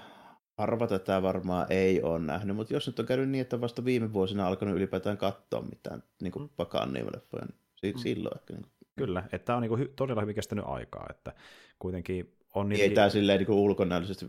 harva 0.57 0.87
tätä 0.87 1.21
varmaan 1.21 1.67
ei 1.69 2.01
ole 2.01 2.19
nähnyt, 2.19 2.55
mutta 2.55 2.73
jos 2.73 2.87
nyt 2.87 2.99
on 2.99 3.05
käynyt 3.05 3.29
niin, 3.29 3.41
että 3.41 3.61
vasta 3.61 3.85
viime 3.85 4.13
vuosina 4.13 4.47
alkanut 4.47 4.75
ylipäätään 4.75 5.17
katsoa 5.17 5.61
mitään 5.61 6.03
niin 6.21 6.31
kuin 6.31 6.43
Mm. 6.43 6.49
vaikka 6.57 6.77
anime-leffoja, 6.79 7.45
niin 7.45 7.59
si- 7.75 7.93
Mm. 7.93 7.99
silloin 7.99 8.37
ehkä. 8.37 8.53
Niin 8.53 8.63
kuin, 8.63 8.71
Kyllä, 8.95 9.23
että 9.31 9.45
tämä 9.45 9.55
on 9.57 9.61
niinku 9.61 9.77
hy- 9.77 9.93
todella 9.95 10.21
hyvin 10.21 10.35
kestänyt 10.35 10.65
aikaa, 10.67 11.05
että 11.09 11.33
kuitenkin 11.79 12.35
on 12.53 12.71
ei 12.71 12.77
niitä... 12.77 12.95
tämä 12.95 13.09
silleen 13.09 13.39
niin 13.39 13.51
ulkonäöllisesti, 13.51 14.25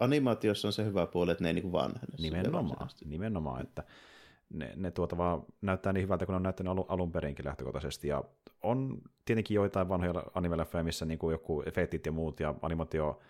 animaatiossa 0.00 0.68
on 0.68 0.72
se 0.72 0.84
hyvä 0.84 1.06
puoli, 1.06 1.30
että 1.30 1.44
ne 1.44 1.48
ei 1.48 1.54
niin 1.54 1.72
vanhene. 1.72 2.14
Nimenomaan, 2.18 2.88
nimenomaan, 3.04 3.62
että 3.62 3.84
ne, 4.50 4.72
ne 4.76 4.90
tuota 4.90 5.16
vaan 5.16 5.42
näyttää 5.62 5.92
niin 5.92 6.02
hyvältä, 6.02 6.26
kun 6.26 6.32
ne 6.32 6.36
on 6.36 6.42
näyttänyt 6.42 6.70
alun, 6.70 6.86
alun 6.88 7.12
perinkin 7.12 7.44
lähtökohtaisesti, 7.44 8.08
ja 8.08 8.24
on 8.62 8.98
tietenkin 9.24 9.54
joitain 9.54 9.88
vanhoja 9.88 10.22
animeleffejä, 10.34 10.82
missä 10.82 11.04
niin 11.04 11.18
kuin 11.18 11.32
joku 11.32 11.62
efektit 11.66 12.06
ja 12.06 12.12
muut, 12.12 12.40
ja 12.40 12.54
animaatio 12.62 13.20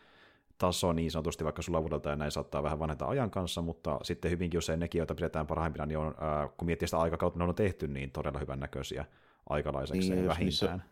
taso 0.59 0.93
niin 0.93 1.11
sanotusti, 1.11 1.45
vaikka 1.45 1.62
sulla 1.62 1.82
vuodelta 1.82 2.11
ja 2.11 2.16
näin 2.16 2.30
saattaa 2.30 2.62
vähän 2.62 2.78
vanheta 2.78 3.07
ajan 3.07 3.30
kanssa, 3.30 3.62
mutta 3.62 3.99
sitten 4.03 4.30
hyvinkin 4.30 4.59
usein 4.59 4.80
nekin, 4.80 4.99
joita 4.99 5.14
pidetään 5.14 5.47
parhaimpina, 5.47 5.86
niin 5.86 5.99
on, 5.99 6.14
ää, 6.20 6.49
kun 6.49 6.66
miettii 6.66 6.88
sitä 6.88 6.99
aikakautta, 6.99 7.38
ne 7.38 7.45
on 7.45 7.55
tehty, 7.55 7.88
niin 7.88 8.11
todella 8.11 8.38
hyvän 8.38 8.61
näköisiä 8.61 9.05
aikalaiseksi 9.49 10.09
Niin, 10.09 10.16
niin, 10.18 10.24
jos 10.24 10.38
niissä- 10.38 10.66
vähintään. 10.66 10.91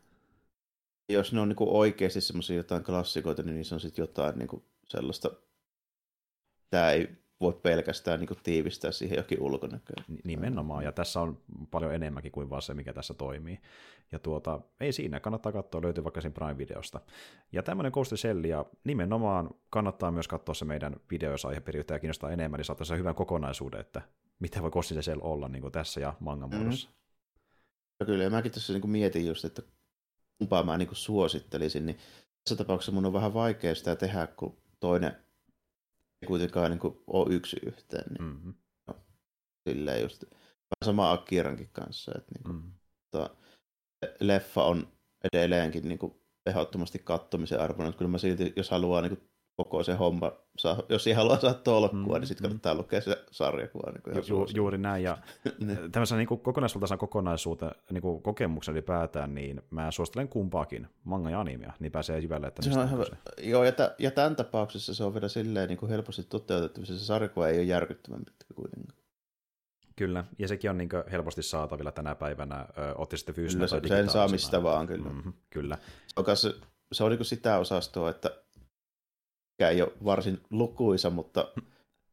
Jos 1.12 1.32
ne 1.32 1.40
on 1.40 1.48
niin 1.48 1.56
oikeasti 1.60 2.20
semmoisia 2.20 2.56
jotain 2.56 2.84
klassikoita, 2.84 3.42
niin 3.42 3.54
niissä 3.54 3.74
on 3.74 3.80
sitten 3.80 4.02
jotain 4.02 4.38
niin 4.38 4.48
kuin 4.48 4.62
sellaista, 4.88 5.30
tämä 6.70 6.90
ei 6.90 7.08
voi 7.40 7.52
pelkästään 7.62 8.20
niin 8.20 8.28
kuin 8.28 8.38
tiivistää 8.42 8.92
siihen 8.92 9.16
jokin 9.16 9.42
ulkonäköön. 9.42 10.04
Ni- 10.08 10.20
Nimenomaan, 10.24 10.84
ja 10.84 10.92
tässä 10.92 11.20
on 11.20 11.38
paljon 11.70 11.94
enemmänkin 11.94 12.32
kuin 12.32 12.50
vaan 12.50 12.62
se, 12.62 12.74
mikä 12.74 12.92
tässä 12.92 13.14
toimii. 13.14 13.58
Ja 14.12 14.18
tuota, 14.18 14.60
ei 14.80 14.92
siinä, 14.92 15.20
kannattaa 15.20 15.52
katsoa, 15.52 15.82
löytyy 15.82 16.04
vaikka 16.04 16.20
siinä 16.20 16.34
Prime-videosta. 16.34 17.00
Ja 17.52 17.62
tämmöinen 17.62 17.92
Ghost 17.92 18.12
Shell, 18.16 18.44
ja 18.44 18.64
nimenomaan 18.84 19.50
kannattaa 19.70 20.10
myös 20.10 20.28
katsoa 20.28 20.54
se 20.54 20.64
meidän 20.64 20.96
video, 21.10 21.30
jos 21.30 21.44
aihepiiri 21.44 21.84
ja 21.90 21.98
kiinnostaa 21.98 22.30
enemmän, 22.30 22.58
niin 22.58 22.64
saattaa 22.64 22.84
se 22.84 22.96
hyvän 22.96 23.14
kokonaisuuden, 23.14 23.80
että 23.80 24.02
mitä 24.38 24.62
voi 24.62 24.70
Ghost 24.70 24.92
Shell 25.00 25.20
olla 25.22 25.48
niin 25.48 25.62
kuin 25.62 25.72
tässä 25.72 26.00
ja 26.00 26.14
mangan 26.20 26.48
Mhm. 26.50 26.58
muodossa. 26.58 26.90
Ja 28.00 28.06
kyllä, 28.06 28.24
ja 28.24 28.30
mäkin 28.30 28.52
tässä 28.52 28.72
niin 28.72 28.90
mietin 28.90 29.26
just, 29.26 29.44
että 29.44 29.62
kumpaa 30.38 30.62
mä 30.62 30.78
niin 30.78 30.88
suosittelisin, 30.92 31.86
niin 31.86 31.98
tässä 32.44 32.56
tapauksessa 32.56 32.92
mun 32.92 33.06
on 33.06 33.12
vähän 33.12 33.34
vaikea 33.34 33.74
sitä 33.74 33.96
tehdä, 33.96 34.26
kun 34.26 34.56
toinen 34.80 35.16
ei 36.22 36.26
kuitenkaan 36.26 36.70
niin 36.70 36.78
kuin 36.80 37.00
ole 37.06 37.34
yksi 37.34 37.56
yhteen. 37.66 38.04
Niin 38.12 38.22
Mm-hmm. 38.22 38.54
silleen 39.68 40.02
just, 40.02 40.22
vähän 40.30 40.84
sama 40.84 41.12
Akirankin 41.12 41.68
kanssa, 41.72 42.12
että 42.18 42.32
niin 42.34 42.42
kuin, 42.42 42.56
Mm-hmm. 42.56 42.72
tota, 43.10 43.36
leffa 44.20 44.64
on 44.64 44.92
edelleenkin 45.32 45.88
niin 45.88 45.98
kuin 45.98 46.14
ehdottomasti 46.46 46.98
kattomisen 46.98 47.60
arvoinen, 47.60 47.94
kyllä 47.94 48.10
mä 48.10 48.18
silti, 48.18 48.52
jos 48.56 48.70
haluaa 48.70 49.00
niin 49.02 49.16
kuin 49.16 49.27
koko 49.58 49.82
se 49.82 49.94
homma, 49.94 50.32
saa, 50.58 50.82
jos 50.88 51.06
ei 51.06 51.12
halua 51.12 51.38
saada 51.38 51.54
tolkkua, 51.54 51.98
Mm, 52.16 52.20
niin 52.20 52.26
sitten 52.26 52.44
mm. 52.44 52.48
kannattaa 52.48 52.74
lukea 52.74 53.00
se 53.00 53.24
sarjakuva. 53.30 53.92
Niin 53.92 54.16
Ju, 54.28 54.38
ju, 54.38 54.46
juuri 54.54 54.78
näin, 54.78 55.02
ja 55.04 55.18
tämmöisen 55.92 56.18
niin 56.18 56.26
kokonaisuutensa 56.28 56.96
kokonaisuuteen, 56.96 57.72
niin 57.90 58.02
kuin 58.02 58.22
kokemuksen 58.22 58.72
ylipäätään, 58.72 59.34
niin 59.34 59.62
mä 59.70 59.90
suosittelen 59.90 60.28
kumpaakin, 60.28 60.86
manga 61.04 61.30
ja 61.30 61.40
animea, 61.40 61.72
niin 61.80 61.92
pääsee 61.92 62.20
syvälle, 62.20 62.46
että 62.46 62.62
Se 62.62 62.80
on 62.80 62.88
kyse. 62.98 63.12
Joo, 63.50 63.64
ja, 63.64 63.72
t- 63.72 63.94
ja 64.00 64.10
tämän 64.10 64.36
tapauksessa 64.36 64.94
se 64.94 65.04
on 65.04 65.14
vielä 65.14 65.28
silleen 65.28 65.68
niin 65.68 65.78
kuin 65.78 65.90
helposti 65.90 66.22
toteutettavissa. 66.22 66.98
Se 66.98 67.04
sarjakuva 67.04 67.48
ei 67.48 67.58
ole 67.58 67.64
järkyttävän 67.64 68.24
pitkä 68.24 68.54
kuitenkaan. 68.54 68.98
Kyllä, 69.96 70.24
ja 70.38 70.48
sekin 70.48 70.70
on 70.70 70.78
niin 70.78 70.88
helposti 71.12 71.42
saatavilla 71.42 71.92
tänä 71.92 72.14
päivänä, 72.14 72.66
ö, 72.78 72.94
otti 72.94 73.16
sitten 73.16 73.34
fyysisenä 73.34 73.66
Kyllä 73.66 73.80
tai 73.80 73.88
se, 73.88 73.94
sen 73.96 73.96
saa 73.96 74.04
digitaalisena. 74.04 74.32
mistä 74.34 74.62
vaan 74.62 74.86
kyllä. 74.86 75.08
Mm. 75.08 75.14
Mm-hmm, 75.16 75.32
kyllä, 75.50 75.78
Se 76.06 76.20
on, 76.48 76.56
se 76.92 77.04
on 77.04 77.10
niin 77.10 77.18
kuin 77.18 77.26
sitä 77.26 77.58
osastoa, 77.58 78.10
että 78.10 78.30
ei 79.58 79.82
ole 79.82 79.92
varsin 80.04 80.40
lukuisa, 80.50 81.10
mutta 81.10 81.48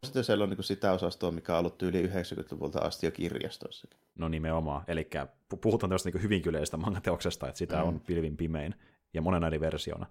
sitten 0.04 0.24
siellä 0.24 0.44
on 0.44 0.50
niin 0.50 0.64
sitä 0.64 0.92
osastoa, 0.92 1.32
mikä 1.32 1.54
on 1.54 1.60
ollut 1.60 1.82
yli 1.82 2.08
90-luvulta 2.08 2.80
asti 2.80 3.08
jo 3.08 3.12
kirjastoissa. 3.12 3.88
no 4.16 4.28
nimenomaan, 4.28 4.84
eli 4.88 5.10
pu- 5.54 5.58
puhutaan 5.62 5.90
tästä 5.90 6.10
niin 6.10 6.24
hyvin 6.24 6.42
kyleisestä 6.42 6.78
mangateoksesta, 6.78 7.48
että 7.48 7.58
sitä 7.60 7.82
Mm. 7.82 7.88
on 7.88 8.00
pilvin 8.00 8.38
pimein, 8.38 8.76
ja 9.14 9.22
monen 9.22 9.44
eri 9.44 9.60
versiona. 9.60 10.06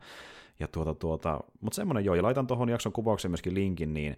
Ja 0.60 0.68
tuota, 0.68 0.94
tuota, 0.94 1.40
mutta 1.60 1.76
semmoinen 1.76 2.04
joo, 2.04 2.14
ja 2.14 2.22
laitan 2.22 2.46
tuohon 2.46 2.68
jakson 2.68 2.92
kuvaukseen 2.92 3.30
myöskin 3.32 3.54
linkin, 3.54 3.94
niin 3.94 4.16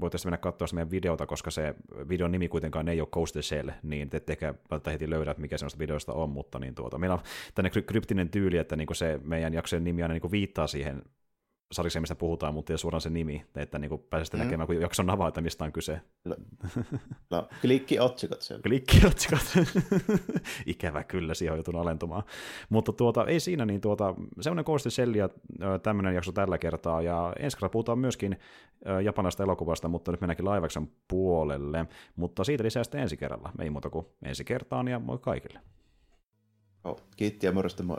voitaisiin 0.00 0.26
mennä 0.28 0.36
katsoa 0.38 0.68
meidän 0.72 0.90
videota, 0.90 1.26
koska 1.26 1.50
se 1.50 1.74
videon 2.08 2.32
nimi 2.32 2.48
kuitenkaan 2.48 2.88
ei 2.88 3.00
ole 3.00 3.08
Coast 3.08 3.32
the 3.32 3.42
Shell, 3.42 3.70
niin 3.82 4.10
te 4.10 4.16
ettekä 4.16 4.46
välttämättä 4.46 4.90
heti 4.90 5.10
löydä, 5.10 5.34
mikä 5.38 5.58
semmoista 5.58 5.78
videosta 5.78 6.12
on, 6.12 6.30
mutta 6.30 6.58
niin 6.58 6.74
tuota, 6.74 6.98
meillä 6.98 7.14
on 7.14 7.20
tänne 7.54 7.70
kryptinen 7.70 8.28
tyyli, 8.28 8.58
että 8.58 8.76
niin 8.76 8.88
se 8.92 9.20
meidän 9.24 9.54
jaksojen 9.54 9.84
nimi 9.84 10.02
aina 10.02 10.14
niin 10.14 10.30
viittaa 10.30 10.66
siihen 10.66 11.02
sarjakseen, 11.74 12.02
mistä 12.02 12.14
puhutaan, 12.14 12.54
mutta 12.54 12.72
ei 12.72 12.78
suoraan 12.78 13.00
se 13.00 13.10
nimi, 13.10 13.44
että 13.56 13.78
niin 13.78 13.90
pääsette 14.10 14.36
Mm. 14.36 14.42
näkemään, 14.44 14.66
kun 14.66 14.80
jakson 14.80 15.10
avaa, 15.10 15.28
että 15.28 15.40
mistä 15.40 15.64
on 15.64 15.72
kyse. 15.72 16.00
No, 17.30 17.48
klikki 17.60 17.98
otsikot 18.00 18.42
siellä. 18.42 18.62
Klikkiotsikot. 18.62 19.40
Ikävä 20.66 21.04
kyllä, 21.04 21.34
siihen 21.34 21.52
on 21.52 21.56
joutunut 21.58 21.82
alentumaan. 21.82 22.22
Mutta 22.68 22.92
tuota, 22.92 23.24
ei 23.24 23.40
siinä, 23.40 23.64
niin 23.66 23.80
tuota, 23.80 24.14
semmoinen 24.40 24.64
koosti 24.64 24.90
selli 24.90 25.18
ja 25.18 25.28
tämmöinen 25.82 26.14
jakso 26.14 26.32
tällä 26.32 26.58
kertaa. 26.58 27.02
Ja 27.02 27.32
ensi 27.38 27.56
kerralla 27.56 27.72
puhutaan 27.72 27.98
myöskin 27.98 28.36
ö, 28.86 29.02
japanaista 29.02 29.42
elokuvasta, 29.42 29.88
mutta 29.88 30.10
nyt 30.10 30.20
mennäänkin 30.20 30.44
laivaksen 30.44 30.88
puolelle. 31.08 31.86
Mutta 32.16 32.44
siitä 32.44 32.64
lisää 32.64 32.84
sitten 32.84 33.00
ensi 33.00 33.16
kerralla. 33.16 33.52
Ei 33.58 33.70
muuta 33.70 33.90
kuin 33.90 34.06
ensi 34.22 34.44
kertaan 34.44 34.88
ja 34.88 34.98
moi 34.98 35.18
kaikille. 35.18 35.60
Oh, 36.84 37.02
kiitti 37.16 37.46
ja 37.46 37.52
morjesta 37.52 37.82
moi. 37.82 37.96